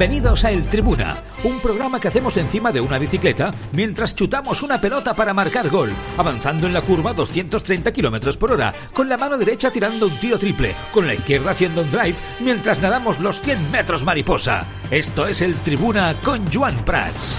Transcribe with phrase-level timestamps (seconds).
[0.00, 4.80] Bienvenidos a El Tribuna, un programa que hacemos encima de una bicicleta mientras chutamos una
[4.80, 9.36] pelota para marcar gol, avanzando en la curva 230 km por hora, con la mano
[9.36, 13.70] derecha tirando un tiro triple, con la izquierda haciendo un drive, mientras nadamos los 100
[13.70, 14.64] metros mariposa.
[14.90, 17.38] Esto es El Tribuna con Joan Prats.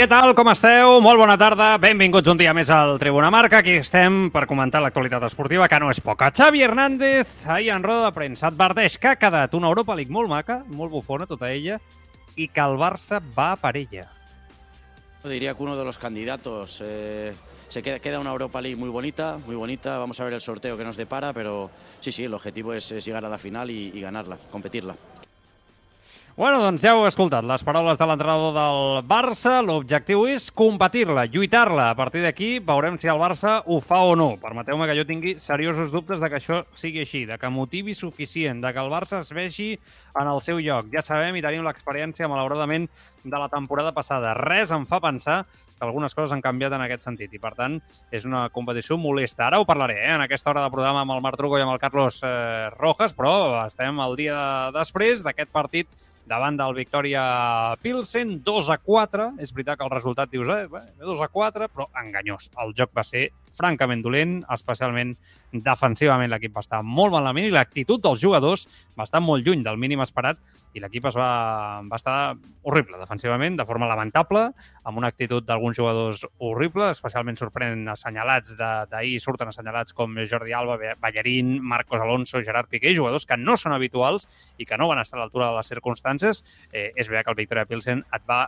[0.00, 0.94] Què tal, com esteu?
[1.04, 3.58] Molt bona tarda, benvinguts un dia més al Tribuna Marca.
[3.60, 6.30] Aquí estem per comentar l'actualitat esportiva, que no és poca.
[6.32, 10.32] Xavi Hernández, ahir en roda de premsa, adverteix que ha quedat una Europa League molt
[10.32, 11.76] maca, molt bufona tota ella,
[12.32, 14.06] i que el Barça va per ella.
[15.22, 16.80] Diría que uno de los candidatos.
[16.82, 17.34] eh,
[17.68, 19.98] se queda, queda una Europa League muy bonita, muy bonita.
[19.98, 23.04] Vamos a ver el sorteo que nos depara, pero sí, sí, el objetivo es, es
[23.04, 24.96] llegar a la final y, y ganarla, competirla.
[26.36, 29.56] Bueno, doncs ja heu escoltat les paraules de l'entrenador del Barça.
[29.66, 31.88] L'objectiu és competir-la, lluitar-la.
[31.90, 34.36] A partir d'aquí veurem si el Barça ho fa o no.
[34.40, 38.62] Permeteu-me que jo tingui seriosos dubtes de que això sigui així, de que motivi suficient,
[38.62, 40.86] de que el Barça es vegi en el seu lloc.
[40.94, 42.86] Ja sabem i tenim l'experiència, malauradament,
[43.24, 44.32] de la temporada passada.
[44.38, 47.80] Res em fa pensar que algunes coses han canviat en aquest sentit i, per tant,
[48.14, 49.48] és una competició molesta.
[49.48, 51.74] Ara ho parlaré, eh, en aquesta hora de programa amb el Marc Truco i amb
[51.74, 54.38] el Carlos eh, Rojas, però estem el dia
[54.76, 55.99] després d'aquest partit
[56.30, 59.32] davant del Victoria Pilsen, 2 a 4.
[59.42, 62.50] És veritat que el resultat dius, eh, bé, 2 a 4, però enganyós.
[62.62, 65.16] El joc va ser francament dolent, especialment
[65.50, 69.80] defensivament l'equip va estar molt malament i l'actitud dels jugadors va estar molt lluny del
[69.82, 70.38] mínim esperat
[70.74, 71.30] i l'equip es va,
[71.86, 72.16] va estar
[72.62, 74.44] horrible defensivament, de forma lamentable,
[74.84, 80.78] amb una actitud d'alguns jugadors horrible, especialment sorprenen assenyalats d'ahir, surten assenyalats com Jordi Alba,
[81.00, 84.28] Ballarín, Marcos Alonso, Gerard Piqué, jugadors que no són habituals
[84.58, 86.44] i que no van estar a l'altura de les circumstàncies.
[86.72, 88.46] Eh, és veritat que el Victoria Pilsen et va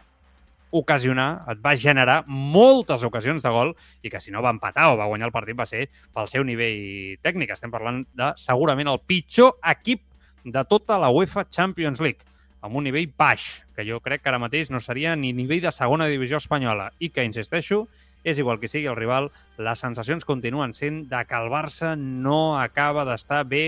[0.73, 4.97] ocasionar, et va generar moltes ocasions de gol i que si no va empatar o
[4.97, 5.85] va guanyar el partit va ser
[6.15, 7.53] pel seu nivell tècnic.
[7.53, 10.01] Estem parlant de segurament el pitjor equip
[10.45, 12.27] de tota la UEFA Champions League
[12.63, 15.73] amb un nivell baix, que jo crec que ara mateix no seria ni nivell de
[15.75, 16.93] segona divisió espanyola.
[17.03, 17.87] I que, insisteixo,
[18.23, 22.61] és igual que sigui el rival, les sensacions continuen sent de que el Barça no
[22.61, 23.65] acaba d'estar bé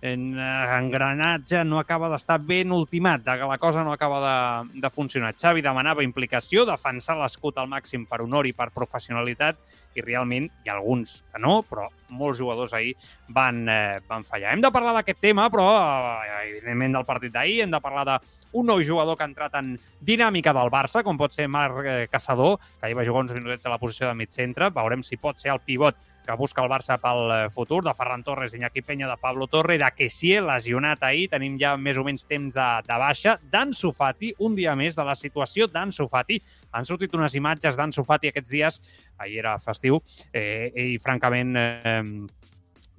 [0.00, 4.80] en eh, engranatge, no acaba d'estar ben ultimat, de que la cosa no acaba de,
[4.80, 5.34] de funcionar.
[5.34, 9.58] Xavi demanava implicació, defensar l'escut al màxim per honor i per professionalitat,
[9.98, 12.94] i realment hi ha alguns que no, però molts jugadors ahir
[13.34, 14.54] van, eh, van fallar.
[14.54, 18.18] Hem de parlar d'aquest tema, però eh, evidentment del partit d'ahir, hem de parlar de
[18.58, 22.06] un nou jugador que ha entrat en dinàmica del Barça, com pot ser Marc eh,
[22.10, 24.70] Caçador, que ahir va jugar uns minutets a la posició de mig centre.
[24.70, 25.98] Veurem si pot ser el pivot
[26.28, 29.78] que busca el Barça pel eh, futur, de Ferran Torres, Iñaki Peña, de Pablo Torre,
[29.80, 34.34] de Kessié, lesionat ahir, tenim ja més o menys temps de, de baixa, d'Ansu Fati,
[34.44, 35.70] un dia més de la situació.
[35.72, 36.36] d'Ansu Fati.
[36.76, 37.78] Han sortit unes imatges.
[37.80, 38.76] d'Ansu Fati aquests dies,
[39.16, 40.02] ahir era festiu,
[40.36, 42.02] eh, i francament eh,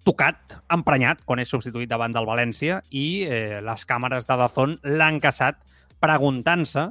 [0.08, 5.22] tocat, emprenyat, quan és substituït davant del València, i eh, les càmeres de Dazón l'han
[5.22, 5.62] caçat
[6.02, 6.88] preguntant-se,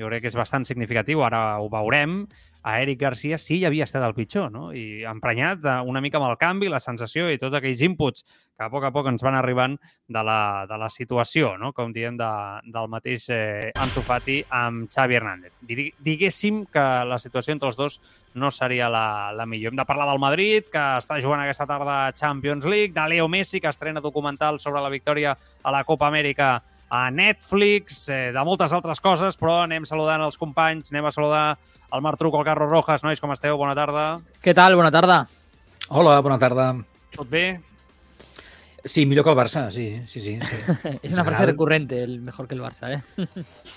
[0.00, 2.22] jo crec que és bastant significatiu, ara ho veurem,
[2.62, 4.70] a Eric Garcia sí hi havia estat el pitjor, no?
[4.72, 8.24] I emprenyat eh, una mica amb el canvi, la sensació i tots aquells inputs
[8.56, 9.74] que a poc a poc ens van arribant
[10.06, 11.72] de la, de la situació, no?
[11.74, 12.30] com diem, de,
[12.70, 15.54] del mateix eh, Ansu Fati amb Xavi Hernández.
[15.66, 17.98] Diguéssim que la situació entre els dos
[18.38, 19.72] no seria la, la millor.
[19.72, 23.60] Hem de parlar del Madrid, que està jugant aquesta tarda Champions League, de Leo Messi,
[23.60, 26.60] que estrena documental sobre la victòria a la Copa Amèrica
[26.92, 31.44] a Netflix, eh, de moltes altres coses, però anem saludant els companys, anem a saludar
[31.88, 33.00] el Marc Truco, el Carlos Rojas.
[33.00, 33.56] Nois, com esteu?
[33.56, 34.20] Bona tarda.
[34.44, 34.76] Què tal?
[34.76, 35.22] Bona tarda.
[35.88, 36.66] Hola, bona tarda.
[37.16, 37.46] Tot bé?
[38.84, 40.40] Sí, millor que el Barça, sí, sí, sí.
[40.40, 40.98] sí.
[41.02, 43.02] Es una frase recurrente, el mejor que el Barça, ¿eh?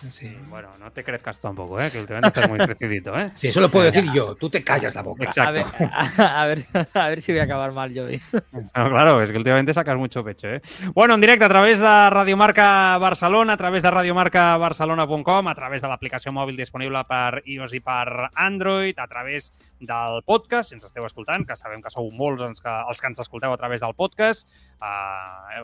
[0.10, 0.36] Sí.
[0.50, 1.92] Bueno, no te crezcas tampoco, ¿eh?
[1.92, 3.32] que últimamente estás muy crecidito, ¿eh?
[3.36, 4.36] Sí, eso lo puedo decir yo.
[4.36, 5.26] Tú te callas la boca.
[5.26, 5.50] Exacto.
[5.50, 8.06] A ver, a, a ver, a ver si voy a acabar mal yo.
[8.06, 8.22] hoy.
[8.52, 10.62] No, claro, es que últimamente sacas mucho pecho, ¿eh?
[10.94, 15.88] Bueno, en directe a través de Radiomarca Barcelona, a través de radiomarcabarcelona.com, a través de
[15.88, 21.06] l'aplicació mòbil disponible per iOS i per Android, a través del podcast, si ens esteu
[21.06, 23.94] escoltant, que sabem que sou molts els que, els que ens escolteu a través del
[23.94, 24.50] podcast,
[24.80, 24.95] a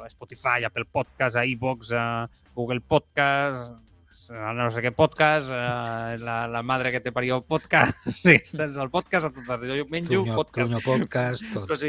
[0.10, 3.72] Spotify, Apple Podcast, a iVox, a Google Podcast,
[4.31, 8.78] a no sé què podcast, a la, la madre que te parió podcast, sí, estàs
[8.80, 11.68] al podcast, a totes, jo menjo Truño, podcast, Truño Podcast, tot.
[11.72, 11.83] tot,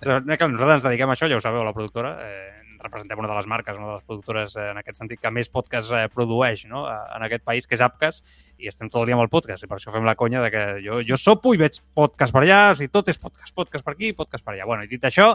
[0.00, 2.16] però no, que nosaltres ens dediquem a això, ja ho sabeu, la productora.
[2.24, 5.30] Eh, representem una de les marques, una de les productores eh, en aquest sentit que
[5.30, 6.86] més podcast eh, produeix no?
[6.90, 8.22] eh, en aquest país, que és Apcas,
[8.62, 10.50] i estem tot el dia amb el podcast, i per això fem la conya de
[10.54, 13.84] que jo, jo sopo i veig podcast per allà, o sigui, tot és podcast, podcast
[13.84, 14.68] per aquí, podcast per allà.
[14.68, 15.32] Bueno, i dit això,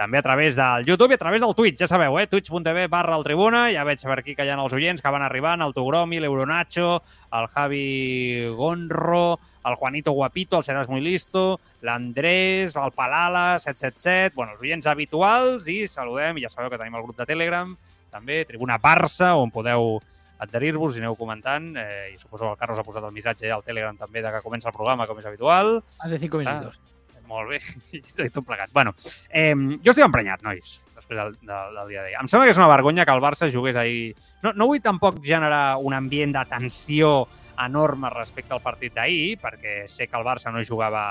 [0.00, 2.26] també a través del YouTube i a través del Twitch, ja sabeu, eh?
[2.30, 5.26] twitch.tv barra el Tribuna, ja veig per aquí que hi ha els oients que van
[5.26, 7.02] arribant, el Togromi, l'Euronacho,
[7.36, 14.56] el Javi Gonro, el Juanito Guapito, el Seràs Muy Listo, l'Andrés, el Palala, 777, bueno,
[14.56, 17.76] els oients habituals i saludem, ja sabeu que tenim el grup de Telegram,
[18.10, 20.00] també, Tribuna Barça, on podeu
[20.40, 21.72] adherir-vos i aneu comentant.
[21.76, 24.44] Eh, I suposo que el Carlos ha posat el missatge al Telegram també de que
[24.44, 25.80] comença el programa, com és habitual.
[26.00, 26.78] Hace cinco minutos.
[26.80, 27.60] Ah, molt bé,
[27.96, 28.72] i tot plegat.
[28.74, 28.94] Bueno,
[29.28, 32.16] eh, jo estic emprenyat, nois, després del, del, del dia d'ahir.
[32.22, 34.16] Em sembla que és una vergonya que el Barça jugués ahir...
[34.42, 37.12] No, no vull tampoc generar un ambient de tensió
[37.60, 41.04] enorme respecte al partit d'ahir, perquè sé que el Barça no jugava,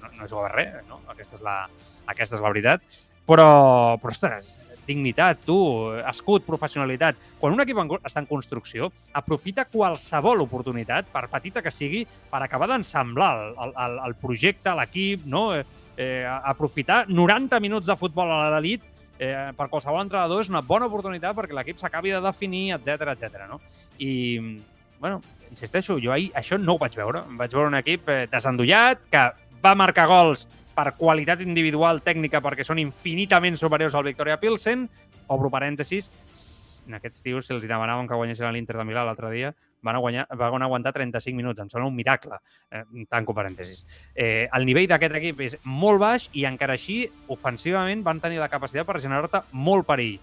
[0.00, 1.02] no, no jugava res, no?
[1.10, 1.56] Aquesta és la,
[2.06, 2.84] aquesta és la veritat.
[3.26, 3.50] Però,
[4.02, 4.52] però ostres,
[4.86, 5.56] dignitat, tu,
[6.08, 7.18] escut, professionalitat.
[7.40, 12.70] Quan un equip està en construcció, aprofita qualsevol oportunitat, per petita que sigui, per acabar
[12.70, 15.50] d'ensamblar el, el, el projecte, l'equip, no?
[15.56, 15.64] Eh,
[16.00, 18.84] eh, aprofitar 90 minuts de futbol a l'elit
[19.20, 23.44] eh, per qualsevol entrenador és una bona oportunitat perquè l'equip s'acabi de definir, etc etc.
[23.50, 23.60] no?
[24.00, 24.62] I,
[24.98, 27.22] bueno, insisteixo, jo ahir això no ho vaig veure.
[27.36, 29.26] Vaig veure un equip eh, desendollat, que
[29.60, 30.46] va marcar gols
[30.80, 34.86] per qualitat individual tècnica perquè són infinitament superiors al Victoria Pilsen,
[35.28, 36.08] obro parèntesis,
[36.88, 39.52] en aquests tios, si els demanaven que guanyessin l'Inter de Milà l'altre dia,
[39.84, 41.60] van, guanyar, van aguantar 35 minuts.
[41.60, 42.40] Em sembla un miracle.
[42.70, 43.84] Eh, tanco parèntesis.
[44.14, 48.50] Eh, el nivell d'aquest equip és molt baix i encara així, ofensivament, van tenir la
[48.52, 50.16] capacitat per generar-te molt perill.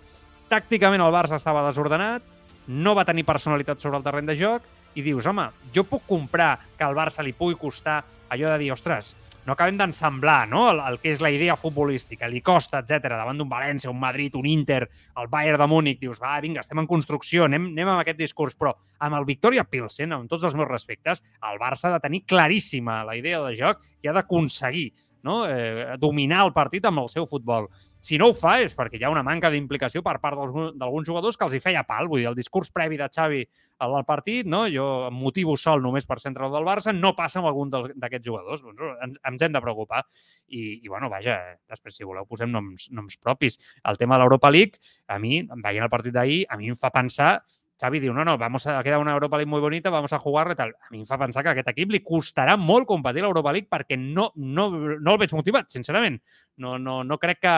[0.49, 2.25] Tàcticament el Barça estava desordenat,
[2.67, 4.65] no va tenir personalitat sobre el terreny de joc
[4.97, 5.45] i dius, home,
[5.75, 8.01] jo puc comprar que al Barça li pugui costar
[8.33, 9.13] allò de dir, ostres,
[9.47, 10.65] no acabem d'ensamblar no?
[10.73, 14.35] el, el que és la idea futbolística, li costa, etc davant d'un València, un Madrid,
[14.35, 14.81] un Inter,
[15.17, 18.57] el Bayern de Múnich, dius, va, vinga, estem en construcció, anem, anem amb aquest discurs,
[18.59, 18.75] però
[19.07, 23.03] amb el Victoria Pilsen, amb tots els meus respectes, el Barça ha de tenir claríssima
[23.07, 24.89] la idea de joc i ha d'aconseguir
[25.23, 25.45] no?
[25.49, 27.67] eh, dominar el partit amb el seu futbol.
[27.99, 31.37] Si no ho fa és perquè hi ha una manca d'implicació per part d'alguns jugadors
[31.37, 32.07] que els hi feia pal.
[32.07, 33.41] Vull dir, el discurs previ de Xavi
[33.83, 34.63] al partit, no?
[34.71, 38.63] jo em motivo sol només per centre del Barça, no passa amb algun d'aquests jugadors.
[38.65, 40.05] Doncs ens, ens hem de preocupar.
[40.47, 41.37] I, i bueno, vaja,
[41.69, 43.59] després, si voleu, posem noms, noms propis.
[43.83, 46.93] El tema de l'Europa League, a mi, veient el partit d'ahir, a mi em fa
[46.93, 47.37] pensar
[47.77, 50.55] Xavi diu, no, no, vamos a quedar una Europa League muy bonita, vamos a jugar
[50.55, 50.73] tal.
[50.81, 53.99] A mi em fa pensar que aquest equip li costarà molt competir l'Europa League perquè
[54.01, 56.17] no, no, no el veig motivat, sincerament.
[56.57, 57.55] No, no, no crec que,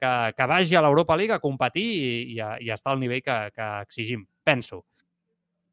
[0.00, 3.02] que, que vagi a l'Europa League a competir i, i, a, i a estar al
[3.02, 4.86] nivell que, que exigim, penso.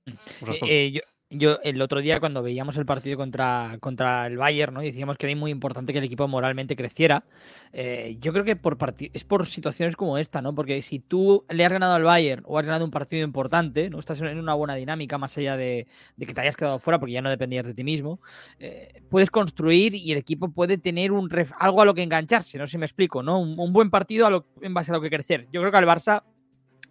[0.06, 4.74] Eh, eh, yo, yo el otro día cuando veíamos el partido contra, contra el Bayern,
[4.74, 4.82] ¿no?
[4.82, 7.26] decíamos que era muy importante que el equipo moralmente creciera.
[7.74, 10.54] Eh, yo creo que por es por situaciones como esta, ¿no?
[10.54, 14.00] Porque si tú le has ganado al Bayern o has ganado un partido importante, ¿no?
[14.00, 17.14] Estás en una buena dinámica más allá de, de que te hayas quedado fuera porque
[17.14, 18.22] ya no dependías de ti mismo,
[18.60, 22.58] eh, puedes construir y el equipo puede tener un ref, algo a lo que engancharse,
[22.58, 23.40] no sé si me explico, ¿no?
[23.40, 25.48] Un, buen partido a lo, en base a lo que crecer.
[25.52, 26.24] Yo creo que al Barça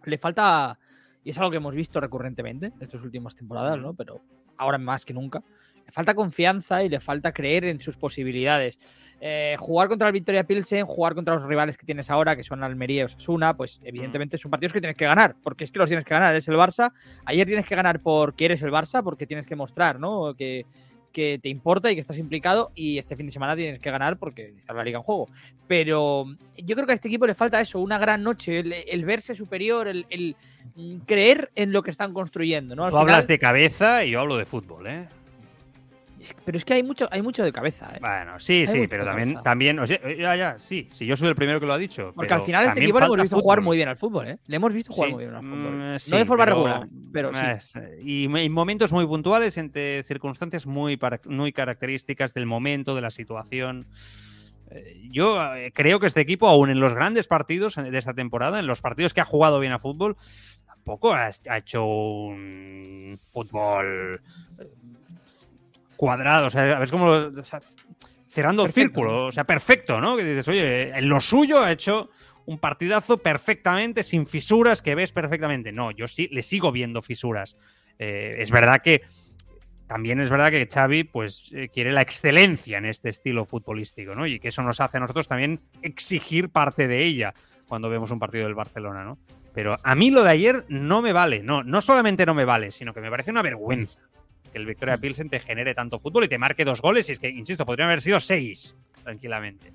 [0.05, 0.79] le falta
[1.25, 3.95] y es algo que hemos visto recurrentemente en estas últimas temporadas, ¿no?
[3.95, 4.21] Pero
[4.57, 5.43] ahora más que nunca.
[5.85, 8.79] Le falta confianza y le falta creer en sus posibilidades.
[9.21, 12.63] Eh, jugar contra el Victoria Pilsen, jugar contra los rivales que tienes ahora, que son
[12.63, 15.89] Almería y Osasuna, pues evidentemente son partidos que tienes que ganar, porque es que los
[15.89, 16.33] tienes que ganar.
[16.33, 16.93] Eres el Barça.
[17.25, 20.35] Ayer tienes que ganar porque eres el Barça, porque tienes que mostrar, ¿no?
[20.35, 20.67] Que,
[21.15, 24.19] que te importa y que estás implicado y este fin de semana tienes que ganar
[24.19, 25.29] porque está la liga en juego.
[25.69, 26.27] Pero
[26.59, 29.87] yo creo que a este equipo le falta eso, una gran noche, el, verse superior,
[29.89, 30.37] el,
[30.75, 32.75] mm, creer en lo que están construyendo.
[32.75, 32.91] ¿no?
[32.91, 35.09] Tú hablas de cabeza y yo hablo de fútbol, ¿eh?
[36.45, 37.91] Pero es que hay mucho, hay mucho de cabeza.
[37.95, 37.99] ¿eh?
[38.01, 41.35] Bueno, sí, sí, pero también, también o sea, ya, ya, sí, sí, yo soy el
[41.35, 42.13] primero que lo ha dicho.
[42.15, 44.39] Porque al final este equipo le hemos visto jugar muy bien al fútbol, ¿eh?
[44.47, 45.73] Le hemos visto jugar muy bien al fútbol.
[45.73, 47.81] Mm, no de forma regular, pero sí.
[48.03, 53.87] y en momentos muy puntuales, entre circunstancias muy, muy características del momento, de la situación.
[54.71, 58.59] Eh, yo eh, creo que este equipo, aún en los grandes partidos de esta temporada,
[58.59, 60.17] en los partidos que ha jugado bien a fútbol,
[60.67, 64.21] tampoco ha hecho un fútbol
[66.05, 67.31] cuadrado, o sea, ves como
[68.27, 70.19] cerrando el círculo, o sea, perfecto, ¿no?
[70.19, 72.11] Que dices, oye, en lo suyo ha hecho
[72.45, 75.73] un partidazo perfectamente, sin fisuras, que ves perfectamente.
[75.73, 77.57] No, yo sí le sigo viendo fisuras.
[77.99, 79.01] Eh, es verdad que
[79.87, 84.27] también es verdad que Xavi pues eh, quiere la excelencia en este estilo futbolístico, ¿no?
[84.27, 87.33] Y que eso nos hace a nosotros también exigir parte de ella
[87.67, 89.17] cuando vemos un partido del Barcelona, ¿no?
[89.55, 92.73] Pero a mí lo de ayer no me vale, no, no solamente no me vale,
[92.73, 94.01] sino que me parece una vergüenza
[94.55, 97.09] que el Victoria Pilsen te genere tanto fútbol y te marque dos goles.
[97.09, 99.73] Y es que, insisto, podrían haber sido seis tranquilamente.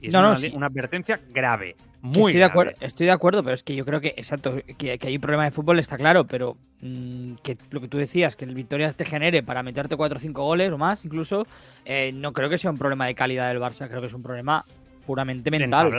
[0.00, 1.74] Y es una, advertencia grave.
[2.00, 5.00] Muy estoy, De acuerdo, estoy de acuerdo, pero es que yo creo que, exacto, que,
[5.02, 8.44] hay un problema de fútbol, está claro, pero mm, que lo que tú decías, que
[8.44, 11.44] el Victoria te genere para meterte 4 o 5 goles o más, incluso,
[11.84, 14.22] eh, no creo que sea un problema de calidad del Barça, creo que es un
[14.22, 14.64] problema
[15.06, 15.92] puramente mental.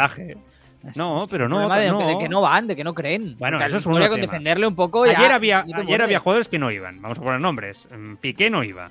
[0.95, 2.07] No, pero no, de, no.
[2.07, 3.35] De, que no van, de que no creen.
[3.37, 5.03] Bueno, eso es un con defenderle un poco.
[5.03, 7.01] Ayer, había, ayer había jugadores que no iban.
[7.01, 7.87] Vamos a poner nombres.
[7.91, 8.89] Mm, Piqué no iba.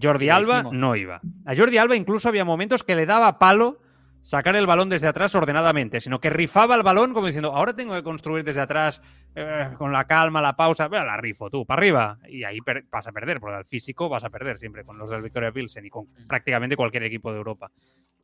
[0.00, 1.20] Jordi Alba no iba.
[1.44, 3.78] A Jordi Alba incluso había momentos que le daba palo
[4.22, 7.94] sacar el balón desde atrás ordenadamente, sino que rifaba el balón como diciendo, ahora tengo
[7.94, 9.02] que construir desde atrás
[9.34, 12.18] eh, con la calma, la pausa, bueno, la rifo tú, para arriba.
[12.28, 12.58] Y ahí
[12.90, 15.86] vas a perder, porque al físico vas a perder siempre con los del Victoria Pilsen
[15.86, 16.26] y con mm.
[16.26, 17.70] prácticamente cualquier equipo de Europa.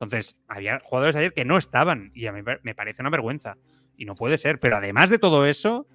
[0.01, 3.57] Entonces, había jugadores ayer que no estaban y a mí me parece una vergüenza.
[3.97, 5.87] Y no puede ser, pero además de todo eso,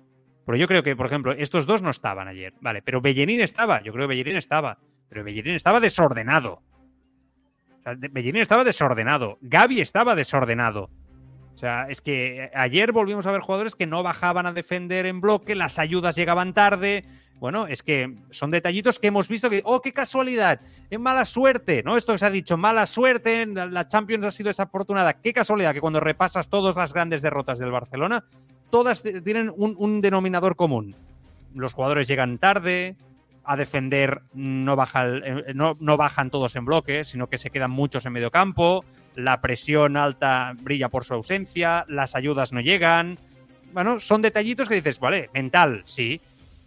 [0.46, 2.82] pero yo creo que, por ejemplo, estos dos no estaban ayer, ¿vale?
[2.82, 6.64] Pero Bellerín estaba, yo creo que Bellerín estaba, pero Bellerín estaba desordenado.
[7.80, 9.38] O sea, Bellerín estaba desordenado.
[9.42, 10.90] Gaby estaba desordenado.
[11.54, 15.22] O sea, es que ayer volvimos a ver jugadores que no bajaban a defender en
[15.22, 17.06] bloque, las ayudas llegaban tarde.
[17.42, 21.82] Bueno, es que son detallitos que hemos visto que, oh, qué casualidad, es mala suerte,
[21.82, 21.98] ¿no?
[21.98, 25.14] Esto que se ha dicho, mala suerte, la Champions ha sido desafortunada.
[25.14, 28.26] Qué casualidad que cuando repasas todas las grandes derrotas del Barcelona,
[28.70, 30.94] todas tienen un, denominador común.
[31.56, 32.96] Los jugadores llegan tarde,
[33.44, 37.72] a defender no, baja eh, no, no, bajan todos en bloque, sino que se quedan
[37.72, 43.18] muchos en medio campo, la presión alta brilla por su ausencia, las ayudas no llegan.
[43.74, 46.22] Bueno, son detallitos que dices, vale, mental, sí,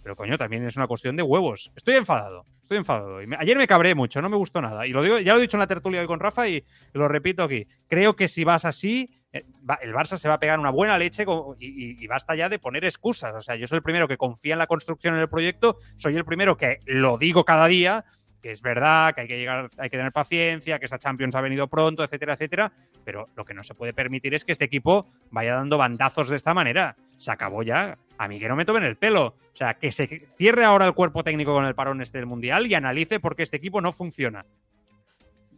[0.04, 1.72] pero coño, también es una cuestión de huevos.
[1.74, 3.20] Estoy enfadado, estoy enfadado.
[3.38, 4.86] ayer me cabré mucho, no me gustó nada.
[4.86, 7.08] Y lo digo, ya lo he dicho en la tertulia hoy con Rafa y lo
[7.08, 7.66] repito aquí.
[7.88, 9.42] Creo que si vas así, eh,
[9.80, 11.24] el Barça se va a pegar una buena leche
[11.58, 13.34] y, basta ya de poner excusas.
[13.34, 16.16] O sea, yo soy el primero que confía en la construcción en el proyecto, soy
[16.16, 18.04] el primero que lo digo cada día,
[18.42, 21.40] que es verdad, que hay que llegar, hay que tener paciencia, que esta Champions ha
[21.40, 22.72] venido pronto, etcétera, etcétera.
[23.06, 26.36] Pero lo que no se puede permitir es que este equipo vaya dando bandazos de
[26.36, 26.94] esta manera.
[27.16, 27.96] Se acabó ya.
[28.18, 29.26] A mí que no me tomen el pelo.
[29.26, 32.66] O sea, que se cierre ahora el cuerpo técnico con el parón este del Mundial
[32.66, 34.44] y analice por qué este equipo no funciona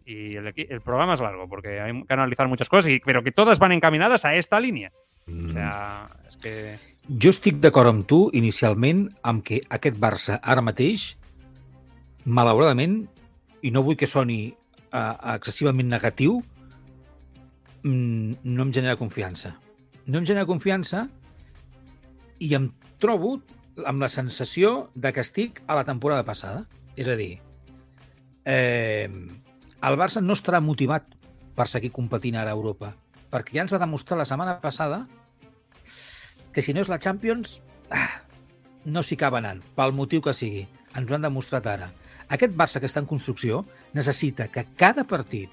[0.07, 3.59] y el, programa es largo porque hay que analizar muchas cosas, y, pero que todas
[3.59, 4.93] van encaminadas a esta línia.
[5.27, 5.51] Mm.
[5.51, 6.53] O sea, és que...
[7.07, 11.13] Jo estic d'acord amb tu inicialment amb que aquest Barça ara mateix,
[12.25, 13.05] malauradament,
[13.63, 16.41] i no vull que soni uh, excessivament negatiu,
[17.83, 19.57] mm, no em genera confiança.
[20.07, 21.09] No em genera confiança
[22.39, 22.71] i em
[23.03, 23.39] trobo
[23.85, 26.65] amb la sensació de que estic a la temporada passada.
[26.97, 27.39] És a dir,
[28.45, 29.09] eh,
[29.83, 31.13] el Barça no estarà motivat
[31.57, 32.95] per seguir competint ara a Europa,
[33.31, 35.07] perquè ja ens va demostrar la setmana passada
[36.53, 38.23] que si no és la Champions, ah,
[38.87, 40.65] no s'hi acaba anant, pel motiu que sigui.
[40.97, 41.91] Ens ho han demostrat ara.
[42.33, 45.53] Aquest Barça que està en construcció necessita que cada partit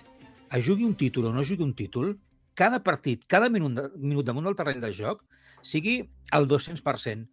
[0.54, 2.16] es jugui un títol o no jugui un títol,
[2.56, 5.24] cada partit, cada minut, minut damunt del terreny de joc
[5.63, 6.01] sigui
[6.34, 7.29] el 200%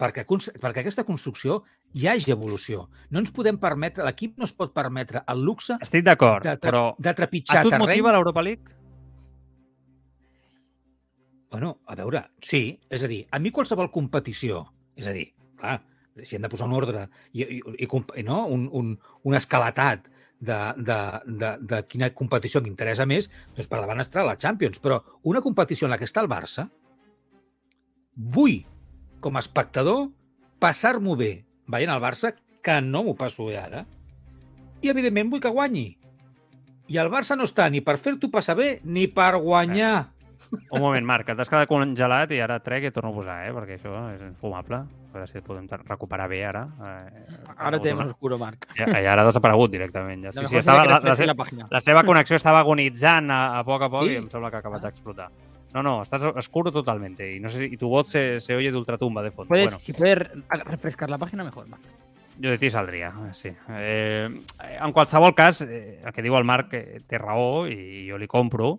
[0.00, 1.62] perquè, perquè aquesta construcció
[1.96, 2.86] hi hagi evolució.
[3.10, 7.14] No ens podem permetre, l'equip no es pot permetre el luxe Estic d'acord, però de
[7.16, 7.86] trepitjar a tu et terreny.
[7.86, 8.74] motiva l'Europa League?
[11.50, 14.64] Bueno, a veure, sí, és a dir, a mi qualsevol competició,
[14.98, 15.78] és a dir, clar,
[16.24, 18.44] si hem de posar un ordre i, i, i no?
[18.52, 18.92] un, un,
[19.24, 24.36] un escalatat de, de, de, de quina competició m'interessa més, doncs per davant estarà la
[24.40, 24.82] Champions.
[24.82, 26.66] Però una competició en la que està el Barça,
[28.16, 28.64] vull
[29.20, 30.08] com a espectador,
[30.62, 31.30] passar-m'ho bé
[31.68, 32.32] veient el Barça,
[32.62, 33.84] que no m'ho passo bé ara,
[34.82, 35.88] i evidentment vull que guanyi.
[36.92, 40.12] I el Barça no està ni per fer-t'ho passar bé ni per guanyar.
[40.70, 43.52] Un moment, Marc, t'has quedat congelat i ara trec i torno a posar, eh?
[43.56, 44.82] perquè això és infumable.
[44.84, 46.66] A veure si el podem recuperar bé ara.
[46.76, 47.24] Eh,
[47.56, 48.68] ara té més oscuro, Marc.
[48.76, 50.28] Ja, ja ha desaparegut directament.
[50.28, 50.34] Ja.
[50.36, 53.90] Sí, sí, estava, la, la, la, la seva connexió estava agonitzant a, a poc a
[53.90, 54.12] poc sí?
[54.12, 55.30] i em sembla que ha acabat d'explotar.
[55.76, 57.36] No, no, estás oscuro totalmente.
[57.36, 59.48] Y no sé si y tu voz se, se oye de ultratumba de fondo.
[59.48, 59.78] Puedes, bueno.
[59.78, 60.16] Si puedes
[60.64, 61.82] refrescar la pàgina, mejor, Marc.
[62.42, 63.50] Jo de ti saldria, sí.
[63.76, 64.26] Eh,
[64.80, 68.24] en qualsevol cas, eh, el que diu el Marc eh, té raó i jo li
[68.24, 68.78] compro,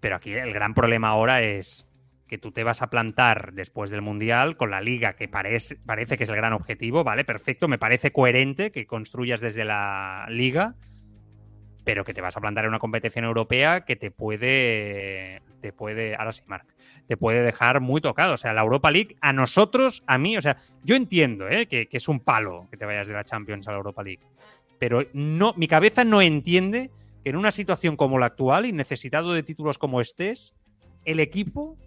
[0.00, 1.88] pero aquí el gran problema ahora es
[2.28, 6.18] que tú te vas a plantar después del Mundial con la liga que parece, parece
[6.18, 7.24] que es el gran objetivo, ¿vale?
[7.24, 10.74] Perfecto, me parece coherente que construyas desde la liga,
[11.84, 16.14] pero que te vas a plantar en una competición europea que te puede te puede,
[16.14, 16.66] ahora sí, Marc,
[17.08, 18.34] te puede dejar muy tocado.
[18.34, 21.64] O sea, la Europa League, a nosotros, a mí, o sea, yo entiendo ¿eh?
[21.64, 24.20] que, es un palo que te vayas de la Champions a la Europa League,
[24.78, 26.90] pero no, mi cabeza no entiende
[27.22, 30.54] que en una situación como la actual y necesitado de títulos como estés,
[31.06, 31.78] el equipo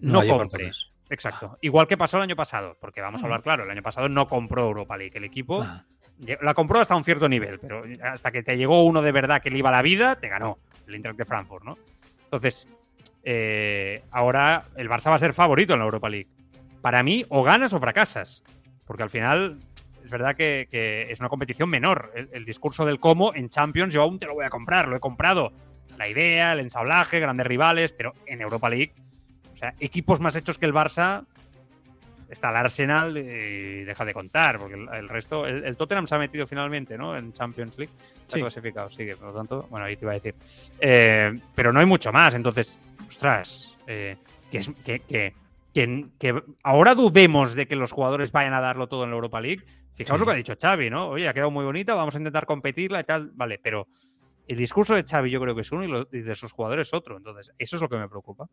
[0.00, 0.72] no, compre.
[1.08, 1.56] Exacto.
[1.60, 4.26] Igual que pasó el año pasado, porque vamos a hablar claro, el año pasado no
[4.26, 5.16] compró Europa League.
[5.16, 5.64] El equipo
[6.40, 9.52] la compró hasta un cierto nivel, pero hasta que te llegó uno de verdad que
[9.52, 10.58] le iba la vida, te ganó
[10.88, 11.78] el Inter de Frankfurt, ¿no?
[12.24, 12.68] Entonces,
[13.24, 16.28] eh, ahora el Barça va a ser favorito en la Europa League.
[16.80, 18.42] Para mí, o ganas o fracasas.
[18.86, 19.58] Porque al final
[20.04, 22.12] es verdad que, es una competición menor.
[22.32, 25.00] El, discurso del cómo en Champions yo aún te lo voy a comprar, lo he
[25.00, 25.52] comprado.
[25.98, 28.92] La idea, el ensablaje, grandes rivales, pero en Europa League,
[29.52, 31.26] o sea, equipos más hechos que el Barça,
[32.30, 36.46] está el Arsenal y deja de contar, porque el, resto, el, Tottenham se ha metido
[36.46, 37.16] finalmente, ¿no?
[37.16, 40.34] En Champions League, está clasificado, sigue, por lo tanto, bueno, ahí te iba a decir.
[40.78, 44.16] Eh, pero no hay mucho más, entonces, ostras, eh,
[44.50, 45.34] que, es, que,
[45.74, 49.64] que, ahora dudemos de que los jugadores vayan a darlo todo en la Europa League.
[49.94, 51.08] Fijaos lo que ha dicho Xavi, ¿no?
[51.08, 53.88] Oye, ha quedado muy bonita, vamos a intentar competirla y tal, vale, pero
[54.46, 57.16] el discurso de Xavi yo creo que es uno y, de sus jugadores otro.
[57.16, 58.48] Entonces, eso es lo que me preocupa.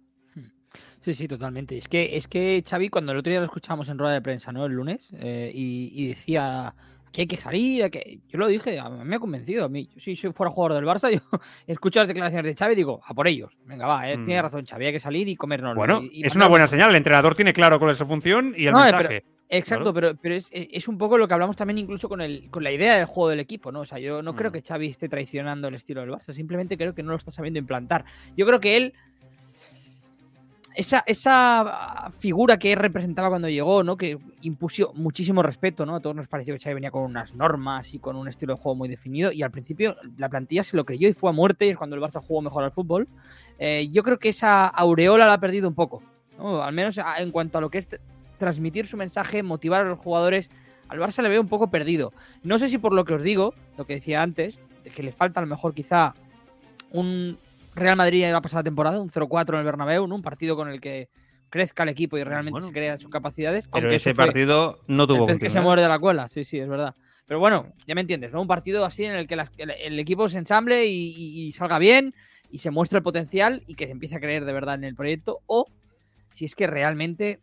[1.00, 1.78] Sí, sí, totalmente.
[1.78, 4.52] Es que, es que Xavi, cuando el otro día lo escuchamos en rueda de prensa,
[4.52, 4.66] ¿no?
[4.66, 6.74] El lunes, eh, y, decía
[7.12, 8.20] que hay que salir, que...
[8.28, 9.66] yo lo dije, a mí me ha convencido.
[9.66, 13.02] A mí, si fuera jugador del Barça, yo escucho las declaraciones de Xavi y digo,
[13.06, 13.58] a por ellos.
[13.66, 14.44] Venga, va, eh, tiene hmm.
[14.44, 15.76] razón Xavi, hay que salir y comernos.
[15.76, 16.90] Bueno, es una buena señal.
[16.92, 19.24] El entrenador tiene claro cuál es su función y el mensaje.
[19.50, 22.72] Exacto, pero, pero es, un poco lo que hablamos también incluso con, el, con la
[22.72, 23.82] idea del juego del equipo, ¿no?
[23.82, 24.54] O sea, yo no creo mm.
[24.54, 27.60] que Xavi esté traicionando el estilo del Barça, simplemente creo que no lo está sabiendo
[27.60, 28.04] implantar.
[28.36, 28.94] Yo creo que él,
[30.78, 33.98] esa, esa figura que representaba cuando llegó, ¿no?
[33.98, 35.96] Que impuso muchísimo respeto, ¿no?
[35.96, 38.62] A todos nos pareció que Xavi venía con unas normas y con un estilo de
[38.62, 41.66] juego muy definido y al principio la plantilla se lo creyó y fue a muerte
[41.66, 43.08] y es cuando el Barça jugó mejor al fútbol.
[43.58, 46.04] Eh, yo creo que esa aureola la ha perdido un poco.
[46.38, 48.00] Al menos en cuanto a lo que es
[48.38, 50.52] transmitir su mensaje, motivar a los jugadores.
[50.90, 52.14] Al Barça le veo un poco perdido.
[52.44, 55.12] No sé si por lo que os digo, lo que decía antes, de que le
[55.12, 56.14] falta a lo mejor quizá
[56.92, 57.40] un
[57.78, 60.82] Real Madrid de la pasada temporada, un 0-4 en el Bernabéu, un partido con el
[60.82, 61.10] que
[61.50, 63.68] crezca el equipo y realmente se crea sus capacidades.
[63.72, 66.94] Pero ese partido no tuvo el que se muerde la cola, sí, sí, es verdad.
[67.26, 68.42] Pero bueno, ya me entiendes, ¿no?
[68.42, 72.14] Un partido así en el que el, equipo se ensamble y, y, salga bien
[72.50, 74.96] y se muestre el potencial y que se empiece a creer de verdad en el
[74.96, 75.42] proyecto.
[75.46, 75.66] O
[76.32, 77.42] si es que realmente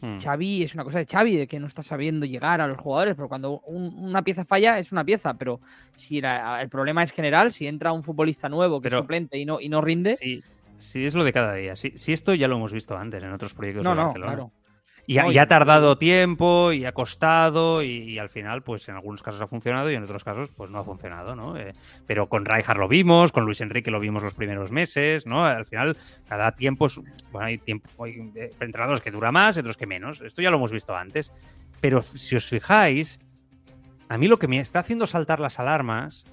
[0.00, 0.18] Hmm.
[0.18, 3.14] Xavi es una cosa de Xavi, de que no está sabiendo llegar a los jugadores,
[3.14, 5.60] pero cuando una pieza falla es una pieza, pero
[5.96, 9.60] si el problema es general, si entra un futbolista nuevo que es suplente y no,
[9.60, 10.16] y no rinde...
[10.16, 10.42] Sí,
[10.76, 11.76] sí, es lo de cada día.
[11.76, 14.52] Si, esto ya lo hemos visto antes en otros proyectos no, de no, Claro.
[15.08, 19.46] Y, ha tardado tiempo y ha costado y, al final, pues en algunos casos ha
[19.46, 21.56] funcionado y en otros casos, pues no ha funcionado, ¿no?
[21.56, 21.74] Eh,
[22.06, 25.44] pero con Rijkaard lo vimos, con Luis Enrique lo vimos los primeros meses, ¿no?
[25.44, 25.96] Al final,
[26.28, 26.88] cada tiempo,
[27.30, 30.20] bueno, hay tiempo, hay eh, entrenadores que dura más, otros que menos.
[30.22, 31.32] Esto ya lo hemos visto antes.
[31.80, 33.20] Pero si os fijáis,
[34.08, 36.24] a mí lo que me está haciendo saltar las alarmas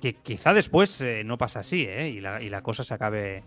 [0.00, 2.08] que quizá después eh, no pasa así, ¿eh?
[2.08, 3.42] Y la, y la cosa se acabe,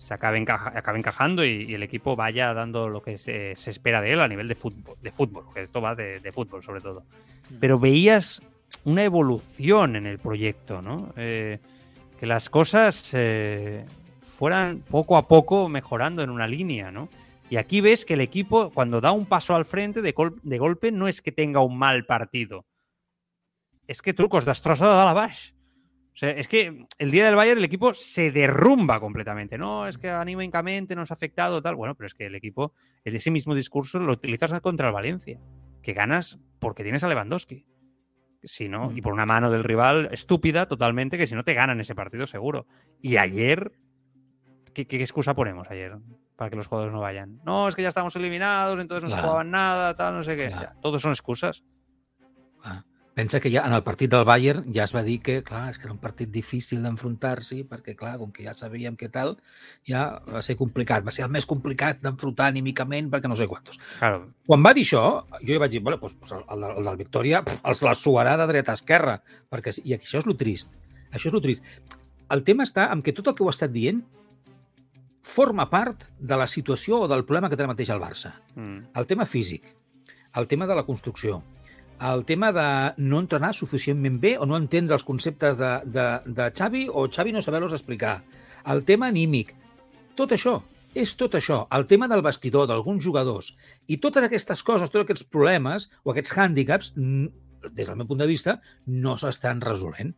[0.00, 4.28] se acabe, encajando y, el equipo vaya dando lo que se, espera de él a
[4.28, 7.02] nivel de fútbol, de fútbol que esto va de, fútbol sobre todo.
[7.50, 7.54] Mm.
[7.60, 8.42] Pero veías
[8.84, 11.12] una evolución en el proyecto, ¿no?
[11.16, 11.58] Eh,
[12.18, 13.84] que las cosas eh,
[14.24, 17.10] fueran poco a poco mejorando en una línea, ¿no?
[17.50, 20.92] Y aquí ves que el equipo, cuando da un paso al frente de, de golpe,
[20.92, 22.64] no es que tenga un mal partido.
[23.86, 25.12] Es que trucos destrozado a la
[26.28, 29.56] es que el día del Bayern el equipo se derrumba completamente.
[29.56, 31.76] No, es que anímicamente nos ha afectado tal.
[31.76, 35.40] Bueno, pero es que el equipo, ese mismo discurso lo utilizas contra el Valencia,
[35.82, 37.64] que ganas porque tienes a Lewandowski.
[38.42, 41.80] Si no, y por una mano del rival estúpida totalmente, que si no te ganan
[41.80, 42.66] ese partido seguro.
[43.02, 43.72] Y ayer,
[44.72, 45.98] ¿qué, excusa ponemos ayer?
[46.36, 47.40] Para que los jugadores no vayan.
[47.44, 50.54] No, es que ya estamos eliminados, entonces no se jugaban nada, tal, no sé qué.
[50.80, 51.62] todos son excusas.
[53.20, 55.76] Pensa que ja en el partit del Bayern ja es va dir que, clar, és
[55.76, 59.34] que era un partit difícil d'enfrontar-s'hi, perquè, clar, com que ja sabíem què tal,
[59.84, 61.04] ja va ser complicat.
[61.04, 63.76] Va ser el més complicat d'enfrontar anímicament perquè no sé quantos.
[63.98, 64.22] Claro.
[64.48, 65.02] Quan va dir això,
[65.42, 68.38] jo ja vaig dir, bueno, doncs, doncs el, el, el del Victòria els la suarà
[68.40, 69.18] de dreta a esquerra,
[69.52, 70.72] perquè, i això és lo trist.
[71.12, 71.68] Això és lo trist.
[72.32, 74.00] El tema està en que tot el que ho ha estat dient
[75.20, 78.32] forma part de la situació o del problema que té mateix el Barça.
[78.56, 78.94] Mm.
[78.96, 79.74] El tema físic,
[80.40, 81.42] el tema de la construcció,
[82.00, 86.48] el tema de no entrenar suficientment bé o no entendre els conceptes de, de, de
[86.56, 88.20] Xavi o Xavi no saber-los explicar.
[88.64, 89.52] El tema anímic.
[90.16, 90.58] Tot això,
[90.96, 91.62] és tot això.
[91.76, 93.52] El tema del vestidor, d'alguns jugadors.
[93.86, 98.28] I totes aquestes coses, tots aquests problemes o aquests hàndicaps, des del meu punt de
[98.30, 100.16] vista, no s'estan resolent.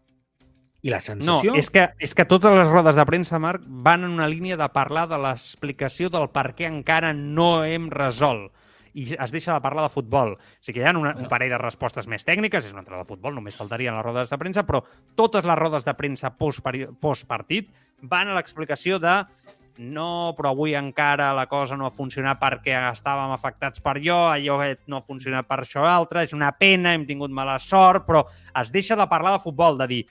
[0.83, 1.53] I la sensació...
[1.53, 4.59] No, és que, és que totes les rodes de premsa, Marc, van en una línia
[4.59, 8.51] de parlar de l'explicació del per què encara no hem resolt
[8.95, 10.35] i es deixa de parlar de futbol.
[10.37, 13.01] O sigui que hi ha una, un parell de respostes més tècniques, és una altra
[13.01, 14.83] de futbol, només faltarien les rodes de premsa, però
[15.19, 19.23] totes les rodes de premsa post-partit van a l'explicació de
[19.79, 24.59] no, però avui encara la cosa no ha funcionat perquè estàvem afectats per allò, allò
[24.87, 28.27] no ha funcionat per això altre, és una pena, hem tingut mala sort, però
[28.61, 30.03] es deixa de parlar de futbol, de dir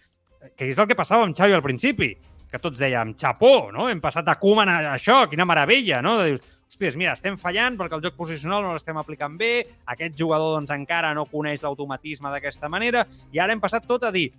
[0.57, 2.15] que és el que passava amb Xavi al principi,
[2.51, 3.87] que tots dèiem, xapó, no?
[3.87, 6.17] Hem passat a Koeman a això, quina meravella, no?
[6.25, 10.55] Dius, hòsties, mira, estem fallant perquè el joc posicional no l'estem aplicant bé, aquest jugador
[10.55, 14.31] doncs encara no coneix l'automatisme d'aquesta manera, i ara hem passat tot a dir,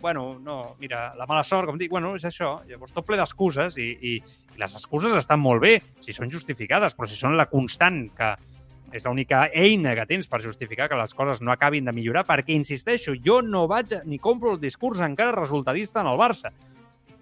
[0.00, 2.54] bueno, no, mira, la mala sort, com dic, bueno, és això.
[2.64, 4.14] Llavors, tot ple d'excuses i, i,
[4.54, 8.30] i les excuses estan molt bé si són justificades, però si són la constant que
[8.96, 12.54] és l'única eina que tens per justificar que les coses no acabin de millorar, perquè,
[12.56, 16.54] insisteixo, jo no vaig ni compro el discurs encara resultadista en el Barça.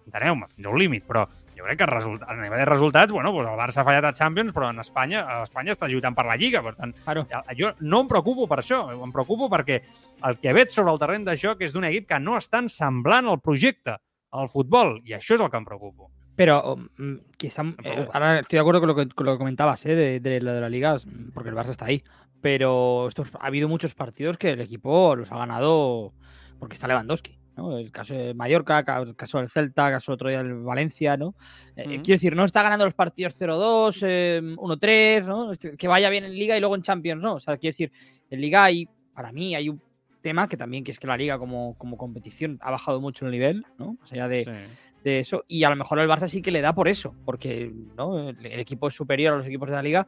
[0.07, 1.27] Enteneu-me, fins a un límit, però
[1.59, 2.23] jo crec que result...
[2.23, 5.25] a nivell de resultats, bueno, doncs el Barça ha fallat a Champions, però en Espanya,
[5.27, 7.27] a Espanya està lluitant per la Lliga, per tant, claro.
[7.59, 9.81] jo no em preocupo per això, em preocupo perquè
[10.29, 13.27] el que veig sobre el terreny de joc és d'un equip que no estan semblant
[13.29, 13.99] el projecte
[14.31, 16.13] al futbol, i això és el que em preocupo.
[16.39, 19.85] Pero um, quizá, eh, ahora estoy de acuerdo con lo que, con lo que comentabas,
[19.87, 19.97] ¿eh?
[19.97, 20.97] de, de, lo de la liga,
[21.35, 22.05] porque el Barça está ahí.
[22.41, 26.15] Pero estos, ha habido muchos partidos que el equipo los ha ganado
[26.61, 27.38] porque está Lewandowski.
[27.79, 31.35] El caso de Mallorca, el caso del Celta, el caso otro día del Valencia, ¿no?
[31.77, 35.53] Eh, quiero decir, no está ganando los partidos 0-2, 1-3, eh, ¿no?
[35.53, 37.35] Este, que vaya bien en Liga y luego en Champions, ¿no?
[37.35, 37.93] O sea, quiero decir,
[38.31, 39.83] en Liga hay, para mí, hay un
[40.21, 43.33] tema que también, que es que la Liga como, como competición ha bajado mucho el
[43.33, 43.97] nivel, ¿no?
[44.01, 44.69] Más allá de,
[45.03, 47.73] de eso, y a lo mejor el Barça sí que le da por eso, porque
[47.97, 48.29] ¿no?
[48.29, 50.07] el equipo es superior a los equipos de la Liga,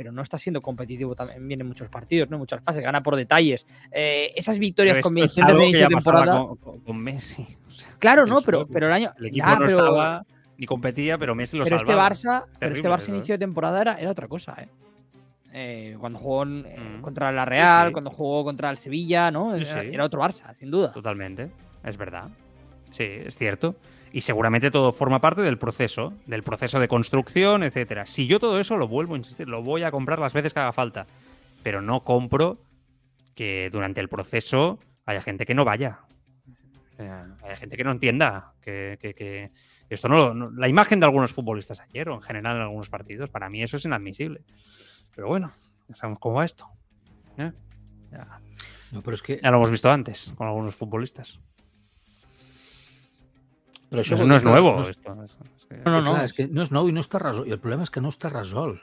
[0.00, 2.36] pero no está siendo competitivo también en muchos partidos, ¿no?
[2.36, 3.66] En muchas fases, gana por detalles.
[3.92, 6.46] Eh, esas victorias convincentes de inicio de temporada.
[6.86, 7.46] Con, Messi.
[7.98, 9.12] claro, no, pero, pero el año.
[9.18, 10.24] El equipo no estaba
[10.56, 14.00] ni competía, pero Messi lo pero Este Barça, pero este Barça inicio de temporada era,
[14.00, 14.68] era otra cosa, ¿eh?
[15.52, 17.02] eh cuando jugó eh, mm.
[17.02, 19.54] contra la Real, cuando jugó contra el Sevilla, ¿no?
[19.54, 20.92] Era, era, otro Barça, sin duda.
[20.92, 21.50] Totalmente,
[21.84, 22.30] es verdad.
[22.92, 23.76] Sí, es cierto
[24.12, 28.06] y seguramente todo forma parte del proceso, del proceso de construcción, etcétera.
[28.06, 30.60] Si yo todo eso lo vuelvo a insistir, lo voy a comprar las veces que
[30.60, 31.06] haga falta,
[31.62, 32.58] pero no compro
[33.34, 36.00] que durante el proceso haya gente que no vaya.
[36.98, 39.50] Hay gente que no entienda que,
[39.88, 43.48] esto no, La imagen de algunos futbolistas ayer o en general en algunos partidos, para
[43.48, 44.42] mí eso es inadmisible.
[45.14, 45.52] Pero bueno,
[45.88, 46.68] ya sabemos cómo va esto.
[47.38, 47.52] ¿eh?
[48.92, 49.40] No, pero es que...
[49.42, 51.40] ya lo hemos visto antes con algunos futbolistas.
[53.90, 55.14] Però això no és nou, no, esto.
[55.58, 55.80] És que...
[55.82, 56.14] No, no, no.
[56.14, 57.48] Clar, és que no és nou i no està resolt.
[57.50, 58.78] I el problema és que no està resolt.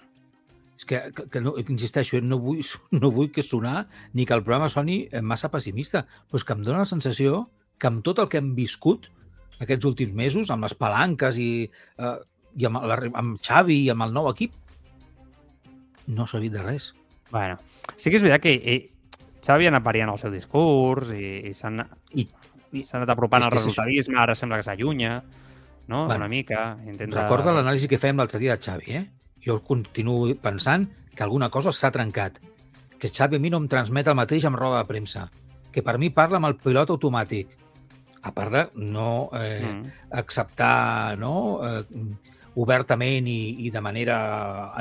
[0.78, 2.60] És que, que, que no, insisteixo, no vull,
[3.02, 6.66] no vull que sonar ni que el programa soni massa pessimista, però és que em
[6.66, 7.46] dóna la sensació
[7.80, 9.08] que amb tot el que hem viscut
[9.64, 11.52] aquests últims mesos, amb les palanques i,
[11.98, 12.18] eh,
[12.58, 14.54] i amb, la, amb Xavi i amb el nou equip,
[16.14, 16.92] no s'ha dit de res.
[17.32, 17.58] Bueno,
[17.96, 18.78] sí que és veritat que eh,
[19.46, 21.82] Xavi ha anat variant el seu discurs i, i s'han...
[22.18, 22.28] I
[22.84, 25.22] s'ha anat apropant al resultadisme, ara sembla que s'allunya,
[25.88, 26.06] no?
[26.06, 26.78] Bueno, Una mica.
[26.86, 27.24] Intenta...
[27.24, 29.06] Recorda l'anàlisi que fèiem l'altre dia de Xavi, eh?
[29.44, 32.42] Jo continuo pensant que alguna cosa s'ha trencat,
[33.00, 35.28] que Xavi a mi no em transmet el mateix amb roda de premsa,
[35.72, 37.56] que per mi parla amb el pilot automàtic,
[38.28, 39.94] a part de no eh, mm.
[40.20, 41.84] acceptar no, eh,
[42.58, 44.18] obertament i, i de manera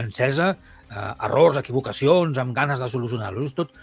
[0.01, 3.55] encesa eh, errors, equivocacions, amb ganes de solucionar-los.
[3.57, 3.75] Tot,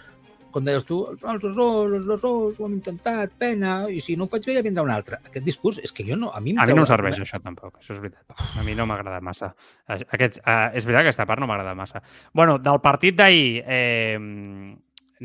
[0.54, 4.28] com deies tu, els, els errors, els errors, ho hem intentat, pena, i si no
[4.28, 5.18] ho faig bé ja vindrà un altre.
[5.26, 6.30] Aquest discurs és que jo no...
[6.30, 8.30] A mi, a mi no em serveix això tampoc, això és veritat.
[8.60, 9.50] A mi no m'agrada massa.
[9.90, 12.02] Aquest, uh, és veritat que aquesta part no m'agrada massa.
[12.32, 14.18] bueno, del partit d'ahir, eh,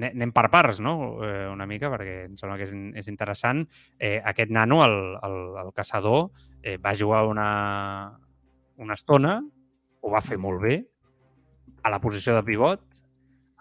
[0.09, 0.95] anem per parts, no?
[1.25, 3.65] Eh, una mica, perquè em sembla que és, és interessant.
[3.99, 6.31] Eh, aquest nano, el, el, el caçador,
[6.63, 7.49] eh, va jugar una,
[8.77, 9.39] una estona,
[10.01, 10.79] ho va fer molt bé,
[11.83, 12.81] a la posició de pivot,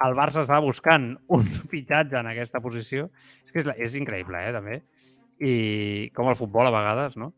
[0.04, 3.08] el Barça estava buscant un fitxatge en aquesta posició.
[3.44, 4.82] És que és, és increïble, eh, també.
[5.38, 5.54] I
[6.16, 7.32] com el futbol a vegades, no?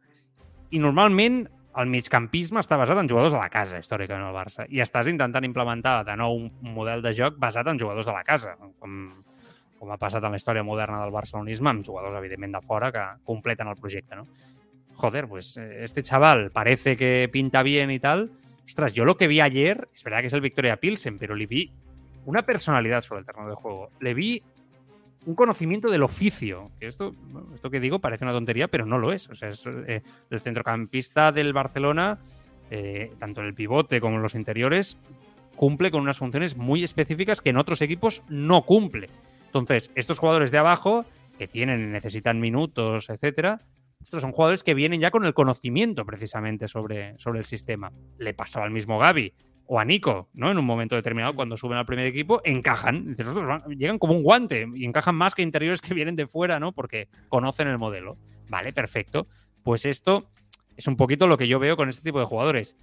[0.70, 1.42] I normalment
[1.80, 4.66] el migcampisme està basat en jugadors de la casa, històricament, al Barça.
[4.68, 8.24] I estàs intentant implementar de nou un model de joc basat en jugadors de la
[8.26, 8.96] casa, com,
[9.78, 13.04] com ha passat en la història moderna del barcelonisme, amb jugadors, evidentment, de fora que
[13.24, 14.26] completen el projecte, no?
[15.00, 18.30] Joder, pues este chaval parece que pinta bien y tal.
[18.66, 21.46] Ostras, yo lo que vi ayer, es verdad que es el Victoria Pilsen, pero le
[21.46, 21.72] vi
[22.30, 23.90] una personalidad sobre el terreno de juego.
[24.00, 24.42] Le vi
[25.26, 26.70] un conocimiento del oficio.
[26.80, 27.14] Esto,
[27.54, 29.28] esto que digo parece una tontería, pero no lo es.
[29.28, 32.18] O sea, es, eh, el centrocampista del Barcelona,
[32.70, 34.96] eh, tanto en el pivote como en los interiores,
[35.56, 39.08] cumple con unas funciones muy específicas que en otros equipos no cumple.
[39.46, 41.04] Entonces, estos jugadores de abajo,
[41.36, 43.58] que tienen necesitan minutos, etcétera,
[44.00, 47.92] estos son jugadores que vienen ya con el conocimiento precisamente sobre, sobre el sistema.
[48.18, 49.34] Le pasaba al mismo Gaby
[49.72, 50.50] o a Nico, ¿no?
[50.50, 53.14] En un momento determinado, cuando suben al primer equipo, encajan.
[53.78, 56.72] llegan como un guante y encajan más que interiores que vienen de fuera, ¿no?
[56.72, 58.18] Porque conocen el modelo.
[58.48, 59.28] Vale, perfecto.
[59.62, 60.28] Pues esto
[60.76, 62.76] es un poquito lo que yo veo con este tipo de jugadores.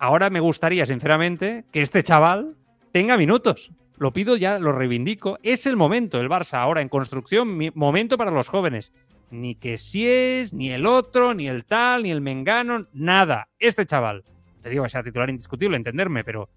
[0.00, 2.56] Ahora me gustaría, sinceramente, que este chaval
[2.90, 3.70] tenga minutos.
[3.96, 5.38] Lo pido ya, lo reivindico.
[5.44, 8.92] Es el momento, el Barça ahora en construcción, momento para los jóvenes.
[9.30, 13.50] Ni que si es, ni el otro, ni el tal, ni el mengano, nada.
[13.60, 14.24] Este chaval,
[14.68, 16.48] te digo que sea titular indiscutible, entenderme, pero,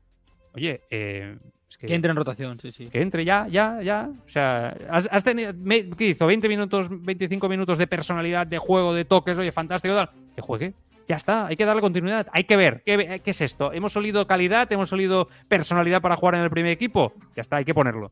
[0.54, 1.38] oye, eh,
[1.70, 2.88] es que, que, entre en rotación, sí, sí.
[2.88, 4.10] Que entre ya, ya, ya.
[4.26, 6.28] O sea, has, has tenido, me, ¿qué hizo?
[6.28, 10.10] 20 minutos, 25 minutos de personalidad, de juego, de toques, oye, fantástico, tal.
[10.36, 10.74] Que juegue.
[11.08, 12.28] Ya está, hay que darle continuidad.
[12.32, 13.74] Hay que ver, ¿qué, qué es esto?
[13.74, 14.72] ¿Hemos olido calidad?
[14.72, 17.14] ¿Hemos olido personalidad para jugar en el primer equipo?
[17.36, 18.12] Ya está, hay que ponerlo.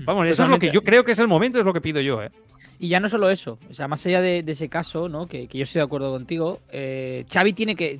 [0.00, 2.00] Vamos, eso es lo que yo creo que es el momento, es lo que pido
[2.00, 2.30] yo, ¿eh?
[2.82, 5.26] Y ya no solo eso, o sea, más allá de, de ese caso, ¿no?
[5.26, 7.98] Que, que, yo estoy de acuerdo contigo, eh, Xavi tiene que.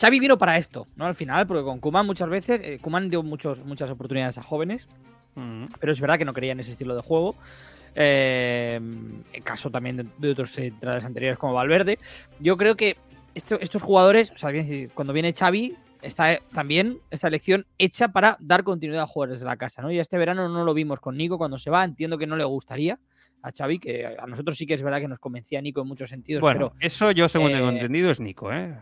[0.00, 1.04] Xavi vino para esto, ¿no?
[1.04, 4.88] Al final, porque con Kuman muchas veces, eh, Kuman dio muchos, muchas oportunidades a jóvenes,
[5.34, 5.64] mm.
[5.78, 7.36] pero es verdad que no creía en ese estilo de juego.
[7.94, 11.98] Eh, en caso también de, de otros entradas anteriores como Valverde.
[12.40, 12.96] Yo creo que
[13.34, 14.50] esto, estos jugadores, o sea,
[14.94, 19.58] cuando viene Xavi, está también esta elección hecha para dar continuidad a jugadores de la
[19.58, 19.92] casa, ¿no?
[19.92, 22.44] Y este verano no lo vimos con Nico cuando se va, entiendo que no le
[22.44, 22.98] gustaría
[23.44, 26.08] a Xavi, que a nosotros sí que es verdad que nos convencía Nico en muchos
[26.08, 26.40] sentidos.
[26.40, 28.74] Bueno, pero, eso yo según eh, tengo entendido es Nico, ¿eh?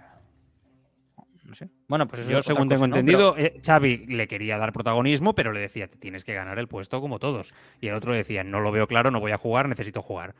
[1.44, 1.68] No sé.
[1.88, 3.34] Bueno, pues yo según tengo entendido, ¿no?
[3.34, 3.46] pero...
[3.46, 7.18] eh, Xavi le quería dar protagonismo, pero le decía, tienes que ganar el puesto como
[7.18, 7.52] todos.
[7.80, 10.36] Y el otro decía, no lo veo claro, no voy a jugar, necesito jugar.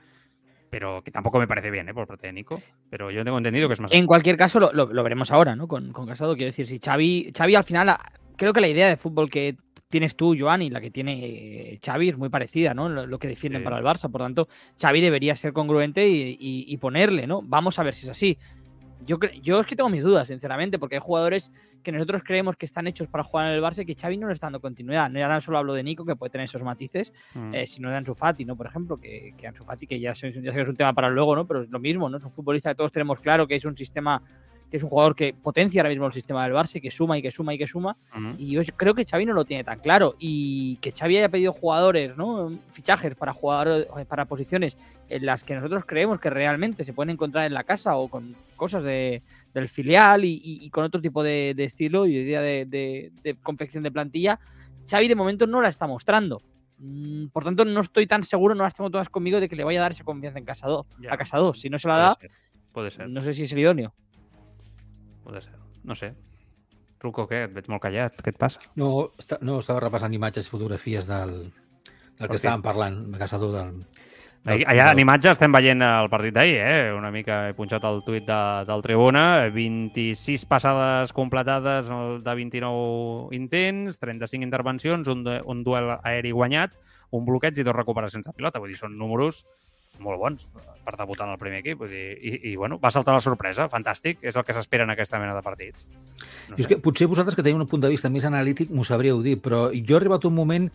[0.71, 1.95] Pero que tampoco me parece bien, ¿eh?
[1.95, 2.63] Por parte de Nico.
[2.89, 3.93] Pero yo tengo entendido que es más.
[3.93, 5.67] En cualquier caso, lo, lo, lo veremos ahora, ¿no?
[5.67, 7.95] Con, con, Casado, quiero decir, si Xavi, Xavi al final,
[8.37, 9.57] creo que la idea de fútbol que
[9.93, 12.89] tienes tú, Joan, y la que tiene eh, Xavi es muy parecida, ¿no?
[12.89, 13.65] Lo, lo que defienden sí.
[13.65, 14.11] para el Barça.
[14.11, 14.49] Por tanto,
[14.81, 17.43] Xavi debería ser congruente y, y, y, ponerle, ¿no?
[17.43, 18.39] Vamos a ver si es así.
[19.05, 21.53] Yo, yo es que tengo mis dudas, sinceramente, porque hay jugadores
[21.83, 24.29] que nosotros creemos que están hechos para jugar en el Barça y que Xavi no
[24.29, 25.11] le está dando continuidad.
[25.11, 27.55] No, ya no solo hablo de Nico, que puede tener esos matices, mm.
[27.55, 28.57] eh, sino de Ansu Fati, ¿no?
[28.57, 31.11] Por ejemplo, que, que Ansu Fati, que ya, ya sé que es un tema para
[31.11, 31.47] luego, ¿no?
[31.47, 32.17] Pero es lo mismo, ¿no?
[32.17, 34.23] Es un futbolista que todos tenemos claro que es un sistema
[34.73, 37.21] que es un jugador que potencia ahora mismo el sistema del Barça, que suma y
[37.21, 37.95] que suma y que suma.
[38.15, 38.35] Uh -huh.
[38.39, 40.15] Y yo creo que Xavi no lo tiene tan claro.
[40.19, 42.59] Y que Xavi haya pedido jugadores, ¿no?
[42.71, 44.79] Fichajes para jugadores, para posiciones
[45.11, 48.35] en las que nosotros creemos que realmente se pueden encontrar en la casa o con
[48.57, 52.67] cosas de, del filial y, y, y, con otro tipo de, de estilo y de
[52.67, 54.41] de, de, confección de plantilla.
[54.89, 56.41] Xavi de momento no la está mostrando.
[56.79, 59.65] Mm, por tanto, no estoy tan seguro, no las tengo todas conmigo, de que le
[59.65, 61.53] vaya a dar esa confianza en Casado, a Casado.
[61.53, 62.31] Si no se la da, ser.
[62.73, 63.11] Puede ser.
[63.11, 63.93] no sé si es el idóneo.
[65.23, 65.59] Puede ser.
[65.85, 66.15] No sé.
[67.03, 67.47] Truco, què?
[67.49, 68.21] Et veig molt callat.
[68.23, 68.63] Què et passa?
[68.79, 71.37] No, està, no estava repassant imatges i fotografies del,
[72.19, 73.73] del que estàvem parlant, caçador del...
[74.47, 76.93] del Allà en imatge estem veient el partit d'ahir, eh?
[76.95, 79.25] Una mica he punxat el tuit de, del Tribuna.
[79.55, 86.79] 26 passades completades de 29 intents, 35 intervencions, un, de, un duel aeri guanyat,
[87.11, 88.63] un bloqueig i dos recuperacions de pilota.
[88.63, 89.43] Vull dir, són números
[90.01, 90.47] molt bons
[90.83, 91.83] per debutar en el primer equip.
[91.83, 94.95] Vull dir, i, i, bueno, va saltar la sorpresa, fantàstic, és el que s'espera en
[94.95, 95.87] aquesta mena de partits.
[96.49, 96.63] No sé.
[96.65, 99.39] és que potser vosaltres que teniu un punt de vista més analític m'ho sabríeu dir,
[99.43, 100.69] però jo he arribat un moment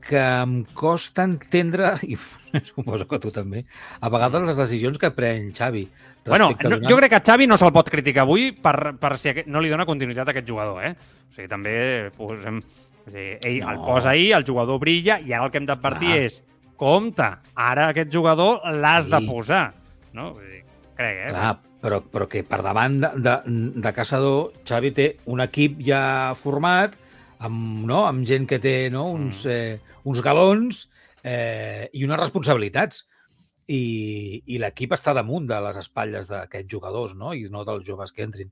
[0.00, 2.16] que em costa entendre, i
[2.64, 3.66] suposo que tu també,
[4.00, 5.86] a vegades les decisions que pren Xavi.
[6.26, 6.80] Bueno, no, donar...
[6.88, 9.72] jo crec que Xavi no se'l pot criticar avui per, per si aquest, no li
[9.72, 10.94] dona continuïtat a aquest jugador, eh?
[11.28, 11.74] O sigui, també
[12.16, 12.62] posem...
[13.00, 13.72] O sigui, ell no.
[13.72, 16.24] el posa ahir, el jugador brilla, i ara el que hem d'advertir ah.
[16.24, 16.40] és
[16.80, 17.26] compte,
[17.60, 19.12] ara aquest jugador l'has sí.
[19.12, 19.66] de posar.
[20.16, 20.32] No?
[20.38, 20.64] Vull dir,
[20.96, 21.34] crec, eh?
[21.34, 23.36] Clar, però, però que per davant de, de,
[23.84, 26.02] de Caçador, Xavi té un equip ja
[26.40, 26.96] format,
[27.40, 28.04] amb, no?
[28.06, 29.06] amb gent que té no?
[29.16, 29.54] uns, mm.
[29.54, 30.84] eh, uns galons
[31.22, 33.06] eh, i unes responsabilitats.
[33.70, 37.30] I, i l'equip està damunt de les espatlles d'aquests jugadors no?
[37.38, 38.50] i no dels joves que entrin.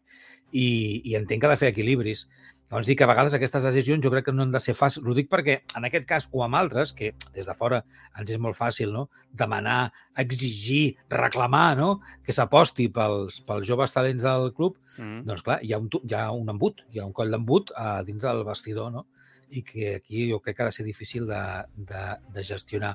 [0.54, 0.68] I,
[1.10, 2.28] i entenc que ha de fer equilibris.
[2.68, 5.06] Llavors dic que a vegades aquestes decisions jo crec que no han de ser fàcils.
[5.08, 7.78] Ho dic perquè en aquest cas o amb altres, que des de fora
[8.20, 9.06] ens és molt fàcil no?
[9.32, 9.78] demanar,
[10.20, 11.88] exigir, reclamar no?
[12.24, 15.22] que s'aposti pels, pels joves talents del club, mm.
[15.30, 18.02] doncs clar, hi ha un, hi ha un embut, hi ha un coll d'embut a
[18.04, 19.06] dins del vestidor, no?
[19.48, 21.40] i que aquí jo crec que ha de ser difícil de,
[21.88, 22.04] de,
[22.36, 22.92] de gestionar.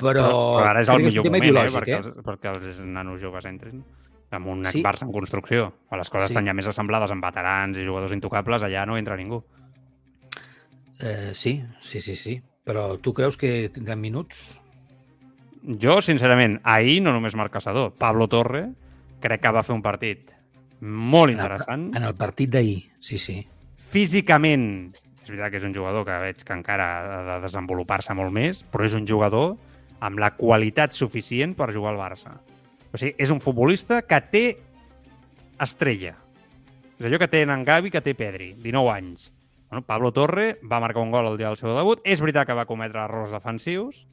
[0.00, 1.70] Però, però ara és el millor moment, eh?
[1.76, 2.26] Perquè, eh?
[2.26, 3.84] Perquè els nanos joves entrin
[4.30, 4.82] amb un sí.
[4.84, 5.70] Barça en construcció.
[5.88, 6.34] Quan les coses sí.
[6.34, 9.42] estan ja més assemblades amb veterans i jugadors intocables, allà no entra ningú.
[11.00, 12.40] Eh, sí, sí, sí, sí.
[12.64, 14.60] Però tu creus que tindran minuts?
[15.60, 18.68] Jo, sincerament, ahir no només Marc Caçador, Pablo Torre
[19.20, 20.30] crec que va fer un partit
[20.80, 21.90] molt interessant.
[21.90, 23.42] En el, en el partit d'ahir, sí, sí.
[23.90, 28.32] Físicament, és veritat que és un jugador que veig que encara ha de desenvolupar-se molt
[28.32, 29.56] més, però és un jugador
[30.00, 32.38] amb la qualitat suficient per jugar al Barça.
[32.90, 34.44] O sigui, és un futbolista que té
[35.62, 36.16] estrella.
[36.98, 39.30] És allò que tenen Gavi, que té Pedri, 19 anys.
[39.70, 42.02] Bueno, Pablo Torre va marcar un gol el dia del seu debut.
[42.04, 44.04] És veritat que va cometre errors defensius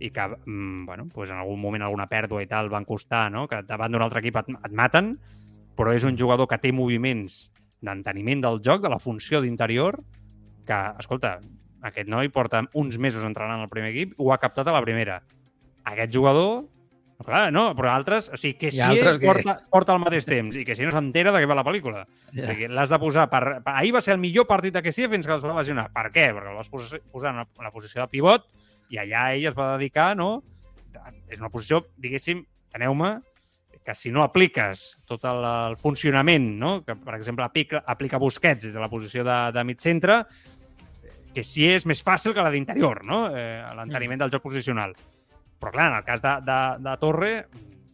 [0.00, 3.46] i que, mm, bueno, pues en algun moment alguna pèrdua i tal van costar, no?
[3.48, 5.18] que davant d'un altre equip et, et maten,
[5.76, 7.50] però és un jugador que té moviments
[7.82, 9.98] d'enteniment del joc, de la funció d'interior,
[10.64, 11.38] que, escolta,
[11.82, 15.22] aquest noi porta uns mesos entrenant al primer equip, ho ha captat a la primera.
[15.84, 16.64] Aquest jugador
[17.20, 18.30] Clar, no, però altres...
[18.32, 19.12] O sigui, que si que...
[19.20, 22.06] porta, porta al mateix temps i que si no s'entera de què va la pel·lícula.
[22.32, 22.46] Yeah.
[22.46, 23.26] O sigui, l'has de posar...
[23.32, 25.58] Per, per, ahir va ser el millor partit de que sí fins que es va
[25.58, 25.90] lesionar.
[25.92, 26.30] Per què?
[26.36, 28.48] Perquè el vas posar en la posició de pivot
[28.90, 30.38] i allà ell es va dedicar, no?
[31.30, 32.40] És una posició, diguéssim,
[32.74, 33.18] aneu-me,
[33.84, 36.72] que si no apliques tot el, el funcionament, no?
[36.84, 40.20] que per exemple aplica, aplica Busquets des de la posició de, de mig centre,
[41.34, 43.24] que sí és més fàcil que la d'interior, no?
[43.30, 44.94] eh, l'enteniment del joc posicional.
[45.60, 47.32] Però clar, en el cas de, de, de Torre,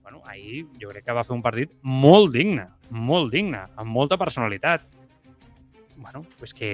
[0.02, 4.18] bueno, ahir jo crec que va fer un partit molt digne, molt digne, amb molta
[4.20, 4.86] personalitat.
[5.96, 6.70] Bueno, és que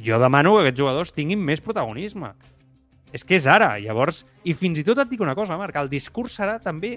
[0.00, 2.32] jo demano que aquests jugadors tinguin més protagonisme.
[3.12, 4.24] És que és ara, llavors...
[4.46, 6.96] I fins i tot et dic una cosa, Marc, el discurs serà també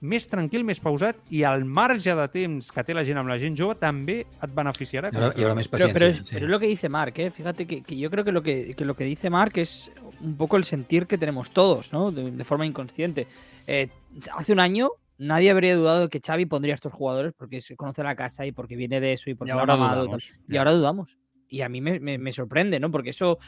[0.00, 3.36] més tranquil, més pausat i al marge de temps que té la gent amb la
[3.40, 5.10] gent jove també et beneficiarà.
[5.12, 5.92] Y ahora, más paciencia.
[5.92, 6.30] Pero, pero, sí.
[6.32, 7.30] pero, es lo que dice Mark, ¿eh?
[7.30, 10.36] fíjate que, que, yo creo que lo que, que, lo que dice Mark es un
[10.36, 12.10] poco el sentir que tenemos todos, ¿no?
[12.10, 13.26] De, de forma inconsciente.
[13.66, 13.88] Eh,
[14.34, 17.76] hace un año nadie habría dudado de que Xavi pondría a estos jugadores porque se
[17.76, 20.32] conoce la casa y porque viene de eso y porque y ahora amado, dudamos.
[20.48, 21.18] Y, y ahora dudamos.
[21.48, 22.90] Y a mí me, me, me sorprende, ¿no?
[22.90, 23.38] Porque eso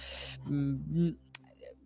[0.46, 1.10] mmm,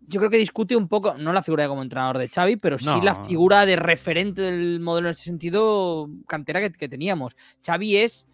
[0.07, 2.85] yo creo que discute un poco, no la figura como entrenador de Xavi, pero sí
[2.85, 3.03] no.
[3.03, 7.35] la figura de referente del modelo en ese sentido cantera que, que teníamos.
[7.65, 8.27] Xavi es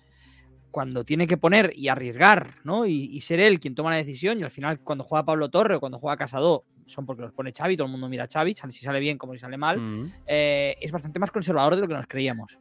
[0.69, 2.85] cuando tiene que poner y arriesgar, ¿no?
[2.85, 4.39] Y, y, ser él quien toma la decisión.
[4.39, 7.51] Y al final, cuando juega Pablo Torre o cuando juega Casado, son porque los pone
[7.51, 9.79] Xavi, todo el mundo mira a Xavi, si sale bien como si sale mal.
[9.79, 10.11] Mm.
[10.25, 12.57] Eh, es bastante más conservador de lo que nos creíamos.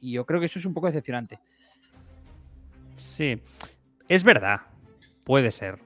[0.00, 1.40] Y yo creo que eso es un poco decepcionante.
[2.96, 3.40] Sí,
[4.08, 4.60] es verdad,
[5.24, 5.85] puede ser.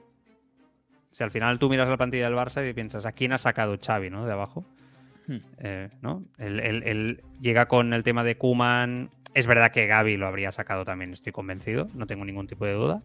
[1.11, 3.77] Si al final tú miras la plantilla del Barça y piensas, ¿a quién ha sacado
[3.77, 4.25] Xavi, ¿no?
[4.25, 4.65] De abajo.
[5.27, 5.37] Hmm.
[5.59, 6.23] Eh, ¿no?
[6.37, 9.09] Él, él, él, llega con el tema de Kuman.
[9.33, 12.73] Es verdad que Gaby lo habría sacado también, estoy convencido, no tengo ningún tipo de
[12.73, 13.01] duda.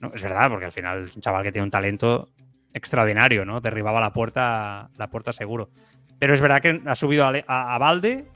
[0.00, 2.28] No, es verdad, porque al final es un chaval que tiene un talento
[2.74, 3.60] extraordinario, ¿no?
[3.60, 5.70] Derribaba la puerta, la puerta seguro.
[6.18, 8.26] Pero es verdad que ha subido a, a, a Valde,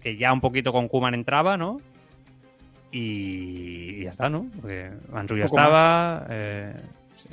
[0.00, 1.80] que ya un poquito con Kuman entraba, ¿no?
[2.90, 4.46] Y, y ya está, ¿no?
[4.60, 6.26] Porque Mansu ya estaba.
[6.30, 6.74] Eh,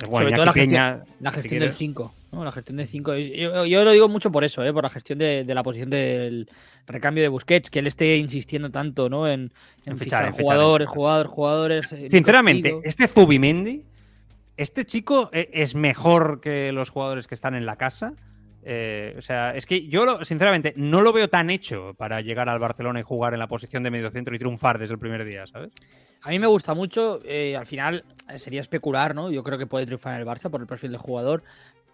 [0.08, 2.14] bueno, Sobre todo la gestión, la gestión si del 5.
[2.32, 2.44] ¿no?
[2.44, 3.14] La gestión del 5.
[3.14, 4.72] Yo, yo, lo digo mucho por eso, ¿eh?
[4.72, 6.48] por la gestión de, de, la posición del
[6.86, 9.28] recambio de Busquets, que él esté insistiendo tanto ¿no?
[9.28, 9.52] en,
[9.84, 11.86] en, en fichar, fichar, jugadores, jugadores, jugadores.
[12.08, 13.84] Sinceramente, este Zubimendi,
[14.56, 18.14] este chico e, es mejor que los jugadores que están en la casa.
[18.68, 22.58] Eh, o sea, es que yo, sinceramente, no lo veo tan hecho para llegar al
[22.58, 25.46] Barcelona y jugar en la posición de medio centro y triunfar desde el primer día,
[25.46, 25.70] ¿sabes?
[26.22, 29.30] A mí me gusta mucho, eh, al final eh, sería especular, ¿no?
[29.30, 31.42] Yo creo que puede triunfar en el Barça por el perfil de jugador,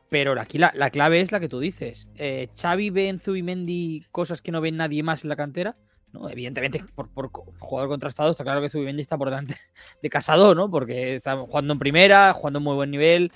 [0.08, 2.06] pero aquí la, la clave es la que tú dices.
[2.16, 5.76] Eh, ¿Xavi ve en Zubimendi cosas que no ve nadie más en la cantera?
[6.12, 6.28] ¿no?
[6.28, 9.56] Evidentemente, por, por, jugador contrastado, está claro que Zubimendi está por delante
[10.02, 10.70] de Casado, ¿no?
[10.70, 13.32] Porque está jugando en primera, jugando en muy buen nivel,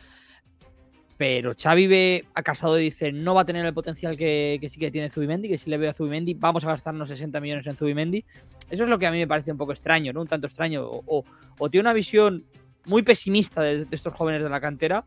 [1.17, 4.69] pero Xavi ve a Casado y dice no va a tener el potencial que, que
[4.69, 7.67] sí que tiene Zubimendi, que si le veo a Zubimendi, vamos a gastarnos 60 millones
[7.67, 8.25] en Zubimendi.
[8.71, 10.21] Eso es lo que a mí me parece un poco extraño, ¿no?
[10.21, 10.85] Un tanto extraño.
[10.85, 11.25] O,
[11.59, 12.45] o, tiene una visión
[12.85, 15.05] muy pesimista de, de, estos jóvenes de la cantera,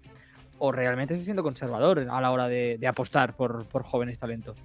[0.58, 4.58] o realmente está siendo conservador a la hora de, de apostar por, por jóvenes talentos.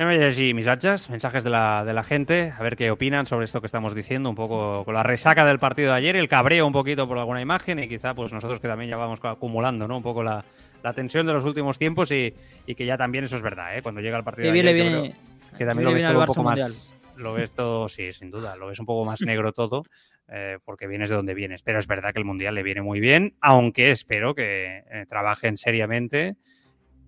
[0.00, 3.66] Decir mensajes, mensajes de la, de la gente, a ver qué opinan sobre esto que
[3.66, 7.06] estamos diciendo, un poco con la resaca del partido de ayer, el cabreo un poquito
[7.06, 9.98] por alguna imagen y quizá pues nosotros que también ya vamos acumulando, ¿no?
[9.98, 10.42] Un poco la,
[10.82, 12.34] la tensión de los últimos tiempos y,
[12.64, 13.82] y, que ya también eso es verdad, ¿eh?
[13.82, 15.14] Cuando llega el partido de ayer, viene,
[15.58, 16.70] que también lo ves todo un poco mundial.
[16.70, 16.94] más...
[17.16, 19.84] Lo ves todo, sí, sin duda, lo ves un poco más negro todo,
[20.28, 21.60] eh, porque vienes de donde vienes.
[21.60, 25.58] Pero es verdad que el Mundial le viene muy bien, aunque espero que eh, trabajen
[25.58, 26.36] seriamente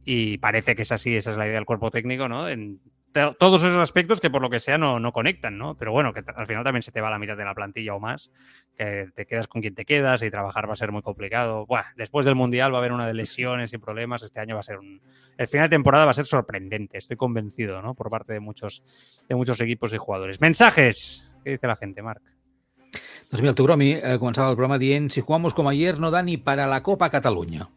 [0.04, 2.48] y parece que es así, esa es la idea del cuerpo técnico, ¿no?
[2.48, 2.80] En
[3.38, 5.76] todos esos aspectos que por lo que sea no, no, conectan, ¿no?
[5.76, 8.00] Pero bueno, que al final también se te va la mitad de la plantilla o
[8.00, 8.30] más,
[8.76, 11.66] que te quedas con quien te quedas y trabajar va a ser muy complicado.
[11.66, 14.60] Buah, después del Mundial va a haber una de lesiones y problemas, este año va
[14.60, 15.02] a ser un...
[15.36, 17.94] El final de temporada va a ser sorprendente, estoy convencido, ¿no?
[17.94, 18.82] Por parte de muchos,
[19.28, 20.40] de muchos equipos y jugadores.
[20.40, 22.22] Mensajes, ¿qué dice la gente, Marc?
[23.30, 26.20] Doncs mira, el Togromi eh, començava el programa dient si jugamos como ayer no da
[26.22, 27.70] ni para la Copa Cataluña.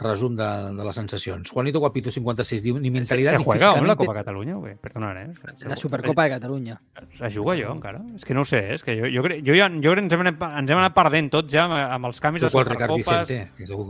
[0.00, 1.50] Resum de, de les sensacions.
[1.52, 3.88] Juanito Guapito 56 diu, ni mentalitat se, se juega físicamente...
[3.88, 4.54] la Copa Catalunya?
[4.56, 4.74] Güey?
[4.80, 5.28] Perdonad, eh?
[5.68, 6.80] La Supercopa de Catalunya.
[7.20, 8.00] La jugo jo, encara?
[8.16, 10.26] És que no ho sé, és que jo, jo, jo, jo, ja, jo ens, hem
[10.26, 13.32] anat, ens hem anat perdent tots ja amb els canvis de Supercopes,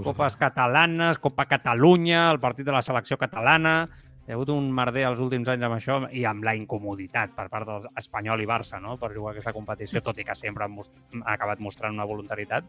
[0.05, 3.83] Copes catalanes, Copa Catalunya, el partit de la selecció catalana...
[4.21, 7.49] Hi ha hagut un merder els últims anys amb això i amb la incomoditat per
[7.51, 8.93] part del Espanyol i Barça no?
[9.01, 10.93] per jugar aquesta competició, tot i que sempre han, most
[11.25, 12.69] ha acabat mostrant una voluntarietat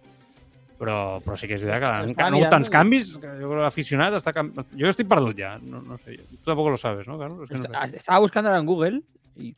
[0.81, 3.59] però, però sí que és veritat que han, han hagut tants canvis que jo crec
[3.59, 4.33] que l'aficionat està...
[4.73, 6.17] Jo estic perdut ja, no, no sé.
[6.17, 7.45] Tu tampoc lo sabes, ¿no, Carlos?
[7.45, 7.97] Es que no sé.
[7.97, 9.01] Estaba buscando ahora en Google
[9.37, 9.53] y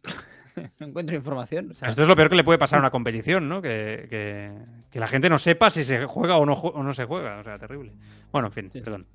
[0.80, 1.71] no encuentro información.
[1.71, 1.88] O sea...
[1.88, 3.61] Esto es lo peor que le puede pasar a una competición, ¿no?
[3.61, 4.51] Que, que,
[4.91, 7.39] que la gente no sepa si se juega o no, o no se juega.
[7.39, 7.93] O sea, terrible.
[8.32, 8.82] Bueno, en fin, sí.
[8.82, 9.05] perdón.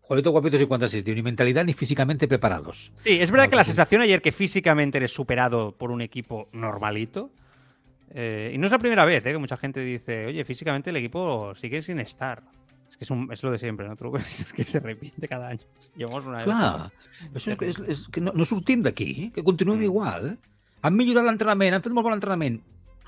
[0.00, 2.92] Juanito Guapito 56, de ni mentalidad ni físicamente preparados.
[3.00, 7.30] Sí, es verdad que la sensación ayer que físicamente eres superado por un equipo normalito.
[8.14, 10.96] Eh, y no es la primera vez eh, que mucha gente dice, oye, físicamente el
[10.96, 12.42] equipo sigue sin estar.
[12.88, 13.96] Es que es, un, es lo de siempre, ¿no?
[14.16, 15.60] Es que se repite cada año.
[15.94, 16.88] Llevamos una Clar,
[17.34, 19.90] això és, és, és que no, no sortim d'aquí, que continuem mm.
[19.90, 20.32] igual.
[20.80, 22.62] Han millorat l'entrenament, han fet molt bon entrenament.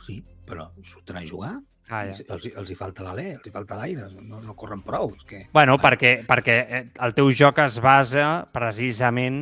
[0.04, 1.54] Sí, però surten a jugar
[1.90, 2.22] Ah, ja.
[2.36, 5.10] els, els hi falta l'alè, els hi falta l'aire, no, no corren prou.
[5.16, 5.40] És que...
[5.52, 5.82] Bueno, ah.
[5.82, 9.40] perquè, perquè eh, el teu joc es basa precisament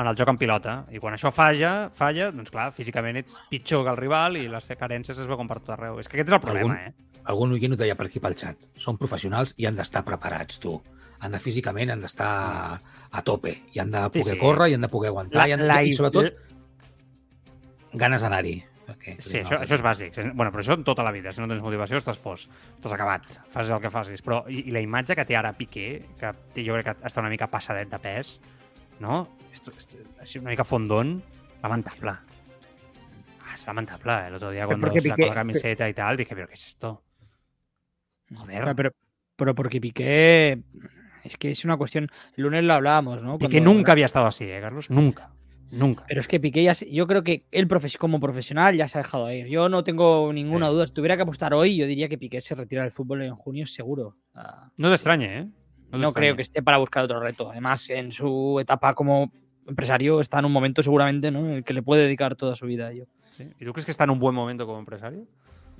[0.00, 0.74] en el joc en pilota.
[0.92, 4.70] I quan això falla, falla, doncs clar, físicament ets pitjor que el rival i les
[4.80, 6.00] carències es veuen per tot arreu.
[6.00, 7.20] És que aquest és el problema, algun, eh?
[7.30, 8.70] Algun oient ho deia per aquí pel xat.
[8.80, 10.78] Són professionals i han d'estar preparats, tu.
[11.20, 12.30] Han de físicament, han d'estar
[12.80, 13.52] a tope.
[13.74, 14.40] I han de poder sí, sí.
[14.40, 16.32] córrer, i han de poder aguantar, la, i, han de, la, i sobretot
[18.00, 18.56] ganes d'anar-hi.
[18.90, 20.16] Sí, això, això és bàsic.
[20.34, 21.30] Bueno, però això en tota la vida.
[21.30, 22.48] Si no tens motivació, estàs fos.
[22.78, 23.28] Estàs acabat.
[23.52, 24.22] Fas el que facis.
[24.26, 27.30] Però i, i la imatge que té ara Piqué, que jo crec que està una
[27.30, 28.38] mica passadet de pes,
[29.00, 29.28] no?
[29.52, 29.96] Esto, esto,
[30.40, 31.22] una mica fondón,
[31.62, 32.14] lamentable.
[33.40, 34.12] Ah, és lamentable.
[34.12, 34.30] Eh?
[34.30, 35.26] L'altre dia, quan Piqué...
[35.26, 37.00] la camiseta i tal, dije, però què és esto?
[38.30, 38.62] Joder.
[38.62, 38.94] Pero, pero,
[39.36, 40.62] pero porque Piqué...
[41.24, 42.08] Es que es una cuestión.
[42.36, 43.36] El lunes lo hablábamos, ¿no?
[43.38, 43.74] Piqué Cuando...
[43.74, 44.88] nunca había estado así, ¿eh, Carlos?
[44.88, 45.32] Nunca.
[45.70, 46.04] Nunca.
[46.08, 49.30] Pero es que Piqué ya, yo creo que él como profesional ya se ha dejado
[49.32, 49.46] ir.
[49.46, 50.86] Yo no tengo ninguna duda.
[50.86, 53.66] Si tuviera que apostar hoy, yo diría que Piqué se retira del fútbol en junio
[53.66, 54.16] seguro.
[54.76, 55.48] no te extrañe, ¿eh?
[55.92, 57.50] No, creo que esté para buscar otro reto.
[57.50, 59.32] Además, en su etapa como
[59.66, 61.40] empresario está en un momento seguramente ¿no?
[61.40, 63.06] en el que le puede dedicar toda su vida a ello.
[63.58, 65.26] ¿Y tú crees que está en un buen momento como empresario?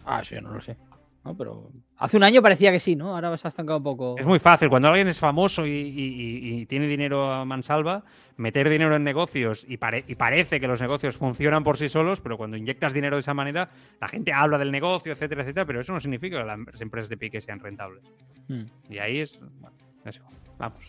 [0.04, 0.76] Ah, sí, no lo sé.
[1.24, 1.36] ¿no?
[1.36, 3.14] Pero hace un año parecía que sí, ¿no?
[3.14, 4.14] Ahora se ha estancado un poco.
[4.18, 4.70] Es muy fácil.
[4.70, 8.04] Cuando alguien es famoso y, y, y tiene dinero a mansalva,
[8.36, 12.20] meter dinero en negocios y, pare y, parece que los negocios funcionan por sí solos,
[12.20, 15.80] pero cuando inyectas dinero de esa manera, la gente habla del negocio, etcétera, etcétera, pero
[15.80, 18.02] eso no significa que las empresas de pique sean rentables.
[18.48, 18.62] Mm.
[18.88, 19.40] Y ahí es...
[19.60, 20.22] Bueno, eso.
[20.58, 20.82] Vamos.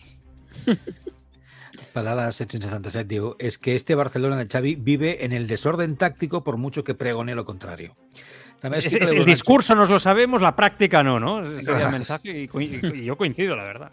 [1.92, 6.56] Palala 777 digo, es que este Barcelona de Xavi vive en el desorden táctico por
[6.56, 7.96] mucho que pregone lo contrario.
[8.62, 11.60] Es, es, el discurso nos lo sabemos, la práctica no, ¿no?
[11.60, 13.90] Sería el mensaje y, y, yo coincido, la verdad.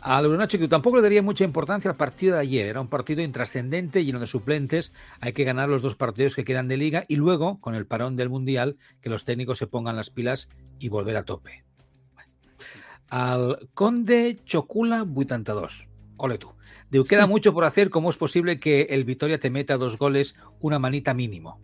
[0.00, 2.68] Al Brunacho que tampoco le daría mucha importancia al partido de ayer.
[2.68, 4.92] Era un partido intrascendente, lleno de suplentes.
[5.20, 8.14] Hay que ganar los dos partidos que quedan de liga y luego, con el parón
[8.14, 10.48] del Mundial, que los técnicos se pongan las pilas
[10.78, 11.65] y volver a tope.
[13.10, 15.88] Al Conde Chocula 82.
[16.16, 16.52] Ole tú.
[17.08, 17.90] Queda mucho por hacer.
[17.90, 21.60] ¿Cómo es posible que el Vitoria te meta dos goles, una manita mínimo?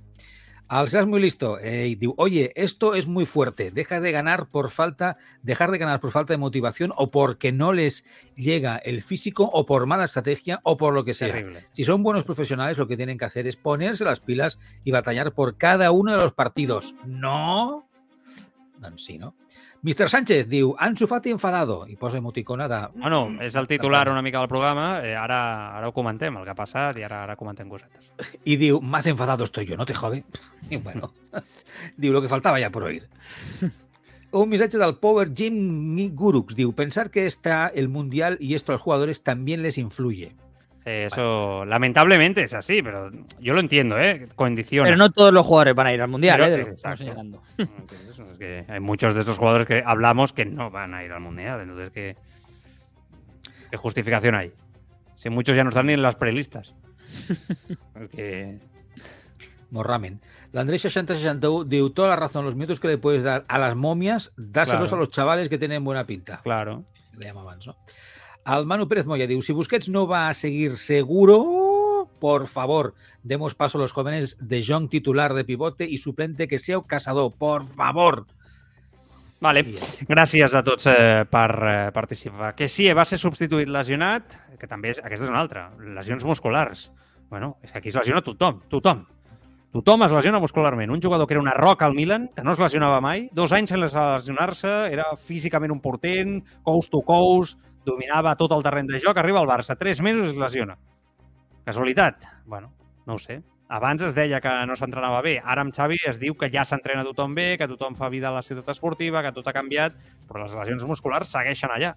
[0.72, 5.18] Al seas muy listo, eh, oye, esto es muy fuerte, deja de ganar por falta,
[5.42, 9.66] dejar de ganar por falta de motivación o porque no les llega el físico o
[9.66, 11.30] por mala estrategia o por lo que sea.
[11.30, 11.66] Terrible.
[11.72, 15.34] Si son buenos profesionales, lo que tienen que hacer es ponerse las pilas y batallar
[15.34, 16.94] por cada uno de los partidos.
[17.04, 17.86] No,
[18.80, 19.34] no sí, ¿no?
[19.82, 20.06] Mr.
[20.06, 22.78] Sánchez diu, Ansu Fati enfadado, i posa emoticona de...
[22.94, 25.40] Bueno, és el titular una mica del programa, eh, ara,
[25.74, 28.12] ara ho comentem, el que ha passat, i ara, ara comentem cosetes.
[28.52, 30.22] I diu, más enfadado estoy yo, no te jode?
[30.70, 31.10] I bueno,
[31.96, 33.08] diu, lo que faltaba ya por oír.
[34.30, 38.78] Un mensaje del Power Jim Gurux, diu, pensar que está el Mundial y esto a
[38.78, 40.36] los jugadores también les influye.
[40.84, 44.28] Eso, lamentablemente es así, pero yo lo entiendo, ¿eh?
[44.34, 44.88] Condiciones.
[44.88, 46.72] Pero no todos los jugadores van a ir al mundial, ¿eh?
[46.72, 51.20] Es que hay muchos de estos jugadores que hablamos que no van a ir al
[51.20, 51.60] mundial.
[51.60, 52.16] Entonces, ¿qué,
[53.70, 54.52] qué justificación hay?
[55.16, 56.74] Si muchos ya no están ni en las prelistas.
[58.00, 58.58] es que.
[59.70, 60.20] Morramen.
[60.50, 62.44] La Andrés 6061 dio toda la razón.
[62.44, 64.96] Los minutos que le puedes dar a las momias, dáselos claro.
[64.96, 66.40] a los chavales que tienen buena pinta.
[66.42, 66.84] Claro.
[67.16, 67.76] Le llamaban, ¿no?
[68.44, 73.54] Al Manu Pérez Moya diu, si Busquets no va a seguir seguro, por favor, demos
[73.54, 77.62] paso a los jóvenes de John titular de pivote i suplente que seu Casador, por
[77.66, 78.26] favor.
[79.42, 79.62] Vale,
[80.06, 82.52] gràcies a tots eh, per eh, participar.
[82.58, 86.90] Que sí, va ser substituït lesionat, que també és, aquesta és una altra, lesions musculars.
[87.30, 89.06] Bueno, és que aquí es lesiona tothom, tothom.
[89.72, 90.90] Tothom es lesiona muscularment.
[90.92, 93.72] Un jugador que era una roca al Milan, que no es lesionava mai, dos anys
[93.72, 99.18] sense lesionar-se, era físicament un portent, coast to coast, dominava tot el terreny de joc,
[99.18, 100.76] arriba al Barça, tres mesos es lesiona.
[101.64, 102.24] Casualitat?
[102.46, 102.72] Bueno,
[103.06, 103.40] no ho sé.
[103.72, 105.38] Abans es deia que no s'entrenava bé.
[105.40, 108.34] Ara amb Xavi es diu que ja s'entrena tothom bé, que tothom fa vida a
[108.34, 109.96] la ciutat esportiva, que tot ha canviat,
[110.28, 111.94] però les lesions musculars segueixen allà.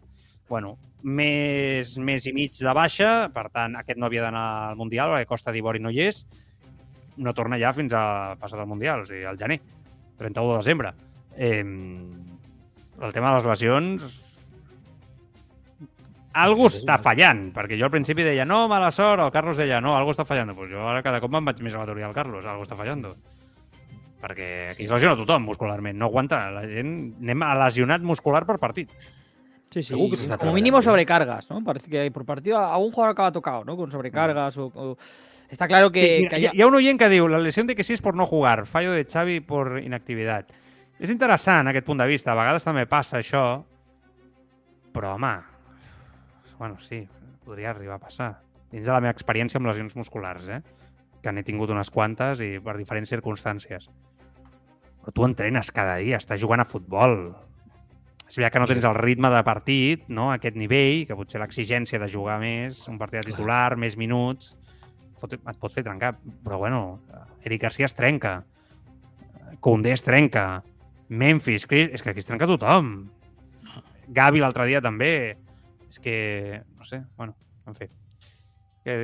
[0.48, 5.12] Bueno, més, més i mig de baixa, per tant, aquest no havia d'anar al Mundial,
[5.12, 6.22] perquè Costa d'Ivori no hi és,
[7.18, 9.60] no torna ja fins a passar del Mundial, o sigui, al gener,
[10.22, 10.94] 31 de desembre.
[11.36, 14.06] Eh, el tema de les lesions
[16.36, 19.96] algo està fallant, perquè jo al principi deia no, mala sort, el Carlos deia no,
[19.96, 20.52] algo està fallant.
[20.58, 22.78] Pues jo ara cada cop me'n vaig més a la teoria del Carlos, algo està
[22.78, 23.06] fallant.
[24.22, 26.48] Perquè aquí es lesiona tothom muscularment, no aguanta.
[26.52, 28.92] La gent anem a lesionat muscular per partit.
[29.72, 29.94] Sí, sí,
[30.40, 31.62] como mínimo sobrecargas, ¿no?
[31.64, 33.76] Parece que por partido algún jugador acaba tocado, ¿no?
[33.76, 34.98] Con sobrecargas o,
[35.50, 36.28] Está claro que...
[36.32, 38.92] Sí, que uno que diu, la lesión de que sí es por no jugar, fallo
[38.92, 40.48] de Xavi por inactividad.
[41.00, 43.44] És interessant aquest punt de vista, a vegades també passa això,
[44.96, 45.34] però home,
[46.58, 47.04] bueno, sí,
[47.46, 48.32] podria arribar a passar.
[48.72, 50.62] Dins de la meva experiència amb lesions musculars, eh?
[51.24, 53.90] que n'he tingut unes quantes i per diferents circumstàncies.
[55.02, 57.34] Però tu entrenes cada dia, estàs jugant a futbol.
[58.26, 60.32] És veritat que no tens el ritme de partit, no?
[60.32, 63.82] a aquest nivell, que potser l'exigència de jugar més, un partit de titular, Clar.
[63.86, 64.56] més minuts,
[65.26, 66.16] et pot fer trencar.
[66.46, 67.02] Però bueno,
[67.46, 68.40] Eric Garcia es trenca,
[69.66, 70.64] Koundé es trenca,
[71.10, 73.10] Memphis, és que aquí es trenca tothom.
[74.14, 75.38] Gavi l'altre dia també.
[75.90, 77.36] És que, no sé, bueno,
[77.68, 77.86] en fi.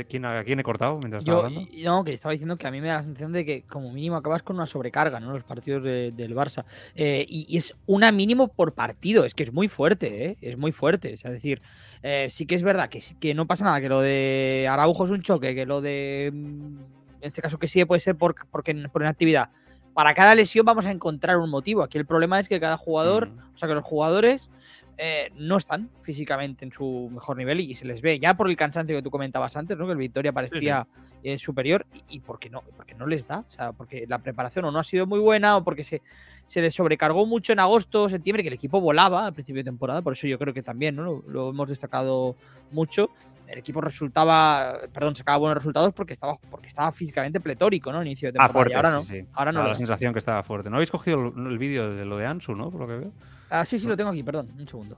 [0.08, 1.68] ¿Quién, ¿A quién he cortado mientras estaba hablando?
[1.84, 4.16] No, que estaba diciendo que a mí me da la sensación de que como mínimo
[4.16, 5.32] acabas con una sobrecarga, ¿no?
[5.32, 6.66] Los partidos del Barça.
[6.94, 10.38] Eh, y, es una mínimo por partido, es que es muy fuerte, ¿eh?
[10.40, 11.14] Es muy fuerte.
[11.14, 11.64] Es decir,
[12.04, 15.10] eh, sí que es verdad que, que no pasa nada, que lo de Araujo es
[15.10, 16.30] un choque, que lo de...
[16.32, 16.78] Mm,
[17.22, 19.50] en este caso que sí puede ser por, porque, por inactividad
[19.94, 21.84] para cada lesión vamos a encontrar un motivo.
[21.84, 23.56] Aquí el problema es que cada jugador, mm.
[23.56, 24.50] o sea, que los jugadores
[24.98, 28.56] eh, no están físicamente en su mejor nivel y, se les ve ya por el
[28.56, 29.86] cansancio que tú comentabas antes, ¿no?
[29.86, 30.88] Que el Victoria parecía
[31.24, 34.66] eh, superior y, por qué no, porque no les da, o sea, porque la preparación
[34.66, 36.02] o no ha sido muy buena o porque se,
[36.48, 40.02] se les sobrecargó mucho en agosto, septiembre, que el equipo volaba al principio de temporada,
[40.02, 41.24] por eso yo creo que también, ¿no?
[41.28, 42.36] lo hemos destacado
[42.72, 43.10] mucho
[43.52, 48.02] el equipo resultaba, perdón, sacaba buenos resultados porque estaba, porque estaba físicamente pletórico, ¿no?
[48.02, 48.50] Inicio de temporada.
[48.50, 49.04] Ah, fuerte, ahora no.
[49.04, 49.68] Sí, Ahora no.
[49.68, 50.70] la sensación que estaba fuerte.
[50.70, 52.72] ¿No habéis cogido el, vídeo de lo de Ansu, no?
[52.72, 53.12] Por lo que veo.
[53.52, 54.48] Ah, sí, sí, lo tengo aquí, perdón.
[54.58, 54.98] Un segundo.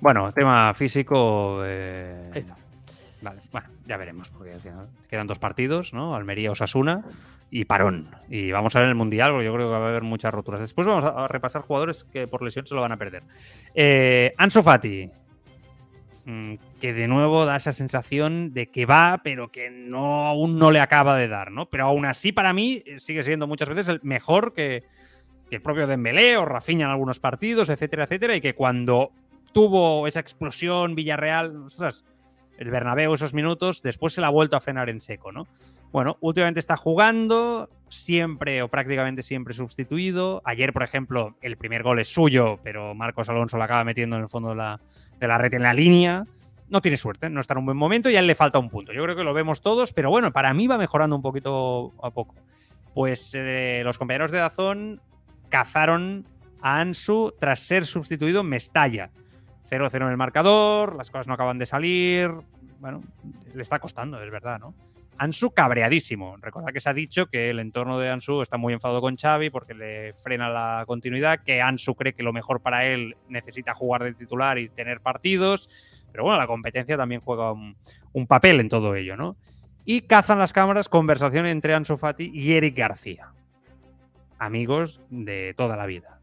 [0.00, 1.62] Bueno, tema físico.
[1.64, 2.30] Eh...
[2.34, 2.56] Ahí está.
[3.22, 4.52] Vale, bueno, ya veremos, porque
[5.08, 6.14] quedan dos partidos, ¿no?
[6.14, 7.04] Almería-Osasuna
[7.50, 8.08] y parón.
[8.28, 10.60] Y vamos a ver el Mundial, porque yo creo que va a haber muchas roturas.
[10.60, 13.22] Después vamos a repasar jugadores que por lesión se lo van a perder.
[13.74, 15.10] Eh, Ansu Fati,
[16.26, 20.70] Mm, que de nuevo da esa sensación de que va, pero que no aún no
[20.70, 21.68] le acaba de dar, ¿no?
[21.68, 24.84] Pero aún así, para mí, sigue siendo muchas veces el mejor que,
[25.50, 29.12] el propio Dembélé o Rafinha en algunos partidos, etcétera, etcétera, y que cuando
[29.52, 32.04] tuvo esa explosión Villarreal, ostras,
[32.58, 35.46] el Bernabéu esos minutos, después se la ha vuelto a frenar en seco, ¿no?
[35.92, 40.42] Bueno, últimamente está jugando, siempre o prácticamente siempre sustituido.
[40.44, 44.22] Ayer, por ejemplo, el primer gol es suyo, pero Marcos Alonso lo acaba metiendo en
[44.22, 44.80] el fondo de la,
[45.20, 46.24] de la red en la línea.
[46.68, 48.70] No tiene suerte, no está en un buen momento y a él le falta un
[48.70, 48.92] punto.
[48.92, 52.10] Yo creo que lo vemos todos, pero bueno, para mí va mejorando un poquito a
[52.10, 52.34] poco.
[52.94, 55.00] Pues eh, los compañeros de Dazón
[55.54, 56.26] cazaron
[56.60, 59.12] a Ansu tras ser sustituido Mestalla.
[59.70, 62.28] 0-0 en el marcador, las cosas no acaban de salir.
[62.80, 63.00] Bueno,
[63.54, 64.74] le está costando, es verdad, ¿no?
[65.16, 66.38] Ansu cabreadísimo.
[66.38, 69.50] Recuerda que se ha dicho que el entorno de Ansu está muy enfadado con Xavi
[69.50, 74.02] porque le frena la continuidad, que Ansu cree que lo mejor para él necesita jugar
[74.02, 75.70] de titular y tener partidos.
[76.10, 79.36] Pero bueno, la competencia también juega un, papel en todo ello, ¿no?
[79.84, 83.34] Y cazan las cámaras conversación entre Ansu Fati y Eric García.
[84.44, 86.20] Amigos de toda la vida.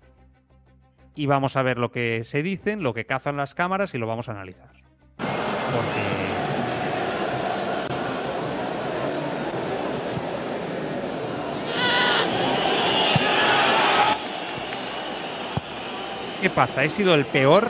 [1.16, 4.06] Y vamos a ver lo que se dicen, lo que cazan las cámaras y lo
[4.06, 4.72] vamos a analizar.
[5.18, 6.22] Porque
[16.42, 16.84] Què passa?
[16.84, 17.68] He sido el peor?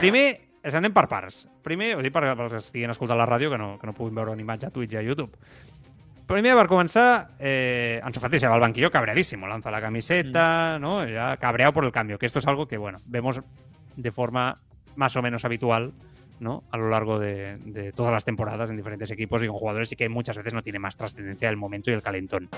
[0.00, 0.24] Primer,
[0.58, 1.44] ens anem per parts.
[1.62, 4.42] Primer, ho dic per, per que la ràdio, que no, que no puguin veure una
[4.42, 5.30] imatge a Twitch i a YouTube.
[6.26, 9.46] Primer, per començar, eh, Ansu Fati se va al banquillo cabreadísimo.
[9.46, 10.80] Lanza la camiseta, mm.
[10.80, 11.06] ¿no?
[11.06, 12.18] Ya cabreado por el cambio.
[12.18, 13.40] Que esto es algo que, bueno, vemos
[13.96, 14.56] de forma
[14.96, 15.92] más o menos habitual
[16.40, 16.64] ¿no?
[16.70, 19.96] a lo largo de, de, todas las temporadas en diferentes equipos y con jugadores y
[19.96, 22.48] que muchas veces no tiene más trascendencia el momento y el calentón.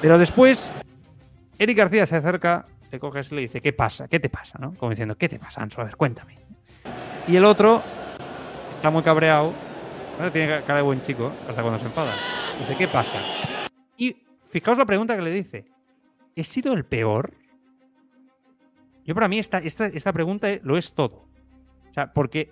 [0.00, 0.72] Pero después
[1.58, 4.08] Eric García se acerca, le coges y le dice, ¿qué pasa?
[4.08, 4.58] ¿Qué te pasa?
[4.58, 4.74] ¿no?
[4.74, 5.80] Como diciendo, ¿qué te pasa, Anso?
[5.80, 6.38] A ver, cuéntame.
[7.28, 7.82] Y el otro
[8.70, 9.52] está muy cabreado,
[10.32, 12.14] tiene cara de buen chico, hasta cuando se enfada.
[12.60, 13.18] Dice, ¿qué pasa?
[13.96, 14.16] Y
[14.48, 15.64] fijaos la pregunta que le dice,
[16.36, 17.34] ¿he sido el peor?
[19.04, 21.28] Yo para mí esta, esta, esta pregunta lo es todo.
[21.90, 22.50] O sea, porque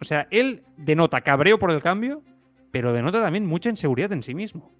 [0.00, 2.22] o sea, él denota cabreo por el cambio,
[2.70, 4.72] pero denota también mucha inseguridad en sí mismo.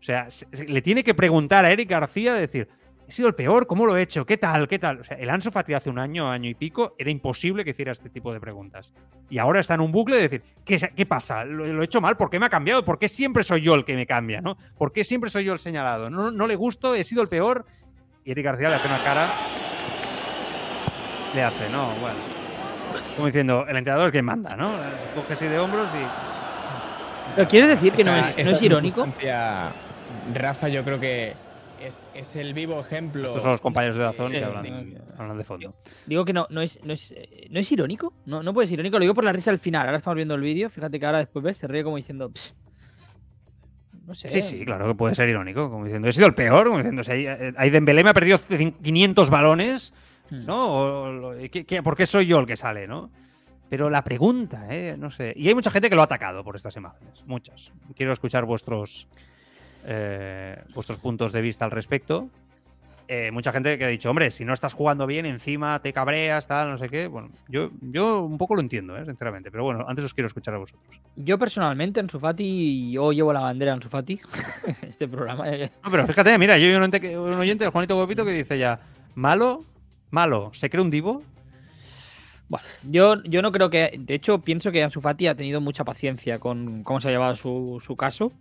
[0.00, 0.28] O sea,
[0.66, 2.68] le tiene que preguntar a Eric García, decir,
[3.08, 4.26] he sido el peor, ¿cómo lo he hecho?
[4.26, 4.68] ¿Qué tal?
[4.68, 5.00] ¿Qué tal?
[5.00, 7.90] O sea, el Anso Fati hace un año, año y pico, era imposible que hiciera
[7.90, 8.92] este tipo de preguntas.
[9.30, 11.42] Y ahora está en un bucle de decir, ¿qué, qué pasa?
[11.42, 12.18] ¿Lo, he hecho mal?
[12.18, 12.84] ¿Por qué me ha cambiado?
[12.84, 14.42] ¿Por qué siempre soy yo el que me cambia?
[14.42, 14.58] ¿no?
[14.76, 16.10] ¿Por qué siempre soy yo el señalado?
[16.10, 16.94] ¿No, no le gusto?
[16.94, 17.64] ¿He sido el peor?
[18.26, 19.32] Y Eric García le hace una cara.
[21.34, 22.18] Le hace, no, bueno.
[23.16, 24.72] Como diciendo, el entrenador es quien manda, ¿no?
[25.14, 27.34] Coge así de hombros y.
[27.36, 29.06] ¿Pero quieres decir que no es, no es irónico?
[30.34, 31.34] Rafa yo creo que
[32.14, 33.28] es, el vivo ejemplo.
[33.28, 35.74] Estos son los compañeros de Dazón que hablan, de fondo.
[36.06, 37.14] Digo que no, no, es, no, es,
[37.50, 39.86] no es irónico, no, no puede ser irónico, lo digo por la risa al final.
[39.86, 42.30] Ahora estamos viendo el vídeo, fíjate que ahora después ves, se ríe como diciendo.
[44.06, 44.28] No sé.
[44.28, 47.04] Sí, sí, claro que puede ser irónico, como diciendo, he sido el peor, como diciendo,
[47.04, 49.92] si hay, Dembélé me ha perdido 500 balones,
[50.30, 50.46] hmm.
[50.46, 51.32] ¿no?
[51.84, 53.10] ¿Por qué soy yo el que sale, no?
[53.68, 54.96] Pero la pregunta, ¿eh?
[54.98, 55.34] No sé.
[55.36, 57.22] Y hay mucha gente que lo ha atacado por estas imágenes.
[57.26, 57.70] Muchas.
[57.94, 59.08] Quiero escuchar vuestros,
[59.84, 62.28] eh, vuestros puntos de vista al respecto.
[63.10, 66.46] Eh, mucha gente que ha dicho, hombre, si no estás jugando bien, encima te cabreas,
[66.46, 67.06] tal, no sé qué.
[67.06, 69.04] Bueno, yo, yo un poco lo entiendo, ¿eh?
[69.06, 69.50] sinceramente.
[69.50, 71.00] Pero bueno, antes os quiero escuchar a vosotros.
[71.16, 74.20] Yo personalmente, en Sufati, yo llevo la bandera en Sufati,
[74.82, 75.46] este programa.
[75.46, 78.78] No, pero fíjate, mira, yo hay un, oyente, el Juanito Guapito, que dice ya,
[79.14, 79.64] malo,
[80.10, 81.22] malo, ¿se cree un divo?
[82.50, 83.98] Bueno, yo, yo no creo que.
[83.98, 87.36] De hecho, pienso que Ansu Fati ha tenido mucha paciencia con cómo se ha llevado
[87.36, 88.32] su, su caso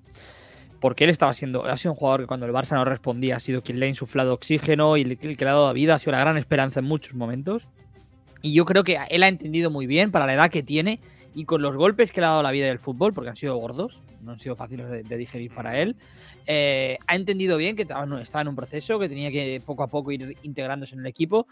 [0.79, 3.39] porque él estaba siendo, ha sido un jugador que cuando el Barça no respondía ha
[3.39, 6.37] sido quien le ha insuflado oxígeno y le ha dado vida, ha sido la gran
[6.37, 7.63] esperanza en muchos momentos.
[8.41, 10.99] Y yo creo que él ha entendido muy bien para la edad que tiene
[11.33, 13.55] y con los golpes que le ha dado la vida del fútbol, porque han sido
[13.57, 15.95] gordos, no han sido fáciles de, digerir para él,
[16.45, 20.11] eh, ha entendido bien que estaba en un proceso, que tenía que poco a poco
[20.11, 21.47] ir integrándose en el equipo,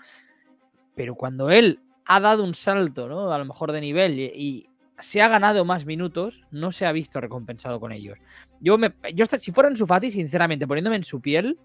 [0.95, 3.32] pero cuando él ha dado un salto, ¿no?
[3.32, 4.69] A lo mejor de nivel y
[5.05, 8.17] se ha ganado más minutos, no se ha visto recompensado con ellos.
[8.59, 11.59] Yo, me, yo si fuera en su Fati, sinceramente, poniéndome en su piel,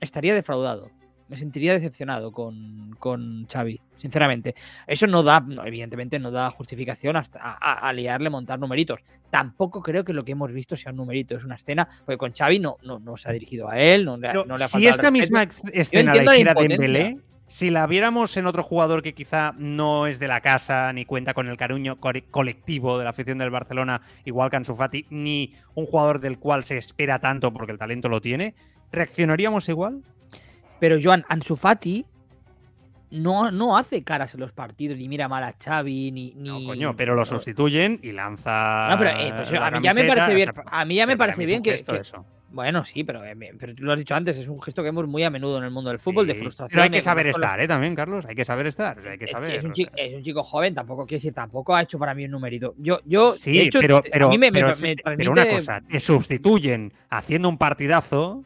[0.00, 0.90] estaría defraudado.
[1.28, 4.54] Me sentiría decepcionado con, con Xavi, sinceramente.
[4.86, 9.00] Eso no da, evidentemente, no da justificación hasta a, liarle montar numeritos.
[9.30, 12.32] Tampoco creo que lo que hemos visto sea un numerito, es una escena, porque con
[12.32, 15.42] Xavi no, no, se ha dirigido a él, no, le, ha faltado Si esta misma
[15.72, 20.28] escena la hiciera Dembélé, si la viéramos en otro jugador que quizá no es de
[20.28, 24.56] la casa, ni cuenta con el cariño colectivo de la afición del Barcelona, igual que
[24.56, 28.54] Ansu Fati, ni un jugador del cual se espera tanto porque el talento lo tiene,
[28.90, 30.02] ¿reaccionaríamos igual?
[30.80, 32.06] Pero Joan, Ansu Fati
[33.12, 36.32] no, no hace caras en los partidos, ni mira mal a Xavi, ni...
[36.34, 36.48] ni...
[36.48, 40.04] No, coño, pero lo sustituyen y lanza No, pero, eh, pues, a, mí ya me
[40.04, 42.24] parece bien, a mí ya me parece bien que, Eso.
[42.52, 45.08] Bueno, sí, pero, eh, pero tú lo has dicho antes, es un gesto que vemos
[45.08, 46.68] muy a menudo en el mundo del fútbol, de frustración.
[46.70, 47.66] Pero hay que saber estar, ¿eh?
[47.66, 48.98] También, Carlos, hay que saber estar.
[49.06, 52.26] hay que saber, es, un chico, joven, tampoco quiero decir, tampoco ha hecho para mí
[52.26, 52.74] un numerito.
[52.76, 57.56] Yo, yo sí, pero, pero, a mí me, pero, una cosa, te sustituyen haciendo un
[57.56, 58.44] partidazo,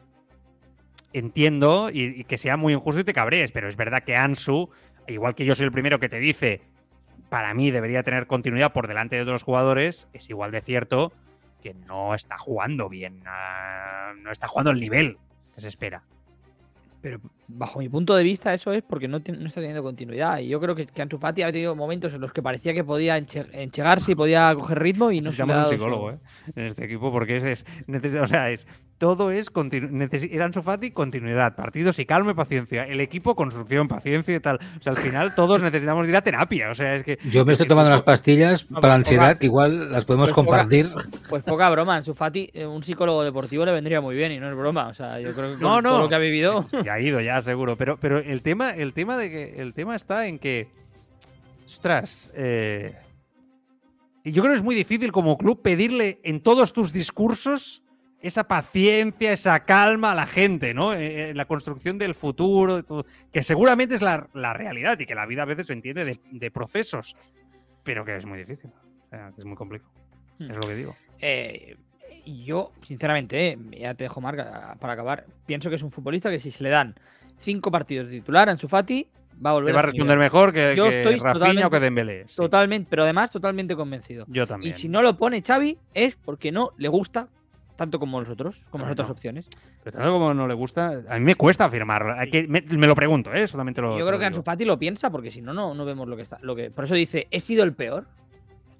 [1.11, 4.69] entiendo, y, que sea muy injusto y te cabrees, pero es verdad que Ansu,
[5.07, 6.61] igual que yo soy el primero que te dice,
[7.27, 11.11] para mí debería tener continuidad por delante de otros jugadores, es igual de cierto
[11.67, 15.17] que no está jugando bien, ah, no está jugando el nivel
[15.53, 16.01] que se espera.
[17.01, 20.39] Pero bajo mi punto de vista eso es porque no, no está teniendo continuidad.
[20.39, 22.83] Y yo creo que, que Ansu Fati ha tenido momentos en los que parecía que
[22.83, 26.19] podía enchegarse y podía coger ritmo y no se llama un psicólogo ¿eh?
[26.55, 28.67] en este equipo porque es, es, o sea, es
[28.97, 29.51] todo es
[30.31, 32.83] Eran Sofati, continuidad, partidos y calma y paciencia.
[32.83, 34.59] El equipo, construcción, paciencia y tal.
[34.79, 36.71] O sea, al final todos necesitamos ir a terapia.
[36.71, 37.19] O sea, es que.
[37.29, 40.89] Yo me estoy tomando unas pastillas para la ansiedad, que igual las podemos pues compartir.
[41.29, 44.49] pues poca broma, en Sufati, eh, un psicólogo deportivo le vendría muy bien y no
[44.49, 44.87] es broma.
[44.87, 46.65] O sea, yo creo que no, no, lo que ha vivido.
[46.87, 47.77] Ya ha ido, ya seguro.
[47.77, 49.61] Pero, pero el tema, el tema de que.
[49.61, 50.67] El tema está en que.
[51.65, 52.95] Ostras, eh,
[54.23, 57.83] yo creo que es muy difícil como club pedirle en todos tus discursos
[58.21, 60.93] esa paciencia, esa calma a la gente, ¿no?
[60.93, 62.83] En eh, eh, la construcción del futuro,
[63.31, 67.15] que seguramente es la, realidad y que la vida a veces se entiende de, procesos,
[67.83, 68.71] pero que es muy difícil,
[69.37, 69.89] es muy complejo.
[70.39, 70.51] Hmm.
[70.51, 70.95] Es lo que digo.
[71.19, 71.77] Eh,
[72.25, 76.51] yo, sinceramente, ya te dejo marca para acabar, pienso que es un futbolista que si
[76.51, 76.95] se le dan
[77.37, 79.07] cinco partidos de titular a Fati,
[79.45, 82.25] va a volver va a responder mejor que, yo estoy Rafinha o que Dembélé.
[82.35, 84.25] Totalmente, pero además totalmente convencido.
[84.27, 84.71] Yo también.
[84.71, 87.29] Y si no lo pone Xavi es porque no le gusta
[87.75, 89.47] tanto como nosotros, como las otras opciones.
[89.83, 92.15] Pero tanto como no le gusta, a mí me cuesta afirmarlo.
[92.47, 93.47] me, lo pregunto, ¿eh?
[93.47, 93.97] Solamente lo.
[93.97, 96.23] Yo creo que Ansu Fati lo piensa porque si no, no, no vemos lo que
[96.23, 96.39] está.
[96.41, 98.07] Lo que, por eso dice, ¿he sido el peor?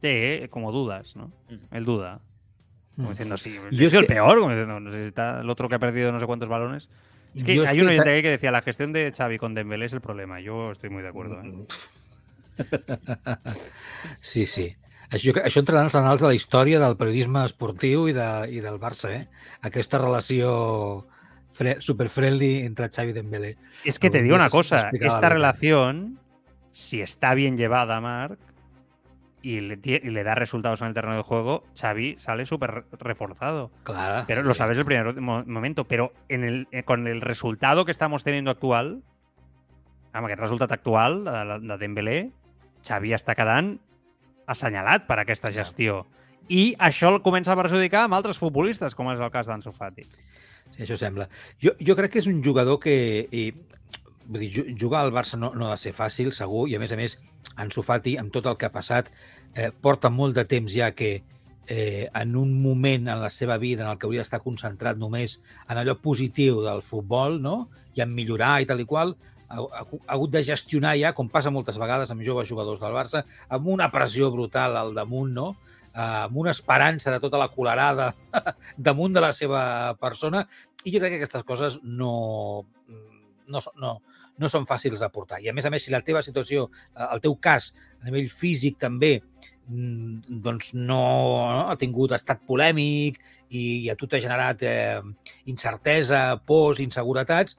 [0.02, 1.32] Sí, como dudas, ¿no?
[1.50, 1.76] Mm.
[1.76, 2.20] Él duda.
[2.96, 3.12] Como mm.
[3.12, 6.12] diciendo, sí, yo he sido el peor, como diciendo, está el otro que ha perdido
[6.12, 6.90] no sé cuántos balones.
[7.38, 10.02] Es que hay un oyente que decía, la gestión de Xavi con Dembélé es el
[10.02, 10.40] problema.
[10.42, 11.42] Yo estoy muy de acuerdo.
[11.42, 11.66] ¿eh?
[14.20, 14.76] sí, sí.
[15.08, 18.60] Això, això entrarà en els anals de la història del periodisme esportiu i, de, i
[18.64, 19.22] del Barça, eh?
[19.64, 20.50] Aquesta relació
[21.56, 23.56] fre super-friendly entre Xavi y Dembélé.
[23.86, 26.20] Es que te digo una cosa, esta relación,
[26.72, 28.40] si está bien llevada, Marc,
[29.48, 33.72] y le, y le, da resultados en el terreno de juego, Xavi sale súper reforzado.
[33.84, 34.26] Claro.
[34.28, 35.86] Pero lo sabes el primer momento.
[35.88, 39.04] Pero en el, eh, con el resultado que estamos teniendo actual,
[40.12, 42.18] amb aquest resultat actual de, de Dembélé,
[42.84, 43.78] Xavi està quedant
[44.52, 46.04] assenyalat per aquesta gestió.
[46.52, 50.04] I això el comença a perjudicar amb altres futbolistes, com és el cas d'Ansu Fati.
[50.76, 51.30] Sí, això sembla.
[51.64, 52.98] Jo, jo crec que és un jugador que...
[53.32, 53.48] I,
[54.28, 56.92] vull dir, jugar al Barça no, no ha de ser fàcil, segur, i a més
[56.92, 57.16] a més,
[57.58, 59.10] Ansu Fati, amb tot el que ha passat,
[59.56, 61.22] eh, porta molt de temps ja que
[61.68, 65.42] eh, en un moment en la seva vida en el que hauria d'estar concentrat només
[65.68, 67.68] en allò positiu del futbol no?
[67.96, 69.16] i en millorar i tal i qual,
[69.50, 72.96] ha, ha, ha hagut de gestionar ja, com passa moltes vegades amb joves jugadors del
[72.96, 75.48] Barça, amb una pressió brutal al damunt, no?
[75.94, 78.12] Eh, amb una esperança de tota la colerada
[78.90, 79.62] damunt de la seva
[80.00, 80.46] persona,
[80.84, 82.66] i jo crec que aquestes coses no,
[83.48, 83.98] no, no,
[84.38, 85.42] no són fàcils de portar.
[85.42, 86.68] I a més a més, si la teva situació,
[87.08, 87.72] el teu cas,
[88.02, 89.18] a nivell físic també,
[89.68, 91.02] mm, doncs no,
[91.54, 93.20] no ha tingut estat polèmic
[93.50, 95.02] i, i a tu t'ha generat eh,
[95.50, 97.58] incertesa, pors, inseguretats,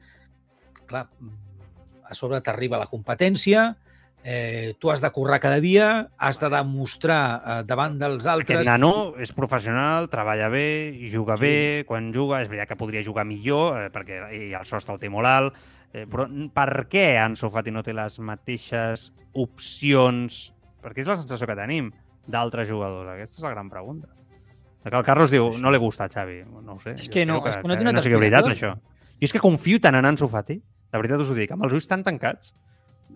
[0.88, 1.06] clar,
[2.08, 3.68] a sobre t'arriba la competència,
[4.24, 8.60] eh, tu has de currar cada dia, has de demostrar eh, davant dels altres...
[8.60, 10.68] Aquest nano és professional, treballa bé,
[11.12, 11.44] juga sí.
[11.44, 11.58] bé,
[11.88, 15.10] quan juga, és veritat que podria jugar millor, eh, perquè i el sostre el té
[15.12, 15.60] molt alt,
[15.92, 20.42] eh, però per què Ansu Fati no té les mateixes opcions?
[20.84, 21.90] Perquè és la sensació que tenim
[22.28, 23.10] d'altres jugadors.
[23.14, 24.12] Aquesta és la gran pregunta.
[24.88, 26.42] Que el Carlos diu, no li gusta a Xavi.
[26.64, 26.94] No ho sé.
[26.96, 28.76] És que no, que, és que no té una no sigui veritat, això.
[28.78, 31.74] Jo és que confio tant en Ansu Fati, de veritat us ho dic, amb els
[31.74, 32.54] ulls tan tancats,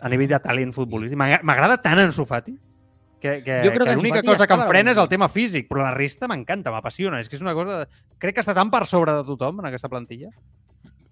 [0.03, 1.19] a nivell de talent futbolístic.
[1.19, 2.57] M'agrada tant en Sofati
[3.23, 5.69] que, que, jo crec que, que l'única cosa que em frena és el tema físic,
[5.69, 7.21] però la resta m'encanta, m'apassiona.
[7.23, 7.85] És que és una cosa...
[8.19, 10.33] Crec que està tan per sobre de tothom en aquesta plantilla.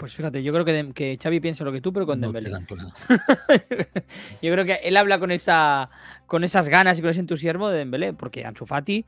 [0.01, 2.51] Pues fíjate, yo creo que, que Xavi piensa lo que tú, pero con no Dembélé.
[4.43, 5.91] yo creo que él habla con esa
[6.25, 9.05] con esas ganas y con ese entusiasmo de Dembélé, porque Ansu Fati,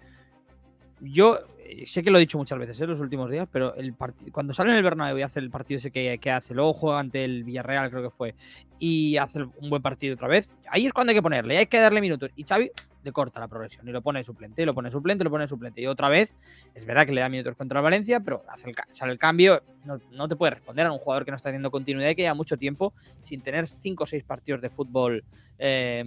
[1.01, 1.39] yo
[1.87, 2.89] sé que lo he dicho muchas veces en ¿eh?
[2.89, 3.95] los últimos días, pero el
[4.33, 7.01] cuando sale en el Bernabéu y hace el partido ese que, que hace, luego juega
[7.01, 8.35] ante el Villarreal, creo que fue,
[8.79, 11.81] y hace un buen partido otra vez, ahí es cuando hay que ponerle, hay que
[11.81, 12.31] darle minutos.
[12.37, 12.71] Y Xavi
[13.03, 15.49] le corta la progresión y lo pone suplente, y lo pone suplente, y lo pone
[15.49, 15.81] suplente.
[15.81, 16.37] Y otra vez,
[16.75, 19.63] es verdad que le da minutos contra el Valencia, pero hace el, sale el cambio,
[19.85, 22.23] no, no, te puede responder a un jugador que no está haciendo continuidad y que
[22.23, 25.25] lleva mucho tiempo sin tener cinco o seis partidos de fútbol
[25.59, 26.05] eh,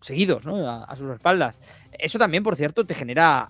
[0.00, 0.68] seguidos ¿no?
[0.68, 1.60] a, a sus espaldas.
[1.92, 3.48] Eso también, por cierto, te genera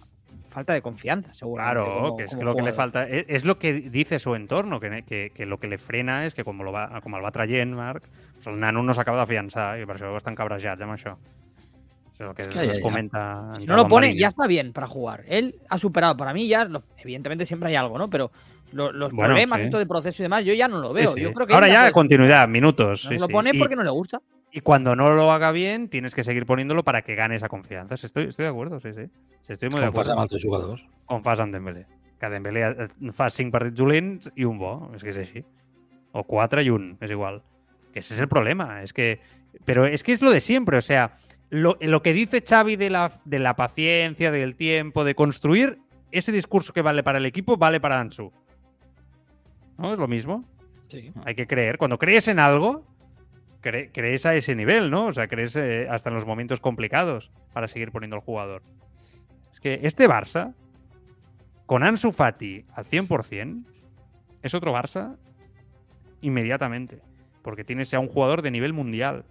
[0.51, 1.62] falta de confianza, seguro.
[1.62, 3.09] Claro, que es que lo que le falta.
[3.09, 6.34] Es, es, lo que dice su entorno, que, que, que, lo que le frena és
[6.34, 9.78] que com, lo va, com el va traient, Marc, pues el nano no s'acaba d'afiançar
[9.80, 11.16] i per això estan cabrejats amb això.
[12.21, 12.83] Eso es lo que, es que ya, ya.
[12.83, 13.55] comenta.
[13.59, 15.25] Si no lo pone, ya está bien para jugar.
[15.27, 18.11] Él ha superado, para mí ya, lo, evidentemente siempre hay algo, ¿no?
[18.11, 18.31] Pero
[18.73, 19.64] lo, los bueno, problemas, sí.
[19.64, 21.12] esto de proceso y demás, yo ya no lo veo.
[21.12, 21.23] Sí, sí.
[21.23, 23.09] Yo creo que Ahora ya, continuidad, minutos.
[23.11, 24.21] No lo pone porque no le gusta.
[24.53, 27.95] Y cuando no lo haga bien, tienes que seguir poniéndolo para que gane esa confianza.
[27.95, 29.03] Estoy, estoy de acuerdo, sí, sí.
[29.49, 30.11] estoy muy de acuerdo.
[30.11, 30.85] Fas amb altres jugadors.
[31.07, 31.87] Com fas amb Dembélé.
[32.21, 34.91] Que Dembélé fa 5 partits dolents i un bo.
[34.93, 35.41] És que és així.
[36.12, 37.41] O 4 i un, és igual.
[37.95, 38.83] Que ese es el problema.
[38.83, 39.21] Es que...
[39.64, 40.77] Pero es que es lo de siempre.
[40.77, 41.16] O sea,
[41.51, 45.78] lo, lo que dice Xavi de la, de la paciencia, del tiempo, de construir,
[46.12, 48.32] ese discurso que vale para el equipo, vale para Ansu.
[49.76, 49.92] ¿No?
[49.92, 50.44] Es lo mismo.
[50.88, 51.12] Sí.
[51.24, 51.78] Hay que creer.
[51.78, 52.84] Cuando crees en algo,
[53.61, 55.07] cre crees a ese nivel, ¿no?
[55.07, 58.62] O sea, crees eh, hasta en los momentos complicados para seguir poniendo al jugador.
[59.53, 60.55] Es que este Barça,
[61.66, 63.64] con Ansu Fati al 100%,
[64.42, 65.16] es otro Barça
[66.20, 67.01] inmediatamente.
[67.42, 69.24] Porque tienes a un jugador de nivel mundial.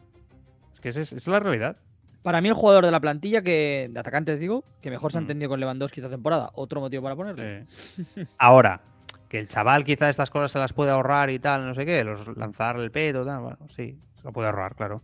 [0.73, 1.77] Es que esa es, es la realidad.
[2.21, 5.21] Para mí, el jugador de la plantilla, que de atacantes digo, que mejor se ha
[5.21, 5.51] entendido mm.
[5.51, 6.51] con Lewandowski esta temporada.
[6.53, 7.65] Otro motivo para ponerle.
[7.67, 8.27] Sí.
[8.37, 8.81] Ahora,
[9.29, 12.03] que el chaval quizá estas cosas se las puede ahorrar y tal, no sé qué,
[12.03, 15.03] los, lanzar el pedo, tal, bueno, sí, se lo puede ahorrar, claro.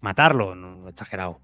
[0.00, 1.40] Matarlo, no, exagerado.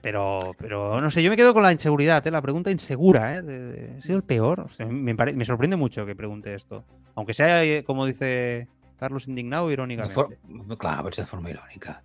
[0.00, 2.30] Pero, pero no sé, yo me quedo con la inseguridad, ¿eh?
[2.30, 3.42] la pregunta insegura, ¿eh?
[3.42, 4.60] De, de, ¿he sido el peor?
[4.60, 6.84] O sea, me, me, sorprende mucho que pregunte esto.
[7.14, 8.68] Aunque sea, eh, como dice
[8.98, 10.14] Carlos, indignado irónicamente.
[10.14, 10.76] For...
[10.76, 12.02] Clar, pot ser de forma irònica.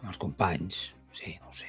[0.00, 0.80] Amb els companys,
[1.12, 1.68] sí, no sé.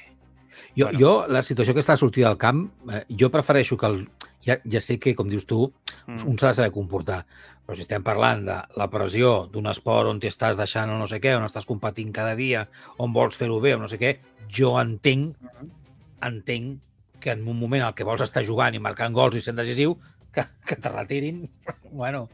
[0.76, 0.98] Jo, bueno.
[0.98, 4.04] jo la situació que està sortida al camp, eh, jo prefereixo que el...
[4.42, 5.68] Ja, ja sé que, com dius tu,
[6.08, 6.24] mm.
[6.26, 7.20] un s'ha de saber comportar,
[7.62, 11.20] però si estem parlant de la pressió d'un esport on t'estàs deixant o no sé
[11.22, 12.64] què, on estàs competint cada dia,
[12.98, 14.16] on vols fer-ho bé o no sé què,
[14.50, 15.36] jo entenc,
[16.26, 19.60] entenc que en un moment en què vols estar jugant i marcant gols i sent
[19.60, 19.94] decisiu,
[20.34, 21.44] que, que te retirin,
[22.02, 22.26] bueno,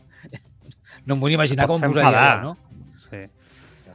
[1.04, 2.56] no em vull imaginar com em posaria no?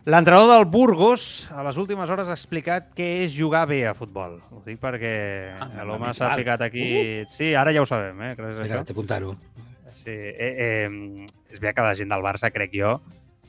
[0.04, 4.36] L'entrenador del Burgos a les últimes hores ha explicat què és jugar bé a futbol.
[4.52, 5.14] Ho dic perquè
[5.56, 6.88] ah, l'home s'ha ficat aquí...
[7.24, 7.30] Uh!
[7.32, 8.34] Sí, ara ja ho sabem, eh?
[8.36, 9.32] Creus Vinga, vaig apuntar-ho.
[9.96, 12.98] Sí, eh, eh, és bé que la gent del Barça, crec jo,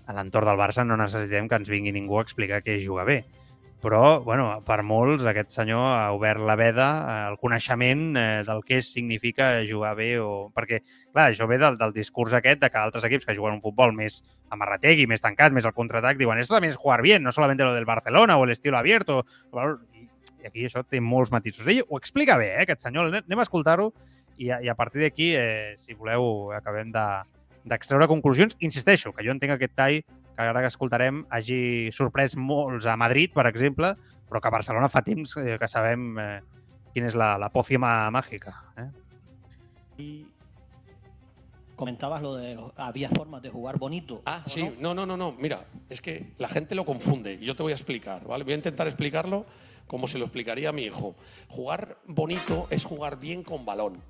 [0.06, 3.08] a l'entorn del Barça no necessitem que ens vingui ningú a explicar què és jugar
[3.10, 3.24] bé.
[3.84, 6.86] Però, bueno, per molts, aquest senyor ha obert la veda
[7.26, 10.48] al coneixement eh, del que significa jugar bé o...
[10.56, 10.78] Perquè,
[11.12, 13.92] clar, això ve del, del discurs aquest de que altres equips que juguen un futbol
[13.92, 14.22] més
[14.56, 17.74] amarrategui, més tancat, més al contraatac, diuen esto también es jugar bien, no solamente lo
[17.74, 19.26] del Barcelona o el estilo abierto.
[19.52, 21.68] I aquí això té molts matisos.
[21.68, 23.12] Ell ho explica bé, eh, aquest senyor.
[23.20, 23.92] Anem a escoltar-ho
[24.40, 28.56] i i a partir d'aquí, eh, si voleu, acabem d'extreure de, conclusions.
[28.60, 30.00] Insisteixo, que jo entenc que aquest tall
[30.34, 33.94] que ara que escoltarem hagi sorprès molts a Madrid, per exemple,
[34.28, 36.40] però que a Barcelona fa temps eh, que sabem eh,
[36.94, 38.54] quina és la, la pòcia màgica.
[38.78, 38.88] Eh?
[40.02, 40.08] I
[41.76, 44.22] comentabas lo de había formas de jugar bonito.
[44.26, 44.94] Ah, sí, no?
[44.94, 48.26] no, no, no, mira, es que la gente lo confunde yo te voy a explicar,
[48.26, 48.44] ¿vale?
[48.44, 49.44] Voy a intentar explicarlo
[49.86, 51.14] como se lo explicaría a mi hijo.
[51.48, 54.00] Jugar bonito es jugar bien con balón,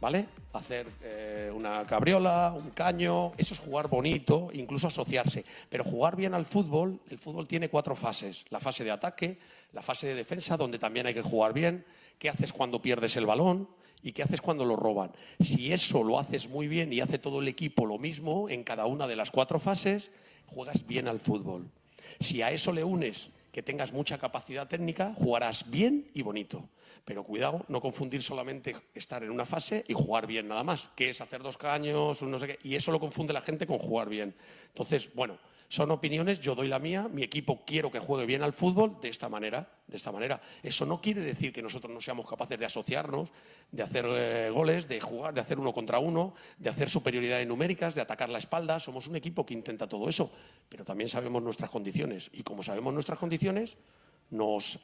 [0.00, 0.26] ¿vale?
[0.52, 5.44] Hacer eh, una cabriola, un caño, eso es jugar bonito, incluso asociarse.
[5.68, 8.44] Pero jugar bien al fútbol, el fútbol tiene cuatro fases.
[8.50, 9.38] La fase de ataque,
[9.72, 11.84] la fase de defensa, donde también hay que jugar bien.
[12.18, 13.68] ¿Qué haces cuando pierdes el balón?
[14.02, 15.12] ¿Y qué haces cuando lo roban?
[15.40, 18.86] Si eso lo haces muy bien y hace todo el equipo lo mismo en cada
[18.86, 20.10] una de las cuatro fases,
[20.46, 21.68] juegas bien al fútbol.
[22.20, 26.68] Si a eso le unes que tengas mucha capacidad técnica, jugarás bien y bonito.
[27.08, 31.08] Pero cuidado, no confundir solamente estar en una fase y jugar bien nada más, que
[31.08, 32.22] es hacer dos caños,
[32.62, 34.34] y eso lo confunde la gente con jugar bien.
[34.66, 35.38] Entonces, bueno,
[35.68, 39.08] son opiniones, yo doy la mía, mi equipo quiero que juegue bien al fútbol de
[39.08, 40.42] esta manera, de esta manera.
[40.62, 43.32] Eso no quiere decir que nosotros no seamos capaces de asociarnos,
[43.72, 47.94] de hacer eh, goles, de jugar, de hacer uno contra uno, de hacer superioridades numéricas,
[47.94, 48.78] de atacar la espalda.
[48.80, 50.30] Somos un equipo que intenta todo eso,
[50.68, 53.78] pero también sabemos nuestras condiciones y como sabemos nuestras condiciones,
[54.30, 54.78] nos,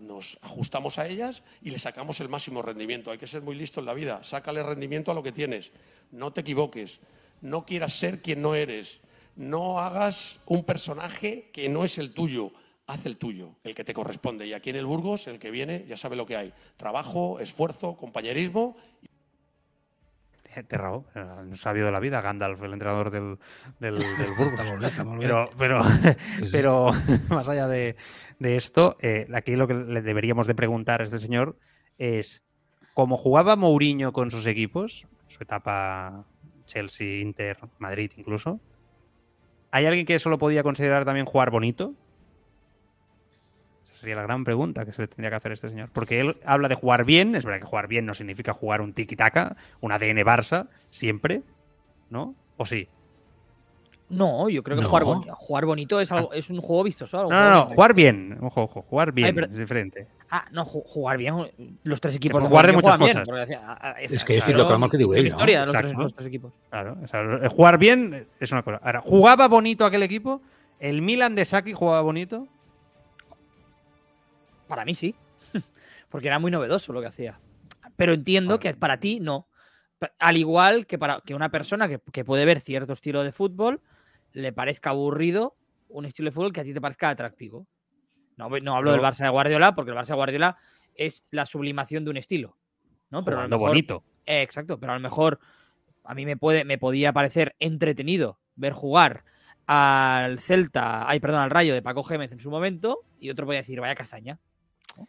[0.00, 3.10] nos, ajustamos a ellas y le sacamos el máximo rendimiento.
[3.10, 4.22] Hay que ser muy listo en la vida.
[4.22, 5.72] Sácale rendimiento a lo que tienes.
[6.10, 7.00] No te equivoques.
[7.40, 9.00] No quieras ser quien no eres
[9.36, 12.52] no hagas un personaje que no es el tuyo,
[12.86, 14.46] haz el tuyo, el que te corresponde.
[14.46, 16.52] Y aquí en el Burgos, el que viene, ya sabe lo que hay.
[16.76, 18.76] Trabajo, esfuerzo, compañerismo.
[20.64, 23.38] Té raó, un sabio de la vida, Gandalf, el entrenador del,
[23.80, 23.94] del,
[24.38, 24.60] Burgos.
[25.18, 25.82] Pero, pero,
[26.52, 26.92] pero
[27.28, 27.96] más allá de,
[28.40, 31.58] esto, eh, aquí lo que le deberíamos de preguntar a este señor
[31.98, 32.44] es,
[32.94, 36.24] ¿cómo jugaba Mourinho con sus equipos, su etapa
[36.64, 38.60] Chelsea, Inter, Madrid incluso,
[39.76, 41.94] ¿Hay alguien que eso lo podía considerar también jugar bonito?
[44.06, 45.90] Sería la gran pregunta que se le tendría que hacer a este señor.
[45.92, 48.94] Porque él habla de jugar bien, es verdad que jugar bien no significa jugar un
[48.94, 51.42] tiki-taka, un ADN Barça, siempre,
[52.08, 52.36] ¿no?
[52.56, 52.86] ¿O sí?
[54.08, 57.24] No, yo creo que jugar, jugar, bonito es, algo, es un juego vistoso.
[57.24, 58.38] no, no, no, jugar bien.
[58.42, 60.06] Ojo, ojo, jugar bien es diferente.
[60.30, 61.34] Ah, no, jugar bien.
[61.82, 62.44] Los tres equipos.
[62.44, 63.28] jugar de muchas cosas.
[63.28, 65.26] Ah, ah, es, que yo estoy claro, lo que digo él.
[65.26, 66.52] historia de los tres, los tres, equipos.
[66.70, 68.78] Claro, o sea, jugar bien es una cosa.
[68.84, 70.42] Ahora, ¿jugaba bonito aquel equipo?
[70.78, 72.46] ¿El Milan de Saki jugaba bonito?
[74.68, 75.14] Para mí sí.
[76.08, 77.40] Porque era muy novedoso lo que hacía.
[77.96, 79.48] Pero entiendo que para ti no.
[80.18, 83.80] Al igual que para que una persona que, que puede ver cierto estilo de fútbol
[84.32, 85.56] le parezca aburrido
[85.88, 87.66] un estilo de fútbol que a ti te parezca atractivo.
[88.36, 90.58] No, no hablo del Barça de Guardiola, porque el Barça de Guardiola
[90.94, 92.58] es la sublimación de un estilo.
[93.10, 93.22] ¿no?
[93.22, 94.04] Pero a lo bonito.
[94.26, 95.38] exacto, pero a lo mejor
[96.04, 99.24] a mí me, puede, me podía parecer entretenido ver jugar
[99.66, 103.60] al Celta, ay, perdón, al Rayo de Paco Gémez en su momento, y otro podía
[103.60, 104.38] decir, vaya castaña.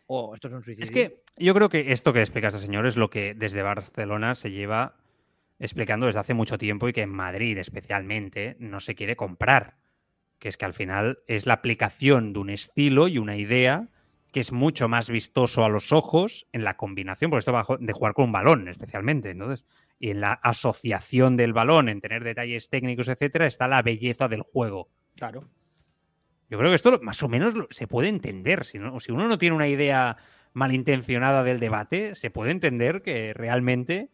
[0.07, 0.83] O esto es un suicidio.
[0.83, 4.35] Es que yo creo que esto que explica este señor es lo que desde Barcelona
[4.35, 4.95] se lleva
[5.59, 9.77] explicando desde hace mucho tiempo y que en Madrid especialmente no se quiere comprar,
[10.39, 13.89] que es que al final es la aplicación de un estilo y una idea
[14.31, 17.93] que es mucho más vistoso a los ojos en la combinación, por esto va de
[17.93, 19.65] jugar con un balón especialmente, entonces,
[19.99, 24.41] y en la asociación del balón, en tener detalles técnicos, etcétera, está la belleza del
[24.41, 24.89] juego.
[25.15, 25.47] Claro.
[26.49, 28.65] Yo creo que esto más o menos se puede entender.
[28.65, 30.17] Si, no, si uno no tiene una idea
[30.53, 34.09] malintencionada del debate, se puede entender que realmente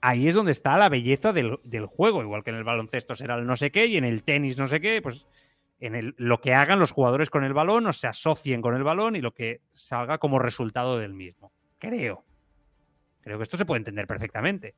[0.00, 3.46] ahí es donde está la belleza del, juego, igual que en el baloncesto será el
[3.46, 5.26] no sé qué y en el tenis no sé qué, pues
[5.80, 8.84] en el, lo que hagan los jugadores con el balón o se asocien con el
[8.84, 11.52] balón y lo que salga como resultado del mismo.
[11.78, 12.24] Creo.
[13.22, 14.74] Creo que esto se puede entender perfectamente.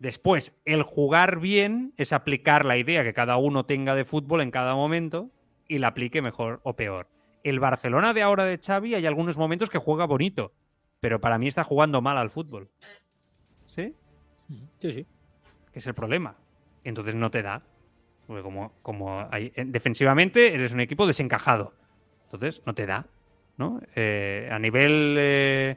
[0.00, 4.50] Después, el jugar bien es aplicar la idea que cada uno tenga de fútbol en
[4.50, 5.30] cada momento
[5.68, 7.08] y la aplique mejor o peor.
[7.42, 10.52] El Barcelona de ahora de Xavi hay algunos momentos que juega bonito,
[11.00, 12.70] pero para mí está jugando mal al fútbol.
[13.66, 13.94] ¿Sí?
[14.80, 15.06] Sí, sí.
[15.72, 16.36] Que es el problema.
[16.84, 17.62] Entonces no te da.
[18.26, 21.74] Porque como, como hay, defensivamente eres un equipo desencajado.
[22.24, 23.06] Entonces no te da.
[23.56, 23.80] ¿no?
[23.94, 25.76] Eh, a nivel, eh,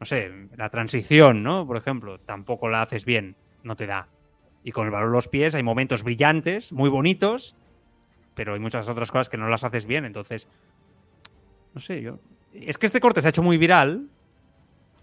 [0.00, 1.66] no sé, la transición, ¿no?
[1.66, 3.36] Por ejemplo, tampoco la haces bien.
[3.62, 4.08] No te da.
[4.64, 7.56] Y con el balón los pies hay momentos brillantes, muy bonitos,
[8.38, 10.04] pero hay muchas otras cosas que no las haces bien.
[10.04, 10.46] Entonces,
[11.74, 12.20] no sé, yo.
[12.52, 14.06] Es que este corte se ha hecho muy viral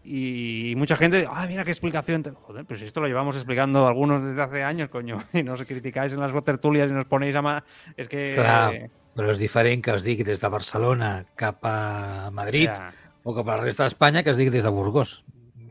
[0.06, 2.24] y mucha gente, ah, mira qué explicación.
[2.24, 6.14] Joder, pero si esto lo llevamos explicando algunos desde hace años, coño, y nos criticáis
[6.14, 7.64] en las tertulias y nos ponéis a más.
[7.98, 8.36] Es que.
[8.40, 8.88] Clar,
[9.20, 12.94] però és diferent que es digui des de Barcelona cap a Madrid ja.
[13.24, 15.26] o cap a la resta d'Espanya que es digui des de Burgos.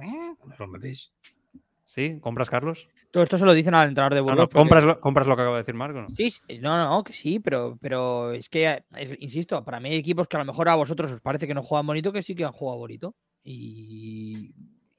[0.04, 0.36] Eh?
[0.36, 1.06] No és el mateix.
[1.88, 2.18] ¿Sí?
[2.20, 2.90] ¿Compras, Carlos?
[3.14, 4.36] Todo esto se lo dicen al entrenador de Burgos.
[4.38, 6.00] no, porque- ¿compras, lo, ¿Compras lo que acaba de decir Marco?
[6.02, 6.08] no?
[6.16, 10.26] Sí, no, no, que sí, pero, pero es que, es- insisto, para mí hay equipos
[10.26, 12.44] que a lo mejor a vosotros os parece que no juegan bonito, que sí que
[12.44, 13.14] han jugado bonito.
[13.44, 14.52] Y,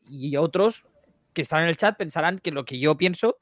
[0.07, 0.85] y otros
[1.33, 3.37] que están en el chat pensarán que lo que yo pienso,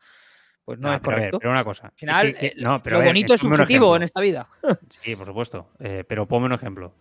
[0.65, 1.37] pues no Ah, es pero a ver, correcto.
[1.39, 1.87] pero una cosa.
[1.89, 4.49] Al final, que- que- eh, no, pero lo ver, bonito es subjetivo en esta vida.
[4.89, 5.69] Sí, por supuesto.
[5.81, 6.95] Eh, pero ponme un ejemplo.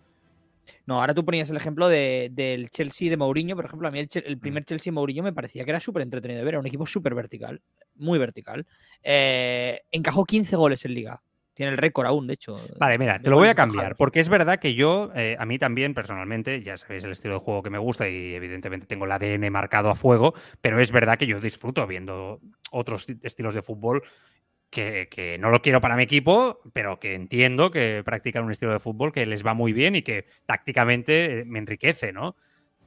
[0.87, 4.01] No, ahora tú ponías el ejemplo de- del Chelsea de Mourinho, por ejemplo, a mí
[4.01, 6.87] el, primer Chelsea Mourinho me parecía que era súper entretenido de ver, era un equipo
[6.87, 7.61] súper vertical,
[7.97, 8.66] muy vertical.
[9.03, 11.22] Eh, encajó 15 goles en liga,
[11.55, 12.57] tiene el récord aún, de hecho.
[12.78, 15.47] Vale, mira, de te lo voy a cambiar, porque es verdad que yo, eh, a
[15.47, 19.05] mí también personalmente, ya sabéis el estilo de juego que me gusta y evidentemente tengo
[19.05, 23.55] el ADN marcado a fuego, pero es verdad que yo disfruto viendo otros ti- estilos
[23.55, 24.03] de fútbol
[24.73, 28.73] que, que no lo quiero para mi equipo, pero que entiendo que practican un estilo
[28.73, 32.37] de fútbol que les va muy bien y que tácticamente eh, me enriquece, ¿no?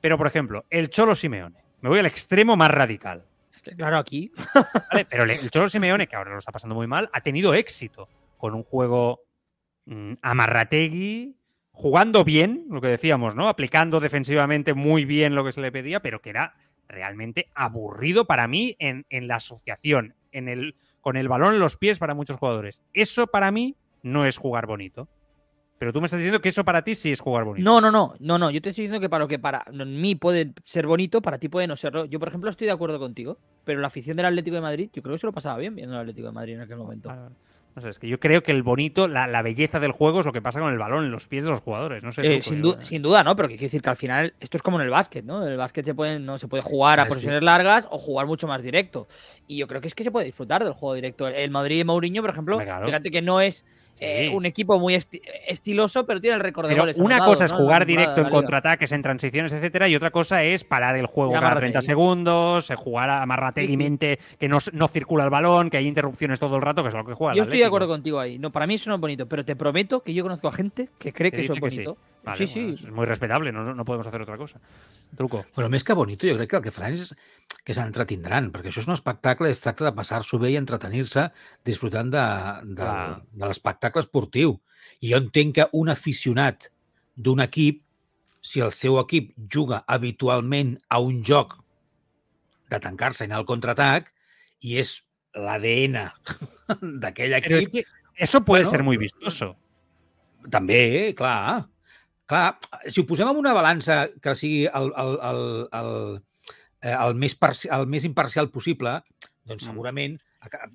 [0.01, 1.63] Pero, por ejemplo, el Cholo Simeone.
[1.81, 3.23] Me voy al extremo más radical.
[3.55, 4.31] Es que, claro, aquí.
[4.91, 5.05] ¿vale?
[5.05, 8.55] Pero el Cholo Simeone, que ahora lo está pasando muy mal, ha tenido éxito con
[8.55, 9.21] un juego
[9.85, 11.37] mm, amarrategui,
[11.71, 13.47] jugando bien, lo que decíamos, ¿no?
[13.47, 16.55] Aplicando defensivamente muy bien lo que se le pedía, pero que era
[16.87, 20.75] realmente aburrido para mí en, en la asociación, en el,
[21.05, 22.81] con el balón en los pies para muchos jugadores.
[22.91, 25.07] Eso para mí no es jugar bonito.
[25.77, 27.63] Pero tú me estás diciendo que eso para ti sí es jugar bonito.
[27.63, 28.49] No, no, no, no, no.
[28.49, 31.47] Yo te estoy diciendo que para lo que para mí puede ser bonito, para ti
[31.47, 32.05] puede no serlo.
[32.05, 35.03] Yo, por ejemplo, estoy de acuerdo contigo, pero la afición del Atlético de Madrid, yo
[35.03, 37.11] creo que se lo pasaba bien viendo el Atlético de Madrid en aquel momento.
[37.11, 37.29] Ah,
[37.75, 40.25] No sé, es que yo creo que el bonito, la, la belleza del juego es
[40.25, 42.01] lo que pasa con el balón en los pies de los jugadores.
[42.03, 42.37] No sé.
[42.37, 43.35] Eh, sin, du- sin duda, ¿no?
[43.35, 45.43] Pero que quiero decir que al final esto es como en el básquet, ¿no?
[45.45, 48.47] En el básquet se puede, no, se puede jugar a posiciones largas o jugar mucho
[48.47, 49.09] más directo.
[49.45, 51.27] Y yo creo que es que se puede disfrutar del juego directo.
[51.27, 53.65] El Madrid de Mourinho, por ejemplo, fíjate que no es
[53.99, 54.35] eh, Sí.
[54.35, 56.97] un equipo muy esti- estiloso, pero tiene el récord de Pero goles.
[56.97, 60.95] una cosa es jugar directo en contraataques, en transiciones, etcétera, y otra cosa es parar
[60.97, 61.71] el juego cada amarrategui.
[61.71, 66.55] 30 segundos, eh, jugar amarrateguimente, que no, no circula el balón, que hay interrupciones todo
[66.57, 67.35] el rato, que es lo que juega.
[67.35, 68.37] Yo estoy de acuerdo contigo ahí.
[68.37, 70.89] No, para mí eso no es bonito, pero te prometo que yo conozco a gente
[70.99, 71.61] que cree Que eso es sí.
[71.61, 71.97] bonito.
[72.23, 72.85] Vale, sí, bueno, sí.
[72.85, 74.59] Es muy respetable, no, no podemos hacer otra cosa.
[75.15, 75.45] Truco.
[75.55, 77.13] Però més que bonito, jo crec que el que faran és
[77.65, 81.23] que s'entretindran, perquè això és un espectacle, es tracta de passar-s'ho bé i entretenir-se
[81.65, 82.25] disfrutant de,
[82.61, 83.21] de, Clar.
[83.33, 84.59] de l'espectacle esportiu.
[85.01, 86.69] I jo entenc que un aficionat
[87.17, 87.81] d'un equip,
[88.45, 91.57] si el seu equip juga habitualment a un joc
[92.69, 94.11] de tancar-se i anar al contraatac,
[94.61, 94.99] i és
[95.33, 95.97] l'ADN
[97.01, 99.55] d'aquell Pero es equip, que eso puede Bueno, ser muy vistoso.
[100.51, 101.65] també, clar.
[102.29, 102.57] Clar,
[102.87, 105.41] si ho posem en una balança que sigui el, el, el,
[105.73, 105.91] el,
[106.81, 107.37] eh, el, més,
[107.71, 108.99] el més imparcial possible,
[109.45, 109.71] doncs Mm.
[109.71, 110.17] segurament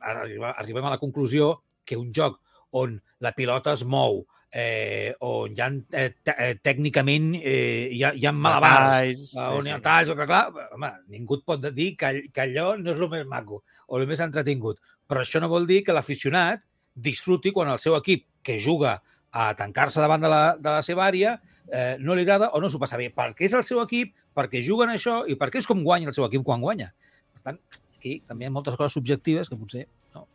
[0.00, 2.40] arribem a la conclusió que un joc
[2.72, 8.12] on la pilota es mou, eh, on hi ha, eh, eh, tècnicament eh, hi, ha,
[8.14, 9.84] hi ha malabars, eh, on sí, hi ha sí.
[9.84, 10.42] talls, que clar,
[10.74, 14.08] home, ningú et pot dir que, que allò no és el més maco o el
[14.10, 14.80] més entretingut.
[15.06, 16.62] Però això no vol dir que l'aficionat
[16.94, 21.06] disfruti quan el seu equip, que juga a tancar-se davant de la, de la seva
[21.06, 21.36] àrea,
[21.70, 24.62] eh, no li agrada o no s'ho passa bé, perquè és el seu equip, perquè
[24.66, 26.90] juguen això i perquè és com guanya el seu equip quan guanya.
[27.36, 27.60] Per tant,
[27.96, 30.26] aquí també hi ha moltes coses subjectives que potser no,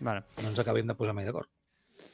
[0.00, 0.24] Vale.
[0.42, 1.50] no ens acabem de posar mai d'acord.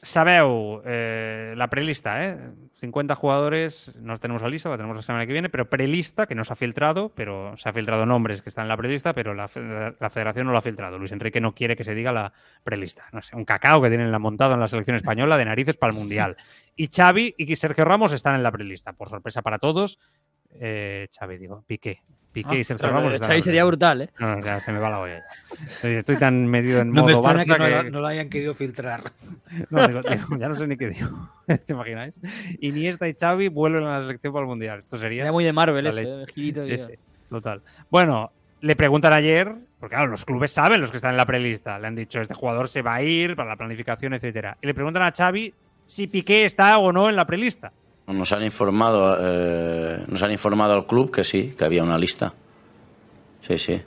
[0.03, 2.37] Sabeu, eh, la prelista, ¿eh?
[2.73, 6.33] 50 jugadores, no tenemos la lista, la tenemos la semana que viene, pero prelista, que
[6.33, 9.35] no se ha filtrado, pero se ha filtrado nombres que están en la prelista, pero
[9.35, 9.61] la, fe-
[9.99, 10.97] la federación no lo ha filtrado.
[10.97, 12.33] Luis Enrique no quiere que se diga la
[12.63, 13.05] prelista.
[13.11, 15.91] No sé, un cacao que tienen la montado en la selección española de narices para
[15.93, 16.35] el Mundial.
[16.75, 19.99] Y Xavi y Sergio Ramos están en la prelista, por sorpresa para todos.
[20.49, 22.01] Eh, Xavi, digo, Piqué.
[22.31, 24.09] Piqué y Sergio Claro, Ramos Xavi sería brutal, ¿eh?
[24.19, 25.23] No, no, ya se me va la olla.
[25.83, 27.91] Estoy tan metido en No modo que Barça no, que...
[27.91, 29.11] no l'hayan querido filtrar.
[29.69, 31.09] No, digo, digo, ya no sé ni qué digo.
[31.45, 32.19] ¿Te imagináis?
[32.61, 34.79] Iniesta y Xavi vuelven a la selección para el Mundial.
[34.79, 35.23] Esto sería...
[35.23, 35.99] Sería muy de Marvel eso.
[35.99, 36.25] ¿eh?
[36.33, 36.93] Girito, Sí, sí,
[37.29, 37.61] total.
[37.89, 41.79] Bueno, le preguntan ayer, porque claro, los clubes saben los que están en la prelista.
[41.79, 44.57] Le han dicho, este jugador se va a ir para la planificación, etcétera.
[44.61, 45.53] Y le preguntan a Xavi
[45.85, 47.73] si Piqué está o no en la prelista.
[48.07, 52.33] Nos han informado, eh, nos han informado al club que sí, que había una lista.
[53.47, 53.81] Sí, sí.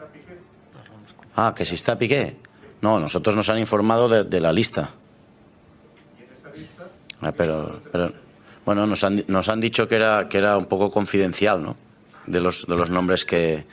[1.36, 2.36] Ah, que si está Piqué.
[2.80, 4.90] No, nosotros nos han informado de, de la lista.
[7.20, 8.12] Ah, pero, pero
[8.64, 11.76] bueno, nos han, nos han dicho que era, que era un poco confidencial, ¿no?
[12.26, 13.64] De los, de los nombres que,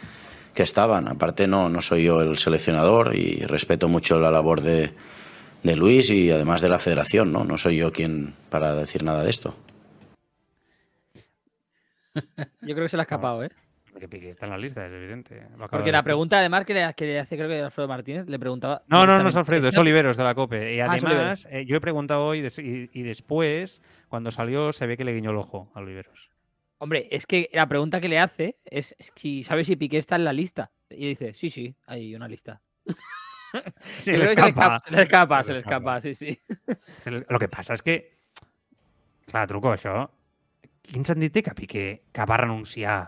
[0.54, 1.08] que estaban.
[1.08, 4.94] Aparte, no, no soy yo el seleccionador y respeto mucho la labor de,
[5.64, 7.44] de Luis y además de la federación, ¿no?
[7.44, 9.56] No soy yo quien para decir nada de esto.
[12.62, 13.50] Yo creo que se le ha escapado, ¿eh?
[14.00, 15.44] Que Piqué está en la lista, es evidente.
[15.58, 16.04] Porque la decir.
[16.06, 18.84] pregunta, además, que le, que le hace, creo que Alfredo Martínez, le preguntaba.
[18.88, 19.78] No, no, no es Alfredo, es.
[19.78, 20.76] Oliveros de la COPE.
[20.76, 24.88] Y Ah, es además, eh, yo he preguntado hoy y, y después, cuando salió, se
[24.88, 26.32] ve que le guiñó el ojo a Oliveros.
[26.78, 30.24] Hombre, es que la pregunta que le hace es si sabe si Piqué está en
[30.24, 30.72] la lista.
[30.90, 32.62] Y dice, sí, sí, hay una lista.
[34.00, 34.80] Se le escapa.
[34.88, 36.40] Se le escapa, se le escapa, sí, sí.
[37.28, 37.96] Lo que passa és que,
[39.28, 40.06] clar, truco això,
[40.92, 43.00] quin sentit té que Piqué, que va renunciar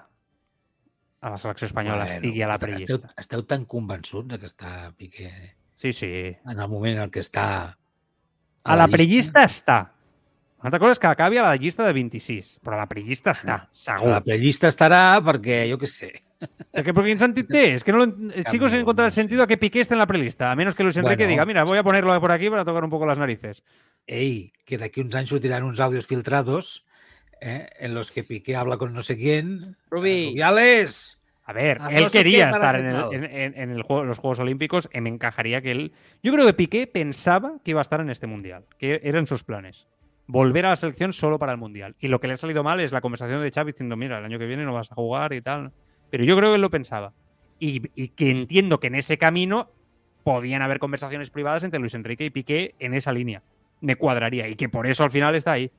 [1.24, 2.96] a la selecció espanyola, bueno, estigui a la prellista?
[2.96, 5.32] Esteu, esteu tan convençuts que està Piqué
[5.80, 6.12] sí, sí.
[6.32, 7.72] en el moment en què està a,
[8.64, 9.80] a la, la prellista està.
[10.64, 13.34] Una altra cosa és que acabi a la llista de 26, però a la prellista
[13.36, 14.08] està, segur.
[14.08, 16.14] A la prellista estarà perquè, jo què sé,
[16.72, 18.06] que, porque qué sentido es que no
[18.50, 20.84] sigo sin encontrar el sentido a que Piqué esté en la prelista, a menos que
[20.84, 21.32] Luis Enrique bueno.
[21.32, 23.64] diga, mira, voy a ponerlo por aquí para tocar un poco las narices.
[24.08, 26.86] Ey, que de aquí uns anys sortiran uns audios filtrados
[27.46, 29.76] eh, en los que Piqué habla con no sé quién.
[29.89, 30.30] Rubi.
[30.30, 31.20] Rubiales.
[31.46, 34.18] A ver, a él no quería estar en, el, en, en, en el juego, los
[34.18, 35.91] Juegos Olímpicos y me encajaría que él...
[36.22, 39.44] Yo creo que Piqué pensaba que iba a estar en este Mundial, que eran sus
[39.44, 39.86] planes.
[40.26, 41.96] Volver a la selección solo para el Mundial.
[42.00, 44.26] Y lo que le ha salido mal es la conversación de Xavi diciendo, mira, el
[44.26, 45.74] año que viene no vas a jugar y tal.
[46.10, 47.12] Pero yo creo que él lo pensaba.
[47.60, 49.70] Y, y, que entiendo que en ese camino
[50.24, 53.44] podían haber conversaciones privadas entre Luis Enrique y Piqué en esa línea.
[53.82, 54.48] Me cuadraría.
[54.48, 55.72] Y que por eso al final está ahí.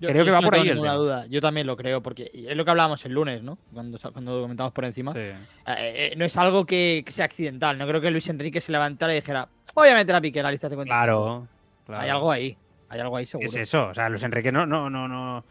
[0.00, 0.68] Yo, creo que va no por ahí.
[0.68, 1.26] Duda.
[1.26, 3.58] Yo también lo creo, porque es lo que hablábamos el lunes, ¿no?
[3.72, 5.12] Cuando, cuando comentamos por encima.
[5.12, 5.18] Sí.
[5.18, 5.34] Eh,
[5.66, 7.76] eh, no es algo que, que, sea accidental.
[7.76, 10.44] No creo que Luis Enrique se levantara y dijera, voy a meter a Piqué en
[10.44, 11.48] la lista de Claro,
[11.84, 12.02] claro.
[12.02, 12.56] Hay algo ahí.
[12.88, 13.48] Hay algo ahí seguro.
[13.48, 13.88] Es eso.
[13.88, 15.44] O sea, Luis Enrique no, no, no, no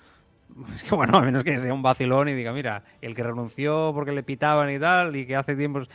[0.74, 3.92] es que bueno, a menos que sea un vacilón y diga, mira, el que renunció
[3.94, 5.90] porque le pitaban y tal, y que hace tiempos.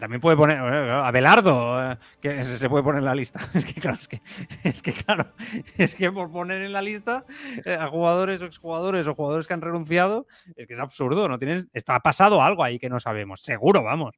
[0.00, 3.40] También puede poner a Belardo, eh, que se puede poner en la lista.
[3.54, 4.22] Es que claro, es que,
[4.62, 5.32] es que claro,
[5.76, 7.24] es que por poner en la lista
[7.64, 10.26] eh, a jugadores o exjugadores o jugadores que han renunciado,
[10.56, 13.82] es que es absurdo, no tienes, esto ha pasado algo ahí que no sabemos, seguro,
[13.82, 14.14] vamos.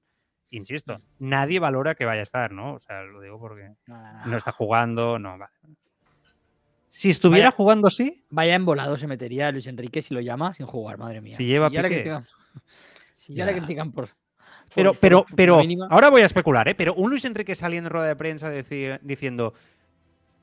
[0.51, 2.75] Insisto, nadie valora que vaya a estar, ¿no?
[2.75, 5.53] O sea, lo digo porque no está jugando, no, vale.
[6.89, 8.25] Si estuviera vaya, jugando así.
[8.31, 11.37] Vaya embolado se metería Luis Enrique si lo llama sin jugar, madre mía.
[11.37, 11.89] Si lleva si ya, Piqué.
[11.89, 12.27] le critican,
[13.13, 13.45] si ya.
[13.45, 14.09] ya le critican por.
[14.75, 15.61] Pero, pero, pero,
[15.91, 16.75] ahora voy a especular, ¿eh?
[16.75, 19.55] Pero un Luis Enrique saliendo en rueda de prensa decir, diciendo,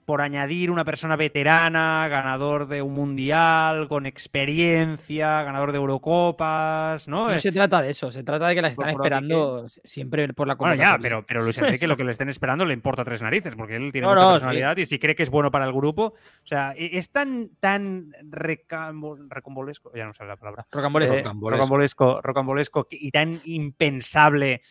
[0.05, 7.29] por añadir una persona veterana, ganador de un mundial, con experiencia, ganador de Eurocopas, ¿no?
[7.29, 9.87] No se trata de eso, se trata de que la están por esperando que...
[9.87, 12.73] siempre por la Bueno, ya, pero, pero Luis Enrique lo que le estén esperando le
[12.73, 14.81] importa tres narices, porque él tiene no, mucha no, personalidad sí.
[14.81, 19.17] y si cree que es bueno para el grupo, o sea, es tan, tan recambo,
[19.27, 20.67] recombolesco, ya no sé la palabra.
[20.71, 21.15] Rocambolesco.
[21.15, 24.61] Eh, rocambolesco, rocambolesco y tan impensable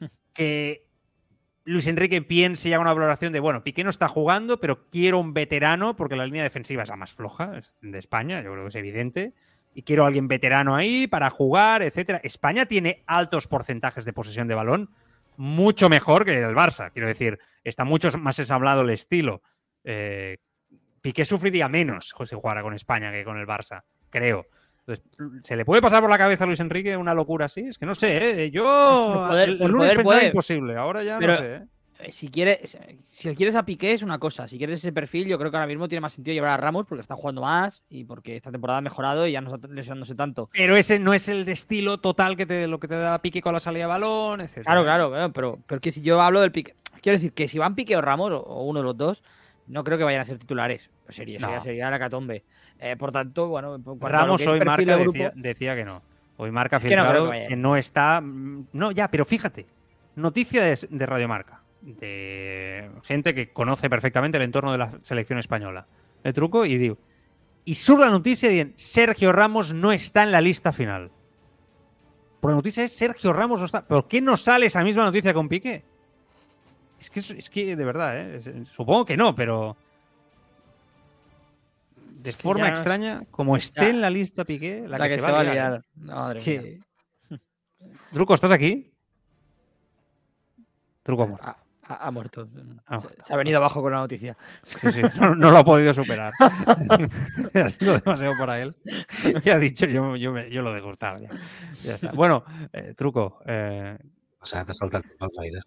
[0.32, 0.87] que
[1.68, 5.18] Luis Enrique piense y haga una valoración de, bueno, Piqué no está jugando, pero quiero
[5.18, 8.68] un veterano porque la línea defensiva es la más floja de España, yo creo que
[8.70, 9.34] es evidente,
[9.74, 12.20] y quiero a alguien veterano ahí para jugar, etcétera.
[12.24, 14.90] España tiene altos porcentajes de posesión de balón,
[15.36, 19.42] mucho mejor que el Barça, quiero decir, está mucho más ensablado el estilo.
[19.84, 20.38] Eh,
[21.02, 24.46] Piqué sufriría menos si jugara con España que con el Barça, creo.
[24.88, 25.04] Entonces,
[25.42, 27.60] ¿Se le puede pasar por la cabeza a Luis Enrique una locura así?
[27.60, 28.50] Es que no sé, ¿eh?
[28.50, 28.64] yo
[29.28, 31.54] poder, el, el lunes poder, pensaba imposible, ahora ya Pero, no sé.
[31.56, 31.62] ¿eh?
[32.10, 32.78] Si quieres,
[33.16, 35.66] si quieres a Piqué es una cosa, si quieres ese perfil, yo creo que ahora
[35.66, 38.78] mismo tiene más sentido llevar a Ramos porque está jugando más y porque esta temporada
[38.78, 40.48] ha mejorado y ya no está lesionándose tanto.
[40.52, 43.52] Pero ese no es el estilo total que te, lo que te da Piqué con
[43.52, 44.62] la salida de balón, etc.
[44.62, 47.74] Claro, claro, pero, pero que si yo hablo del Piqué, quiero decir que si van
[47.74, 49.24] Piqué o Ramos o uno de los dos,
[49.66, 50.88] no creo que vayan a ser titulares.
[51.08, 51.48] Sería, no.
[51.48, 52.44] sería, sería la catombe.
[52.78, 55.18] Eh, por tanto, bueno, Ramos hoy marca de grupo...
[55.18, 56.02] decía, decía, que no.
[56.36, 58.22] Hoy marca ha filtrado que no, que no, está.
[58.22, 59.66] No, ya, pero fíjate.
[60.14, 61.62] Noticia de, de Radio Marca.
[61.80, 65.86] De gente que conoce perfectamente el entorno de la selección española.
[66.22, 66.98] El truco y digo.
[67.64, 71.10] Y sur la noticia de Sergio Ramos no está en la lista final.
[72.40, 73.86] Por la noticia es Sergio Ramos no está.
[73.86, 75.84] ¿Por qué no sale esa misma noticia con Piqué?
[77.00, 78.64] Es que, es que de verdad, ¿eh?
[78.64, 79.76] supongo que no, pero
[82.18, 82.70] de es forma ya...
[82.70, 83.88] extraña, como esté ya.
[83.90, 85.84] en la lista Piqué, la, la que, que, se, se va a liar.
[85.94, 86.36] liar.
[86.36, 86.80] Es que...
[88.12, 88.92] Truco, ¿estás aquí?
[91.02, 91.46] Truco muerto.
[91.46, 92.48] Ha, ha, ha muerto.
[93.00, 94.36] Se, se, ha venido abajo con la noticia.
[94.64, 96.34] Sí, sí, no, no lo ha podido superar.
[97.54, 98.76] ha sido demasiado para él.
[99.44, 101.20] Ya ha dicho, yo, yo, me, yo lo dejo estar.
[101.20, 101.30] Ya,
[101.82, 102.12] ya está.
[102.12, 103.40] Bueno, eh, Truco.
[103.46, 103.96] Eh...
[104.40, 105.00] O sea, te salta
[105.40, 105.62] aires.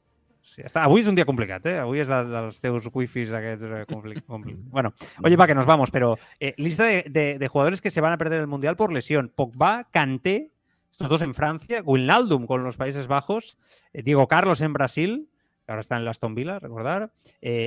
[0.51, 0.83] Sí, està.
[0.83, 1.77] Avui és un dia complicat, eh?
[1.79, 4.91] Avui és de, dels teus wifis aquests eh, compli compli Bueno,
[5.23, 8.11] oye, va, que nos vamos, pero eh, lista de, de, de, jugadores que se van
[8.11, 9.31] a perder el Mundial por lesión.
[9.33, 10.51] Pogba, Kanté,
[10.91, 13.57] estos dos en Francia, Wijnaldum con los Países Bajos,
[13.93, 15.29] eh, Diego Carlos en Brasil,
[15.65, 17.13] que ahora está en Aston Villa, recordar,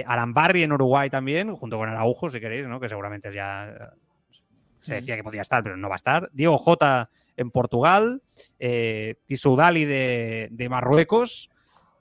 [0.05, 2.81] Arambarri en Uruguay también, junto con Araujo, si queréis, ¿no?
[2.81, 3.95] Que seguramente ya
[4.83, 6.29] se decía que podía estar, pero no va a estar.
[6.35, 8.21] Diego Jota en Portugal,
[9.27, 11.51] Tisoudali de, de Marruecos,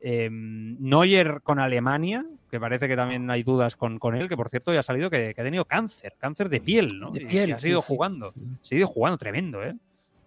[0.05, 4.49] Eh, Neuer con Alemania, que parece que también hay dudas con, con él, que por
[4.49, 7.09] cierto ya ha salido que, que ha tenido cáncer, cáncer de piel, ¿no?
[7.11, 7.87] De Y- piel, y ha sí, seguido sí.
[7.87, 9.73] jugando, ha seguido jugando tremendo, ¿eh?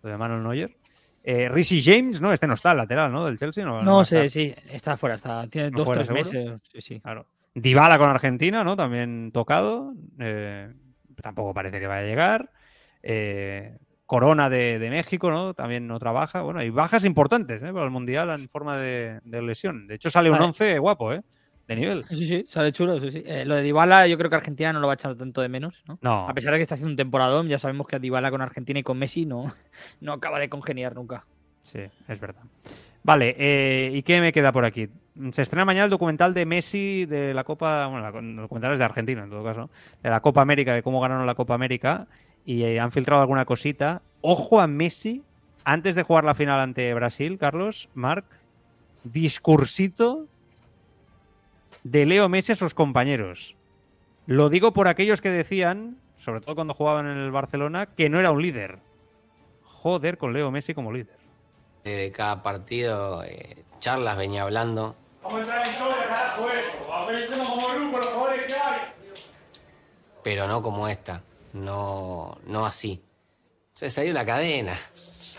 [0.02, 0.76] Lo de Manuel Neuer.
[1.22, 2.32] Eh, Rishi James, ¿no?
[2.32, 3.26] Este no está, el lateral, ¿no?
[3.26, 3.64] Del Chelsea.
[3.66, 4.30] No, No, sé, estar.
[4.30, 6.50] sí, está fuera, está, tiene ¿Está dos, fuera, tres seguro?
[6.54, 6.70] meses.
[6.72, 7.00] Sí, sí.
[7.00, 7.26] Claro.
[7.54, 8.76] Dybala con Argentina, ¿no?
[8.76, 9.92] También tocado.
[10.20, 10.72] eh,
[11.20, 12.50] tampoco parece que vaya a llegar.
[13.02, 13.76] Eh,
[14.06, 15.52] Corona de, de México, ¿no?
[15.54, 16.42] También no trabaja.
[16.42, 17.72] Bueno, hay bajas importantes ¿eh?
[17.72, 19.86] para el Mundial en forma de, de lesión.
[19.88, 20.46] De hecho, sale un Vale.
[20.46, 21.22] 11 guapo, ¿eh?
[21.66, 22.04] De nivel.
[22.04, 23.22] Sí, sí, sí, sale chulo, sí, sí.
[23.26, 25.48] Eh, lo de Dybala yo creo que Argentina no lo va a echar tanto de
[25.48, 25.98] menos, ¿no?
[26.00, 28.78] No, A pesar de que está haciendo un temporadón, ya sabemos que Dybala con Argentina
[28.78, 29.52] y con Messi no,
[30.00, 31.26] no acaba de congeniar nunca.
[31.64, 32.42] sí, es verdad.
[33.02, 34.88] Vale, eh, ¿y qué me queda por aquí?
[35.32, 38.78] Se estrena mañana el documental de Messi de la Copa, bueno, la- el documental es
[38.78, 39.70] de Argentina en todo caso,
[40.02, 42.06] de la Copa América, de cómo ganaron la Copa América
[42.46, 44.00] y eh, han filtrado alguna cosita.
[44.22, 45.22] Ojo a Messi,
[45.64, 48.24] antes de jugar la final ante Brasil, Carlos, Marc,
[49.02, 50.26] discursito
[51.82, 53.56] de Leo Messi a sus compañeros.
[54.26, 58.20] Lo digo por aquellos que decían, sobre todo cuando jugaban en el Barcelona, que no
[58.20, 58.78] era un líder.
[59.64, 61.16] Joder con Leo Messi como líder.
[61.84, 64.96] de cada partido, eh, charlas venía hablando.
[70.22, 71.22] Pero no como esta,
[71.56, 73.02] no, no así.
[73.74, 74.78] Se salió la cadena.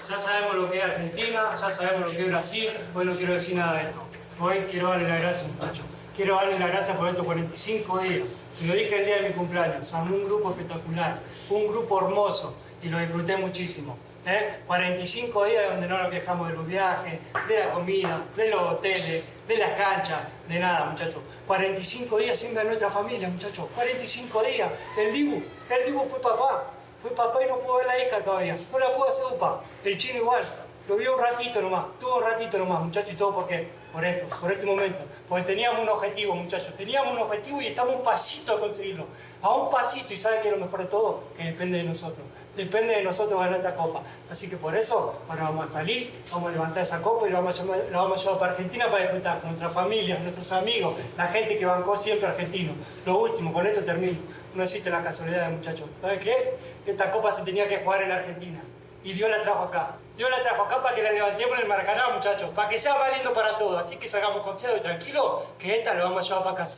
[0.10, 2.70] Ya sabemos lo que es Argentina, ya sabemos lo que es Brasil.
[2.96, 4.02] Hoy no quiero decir nada de esto.
[4.40, 5.86] Hoy quiero darle las gracias, muchachos.
[6.16, 8.22] Quiero darle las gracias por estos 45 días.
[8.52, 9.92] Se lo dije el día de mi cumpleaños.
[9.94, 11.20] Un grupo espectacular,
[11.50, 13.98] un grupo hermoso y lo disfruté muchísimo.
[14.26, 14.60] ¿eh?
[14.66, 19.24] 45 días donde no nos quejamos de los viajes, de la comida, de los hoteles,
[19.48, 21.22] de las canchas, de nada, muchachos.
[21.48, 23.68] 45 días ver a nuestra familia, muchachos.
[23.74, 24.70] 45 días.
[24.98, 26.66] El Dibu, el Dibu fue papá.
[27.02, 28.58] Fue papá y no pudo ver la hija todavía.
[28.72, 29.62] No la pudo hacer upa.
[29.84, 30.44] El chino igual.
[30.88, 31.86] Lo vio un ratito nomás.
[32.00, 33.14] Tuvo un ratito nomás, muchachos.
[33.14, 33.68] ¿Y todo por qué?
[33.92, 35.00] Por esto, por este momento.
[35.28, 36.76] Porque teníamos un objetivo, muchachos.
[36.76, 39.06] Teníamos un objetivo y estamos un pasito a conseguirlo.
[39.42, 40.14] A un pasito.
[40.14, 41.24] ¿Y sabe qué es lo mejor de todo?
[41.38, 42.26] Que depende de nosotros.
[42.58, 44.02] Depende de nosotros ganar esta copa.
[44.32, 47.38] Así que por eso, ahora vamos a salir, vamos a levantar esa copa y lo
[47.38, 47.64] vamos a,
[47.96, 51.96] vamos llevar para Argentina para disfrutar con nuestra familia, nuestros amigos, la gente que bancó
[51.96, 52.74] siempre argentino.
[53.06, 54.18] Lo último, con esto termino.
[54.56, 55.88] No existe la casualidad, muchachos.
[56.02, 56.58] ¿Sabe qué?
[56.88, 58.60] Esta copa se tenía que jugar en Argentina.
[59.04, 59.92] Y Dios la trajo acá.
[60.18, 62.50] Dios la trajo acá para que la levantemos en el Maracaná, muchachos.
[62.56, 63.86] Para que sea valiendo para todos.
[63.86, 66.78] Así que salgamos confiados y tranquilos que esta la vamos a llevar para casa.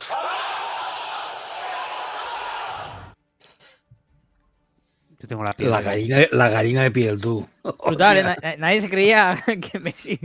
[5.20, 5.70] Yo tengo la piel.
[5.70, 7.46] La gallina, la gallina de piel, tú.
[7.86, 8.22] Brutal, ¿eh?
[8.22, 10.18] Na- na- nadie se creía que Messi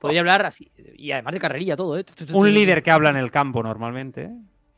[0.00, 0.70] podría hablar así.
[0.96, 2.04] Y además de carrerilla todo, ¿eh?
[2.32, 4.30] Un líder que habla en el campo normalmente.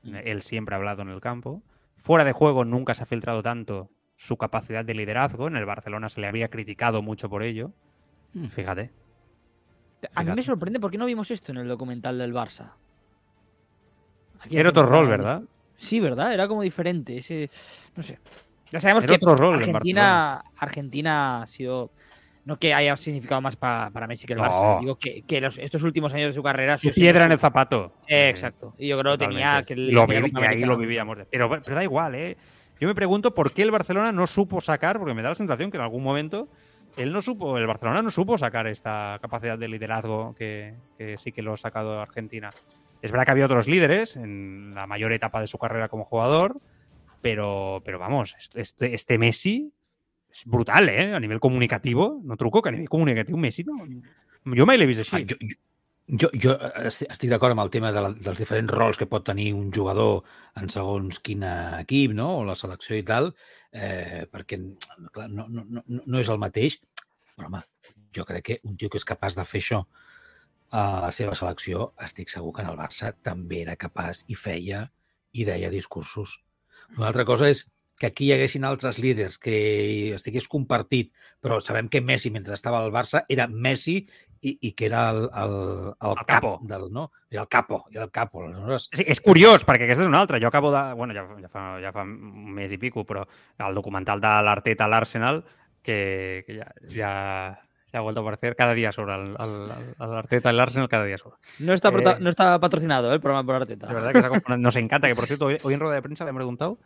[0.05, 1.63] Él siempre ha hablado en el campo.
[1.97, 5.49] Fuera de juego nunca se ha filtrado tanto su capacidad de liderazgo.
[5.49, 7.73] En el Barcelona se le había criticado mucho por ello.
[8.51, 8.91] Fíjate.
[10.15, 12.73] A mí me sorprende por qué no vimos esto en el documental del Barça.
[14.41, 15.43] Aquí Era otro rol, ¿verdad?
[15.77, 16.33] Sí, ¿verdad?
[16.33, 17.17] Era como diferente.
[17.17, 17.51] Ese,
[17.97, 18.19] no sé.
[18.71, 21.91] Ya sabemos Era que otro rol en Argentina, Argentina ha sido.
[22.45, 24.45] No que haya significado más pa- para Messi que el No.
[24.45, 24.81] Barça.
[24.81, 26.77] Digo que, que los- estos últimos años de su carrera.
[26.79, 27.93] sido Piedra en el zapato.
[28.07, 28.73] Eh, exacto.
[28.79, 29.75] Y yo creo que tenía que.
[29.75, 31.19] Y lo ahí lo vivíamos.
[31.31, 32.37] Pero, pero da igual, ¿eh?
[32.79, 35.71] Yo me pregunto por qué el Barcelona no supo sacar, porque me da la sensación
[35.71, 36.49] que en algún momento
[36.97, 41.33] él no supo, el Barcelona no supo sacar esta capacidad de liderazgo que, que sí
[41.33, 42.51] que lo ha sacado Argentina.
[43.03, 46.61] Es verdad que había otros líderes en la mayor etapa de su carrera como jugador,
[47.27, 49.73] pero, pero vamos, este, este Messi
[50.31, 51.13] es brutal, ¿eh?
[51.13, 53.83] A nivel comunicativo, no truco, que a nivel comunicativo Messi no...
[54.55, 55.17] Jo mai l'he vist així.
[55.17, 55.37] Ah, jo,
[56.23, 56.53] jo, jo
[56.87, 59.73] esti- estic d'acord amb el tema de la, dels diferents rols que pot tenir un
[59.75, 60.23] jugador
[60.61, 61.43] en segons quin
[61.81, 62.29] equip, no?
[62.39, 63.33] o la selecció i tal,
[63.75, 64.61] eh, perquè
[65.11, 66.79] clar, no, no, no, no és el mateix.
[67.35, 67.65] Però, home,
[68.15, 69.83] jo crec que un tio que és capaç de fer això
[70.71, 74.87] a la seva selecció, estic segur que en el Barça també era capaç i feia
[75.35, 76.39] i deia discursos.
[76.97, 81.89] Una altra cosa és que aquí hi haguessin altres líders que estigués compartit, però sabem
[81.89, 84.03] que Messi, mentre estava al Barça, era Messi
[84.43, 85.55] i, i que era el, el,
[85.97, 86.51] el, El cap capo.
[86.69, 87.07] del, no?
[87.31, 88.45] Era el capo, era el capo.
[88.45, 90.39] Aleshores, Sí, és curiós, perquè aquesta és una altra.
[90.43, 90.83] Jo acabo de...
[90.95, 93.25] Bueno, ja, ja, fa, ja fa un mes i pico, però
[93.65, 95.41] el documental de l'Arteta a l'Arsenal,
[95.83, 97.13] que, que ja, ja
[97.99, 99.37] ha vuelto a aparecer cada dia sobre el
[99.99, 101.37] Arteta el Arsenal cada día sobre.
[101.59, 103.15] No está, Eh, no está patrocinado ¿eh?
[103.15, 103.87] el programa por Arteta.
[103.87, 104.13] De verdad
[104.43, 106.79] que nos encanta, que por cierto, hoy, hoy en rueda de prensa le han preguntado,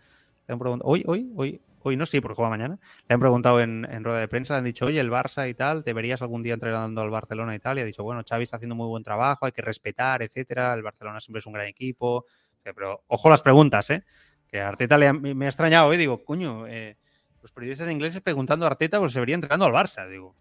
[0.46, 2.78] le han preguntado, hoy, hoy, hoy, hoy no, sí, porque juega mañana,
[3.08, 5.54] le han preguntado en, en rueda de prensa, le han dicho, oye, el Barça y
[5.54, 7.78] tal, ¿te verías algún día entrenando al Barcelona y tal?
[7.78, 10.82] Y ha dicho, bueno, Xavi está haciendo muy buen trabajo, hay que respetar, etcétera, el
[10.82, 12.26] Barcelona siempre es un gran equipo,
[12.62, 14.04] pero ojo las preguntas, ¿eh?
[14.48, 15.96] Que a Arteta le ha- me ha extrañado, ¿eh?
[15.96, 16.96] Digo, coño, eh,
[17.40, 20.34] los periodistas ingleses preguntando a Arteta, pues se vería entrenando al Barça, digo,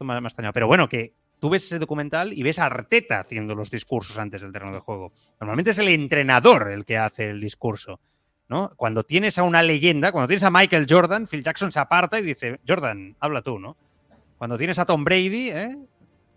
[0.00, 4.18] extrañado, pero bueno, que tú ves ese documental y ves a Arteta haciendo los discursos
[4.18, 5.12] antes del terreno de juego.
[5.40, 8.00] Normalmente es el entrenador el que hace el discurso.
[8.48, 8.72] ¿no?
[8.76, 12.22] Cuando tienes a una leyenda, cuando tienes a Michael Jordan, Phil Jackson se aparta y
[12.22, 13.76] dice, Jordan, habla tú, ¿no?
[14.38, 15.78] Cuando tienes a Tom Brady, ¿eh?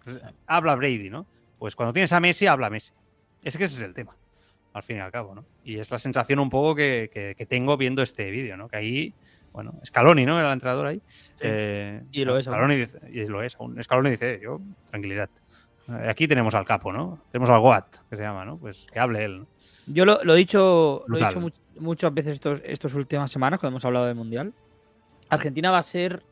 [0.03, 1.26] Pues, habla Brady, ¿no?
[1.57, 2.91] Pues cuando tienes a Messi, habla Messi.
[3.41, 4.15] Es que ese es el tema,
[4.73, 5.44] al fin y al cabo, ¿no?
[5.64, 8.68] Y es la sensación un poco que, que- que tengo viendo este vídeo, ¿no?
[8.69, 9.14] Que ahí,
[9.53, 10.38] bueno, Scaloni, ¿no?
[10.38, 11.01] Era el entrenador ahí.
[11.39, 12.45] Eh, Y lo es.
[12.45, 13.81] Scaloni dice, y lo es aún.
[13.81, 14.59] Scaloni dice, yo,
[14.89, 15.30] tranquilidad.
[15.89, 17.21] Eh, Aquí tenemos al capo, ¿no?
[17.31, 18.57] Tenemos al Goat, que se llama, ¿no?
[18.57, 19.47] Pues que hable él, ¿no?
[19.88, 21.49] Yo lo, lo he dicho, lo he dicho mu-
[21.80, 24.53] muchas veces estos, estas últimas semanas cuando hemos hablado del Mundial.
[25.30, 26.23] Argentina va a ser.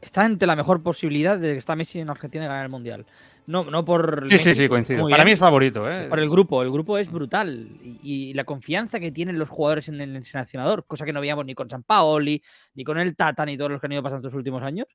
[0.00, 3.06] Está ante la mejor posibilidad de que está Messi en Argentina y ganar el Mundial.
[3.46, 4.28] No, no por.
[4.28, 5.04] Sí, sí, sí, coincido.
[5.04, 6.08] Para bien, mí es favorito, ¿eh?
[6.08, 6.62] Por el grupo.
[6.62, 7.68] El grupo es brutal.
[7.82, 11.46] Y, y la confianza que tienen los jugadores en el seleccionador, cosa que no veíamos
[11.46, 12.42] ni con San Paoli,
[12.74, 14.86] ni con el Tata, ni todos los que han ido pasando estos últimos años.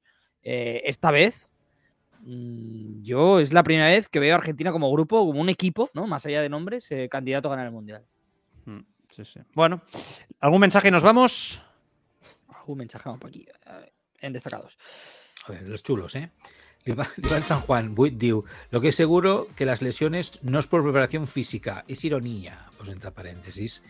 [0.44, 1.52] eh, esta vez.
[2.22, 5.90] mm, Yo es la primera vez que veo a Argentina como grupo, como un equipo,
[5.94, 6.06] ¿no?
[6.08, 8.04] Más allá de nombres, eh, candidato a ganar el Mundial.
[8.66, 8.80] Mm,
[9.12, 9.40] Sí, sí.
[9.54, 9.82] Bueno,
[10.40, 11.62] ¿algún mensaje y nos vamos?
[12.68, 13.92] Un mensaje vamos por aquí, ver,
[14.22, 14.78] en destacados.
[15.48, 16.32] A ver, los chulos, ¿eh?
[16.86, 20.82] L'Ivan San Juan, Buit diu, lo que es seguro que las lesiones no es por
[20.84, 23.84] preparación física, es ironía, pues entre paréntesis.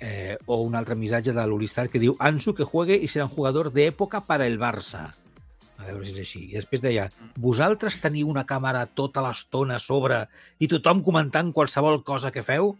[0.00, 3.32] Eh, o un altre missatge de l'Ulistar que diu Ansu que juegue i serà un
[3.32, 5.06] jugador d'època per al Barça.
[5.76, 6.42] A veure si és així.
[6.50, 7.06] I després deia,
[7.40, 10.26] vosaltres teniu una càmera tota l'estona a sobre
[10.58, 12.74] i tothom comentant qualsevol cosa que feu?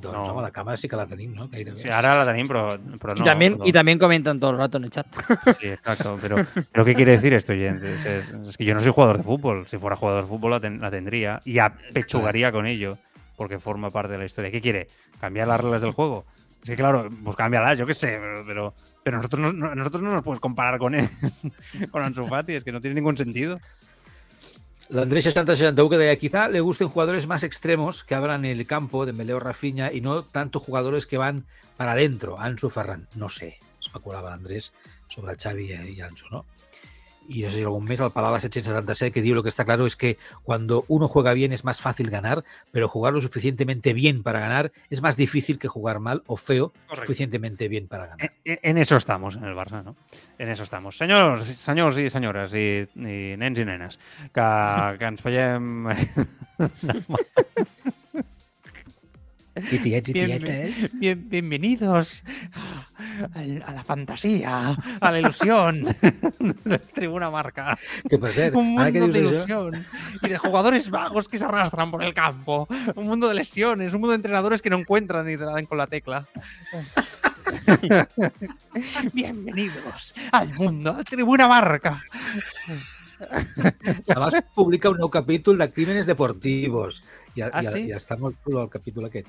[0.00, 0.22] Doncs, No.
[0.34, 1.48] home, la càmera sí que la tenim, no?
[1.48, 1.78] Gairebé.
[1.78, 2.68] Sí, ahora la tenim, pero,
[3.00, 3.22] pero no.
[3.22, 5.06] y, también, y también comentan todo el rato en el chat.
[5.60, 6.18] Sí, exacto.
[6.22, 6.36] Pero,
[6.72, 7.94] pero ¿qué quiere decir esto, oyente?
[7.94, 9.66] Es, es- es que yo no soy jugador de fútbol.
[9.66, 12.98] Si fuera jugador de fútbol la, ten- la tendría y apechugaría con ello
[13.36, 14.50] porque forma parte de la historia.
[14.50, 14.86] ¿Qué quiere?
[15.20, 16.24] ¿Cambiar las reglas del juego?
[16.62, 20.02] Es que claro, pues cámbialas, yo qué sé, pero, pero, pero nosotros, no, no- nosotros
[20.02, 21.08] no nos puedes comparar con él,
[21.90, 23.58] con Ansu Fati, es que no tiene ningún sentido.
[24.90, 29.12] L'Andrés 6061 que deia, quizá le gusten jugadores más extremos que abran el campo de
[29.12, 31.46] Meleo Rafinha y no tanto jugadores que van
[31.76, 33.06] para adentro, Ansu Ferran.
[33.14, 34.72] No sé, especulava l'Andrés
[35.06, 36.44] sobre Xavi y Ansu, ¿no?
[37.28, 39.86] Y no sé si algún mes al Palala 777 que diu lo que está claro
[39.86, 44.22] es que cuando uno juega bien es más fácil ganar, pero jugar lo suficientemente bien
[44.22, 47.06] para ganar es más difícil que jugar mal o feo Correcto.
[47.06, 48.32] suficientemente bien para ganar.
[48.44, 49.96] En, en eso estamos en el Barça, no?
[50.38, 50.96] En eso estamos.
[50.96, 52.66] Senyors, senyors i senyores i,
[52.96, 53.98] i nens i nenes,
[54.34, 54.46] que,
[54.98, 55.86] que ens veiem...
[55.90, 55.94] Y
[57.90, 57.99] y
[60.12, 60.30] Bien-
[60.94, 62.22] bien- bienvenidos
[63.34, 65.84] a, la fantasía, a la ilusión
[66.64, 67.76] de Tribuna Marca.
[68.08, 69.86] Que per cert, Un que mundo dius de ilusión
[70.22, 72.68] y de jugadores vagos que se arrastran por el campo.
[72.94, 75.66] Un mundo de lesiones, un mundo de entrenadores que no encuentran ni te la dan
[75.66, 76.26] con la tecla.
[79.12, 82.04] Bienvenidos al mundo de Tribuna Marca.
[84.16, 87.02] Abans publica un nou capítol de Crímenes Deportivos.
[87.36, 87.80] I, Ah, i, sí?
[87.88, 89.28] i està molt xulo el capítol aquest.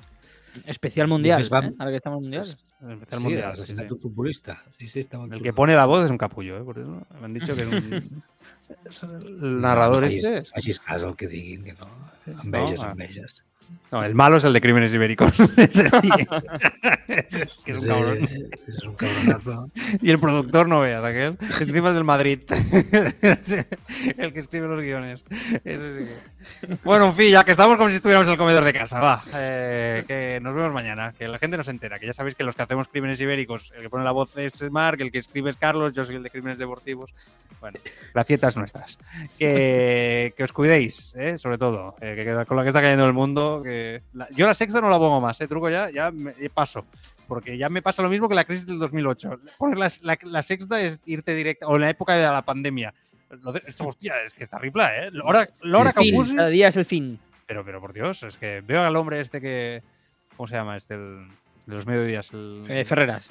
[0.66, 1.42] Especial mundial.
[1.48, 1.74] vam- ¿eh?
[1.78, 2.46] Ahora que estamos en mundial.
[2.82, 3.54] El sí, mundial.
[3.58, 3.98] el sí, sí.
[4.00, 4.62] futbolista.
[4.76, 5.44] Sí, sí, està molt El xulo.
[5.44, 6.64] que pone la voz es un capullo, ¿eh?
[6.64, 8.22] Por eso me han dicho que un...
[9.42, 10.38] El narrador no este...
[10.42, 11.86] facis, facis cas al que diguin, que no.
[12.42, 12.92] Enveges, No, ah.
[12.92, 13.44] enveges.
[13.90, 15.38] No, el malo es el de Crímenes Ibéricos.
[15.58, 15.96] Ese sí.
[17.08, 18.16] Ese es que es un Ese- cabrón.
[18.22, 19.70] ese es un cabronazo.
[20.00, 21.36] Y el productor no veas, aquel.
[21.60, 22.40] Encima es del Madrid.
[24.16, 25.22] El que escribe los guiones.
[25.64, 28.72] Ese sí Bueno, en fin, ya que estamos como si estuviéramos en el comedor de
[28.72, 29.24] casa, va.
[29.34, 31.12] eh, que nos vemos mañana.
[31.18, 31.98] Que la gente no se entera.
[31.98, 34.62] Que ya sabéis que los que hacemos Crímenes Ibéricos, el que pone la voz es
[34.70, 37.12] Marc, el que escribe es Carlos, yo soy el de Crímenes Deportivos.
[37.60, 37.78] Bueno,
[38.12, 38.98] gracietas nuestras.
[39.38, 41.38] Que, que os cuidéis, ¿eh?
[41.38, 41.94] sobre todo.
[42.00, 43.61] eh, que con la que está cayendo el mundo.
[43.62, 45.48] Que la- yo la sexta no la pongo más, ¿eh?
[45.48, 46.84] truco ya, ya me- paso.
[47.28, 49.40] Porque ya me pasa lo mismo que la crisis del 2008.
[49.58, 52.92] Poner la, la- la sexta es irte directa, o en la época de la pandemia.
[53.42, 55.10] Lo de- esto, hostia, es que está ripla, ¿eh?
[56.02, 57.18] Fin, pusis- cada día es el fin.
[57.46, 59.82] Pero, pero por Dios, es que veo al hombre este que.
[60.36, 60.76] ¿Cómo se llama?
[60.76, 61.28] Este, el,
[61.66, 62.30] de los mediodías.
[62.32, 63.30] El, Eh, Ferreras.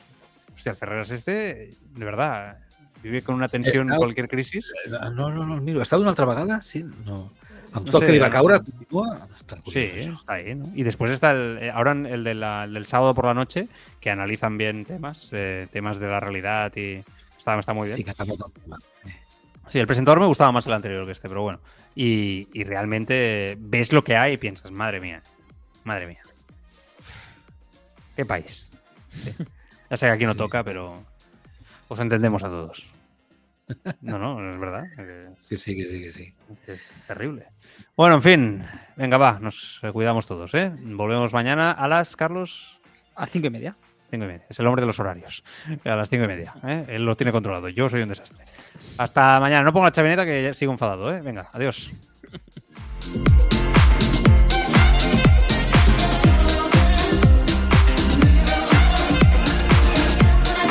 [0.55, 2.57] Hostia, el Ferreras este, de verdad,
[3.03, 4.73] vive con una tensión Està- cualquier crisis.
[4.89, 6.61] No, no, no, miro, ha estat una altra vegada?
[6.61, 7.31] Sí, no.
[7.73, 8.29] Amb No sé, no.
[8.29, 9.27] caure, continua.
[9.39, 10.65] Està Sí, está ahí, ¿no?
[10.75, 13.67] Y después está el, eh, ahora el, de la- el del sábado por la noche,
[13.99, 17.03] que analizan bien temas, eh, temas de la realidad y
[17.37, 17.97] está, está muy bien.
[17.97, 18.77] Sí, que el tema.
[19.69, 21.59] Sí, el presentador me gustaba más el anterior que este, pero bueno.
[21.95, 25.21] Y, y realmente ves lo que hay y piensas, madre mía,
[25.85, 26.21] madre mía.
[28.15, 28.67] ¿Qué país?
[29.23, 29.33] Sí.
[29.89, 31.03] Ya sé que aquí no toca, pero
[31.89, 32.85] os entendemos a todos.
[34.01, 34.83] No, no, es verdad.
[35.47, 36.35] Sí, sí, que sí, que sí.
[36.67, 37.47] Es terrible.
[37.95, 38.63] Bueno, en fin,
[38.95, 40.71] venga, va, nos cuidamos todos, ¿eh?
[40.79, 42.81] Volvemos mañana a las, Carlos.
[43.15, 43.75] A cinco y media.
[44.09, 44.45] Cinco y media.
[44.49, 45.43] Es el hombre de los horarios.
[45.85, 46.53] A las cinco y media.
[46.63, 46.85] ¿eh?
[46.89, 47.69] Él lo tiene controlado.
[47.69, 48.43] Yo soy un desastre.
[48.97, 49.63] Hasta mañana.
[49.63, 51.13] No pongo la chavineta que ya sigo enfadado.
[51.13, 51.21] ¿eh?
[51.21, 51.91] Venga, adiós.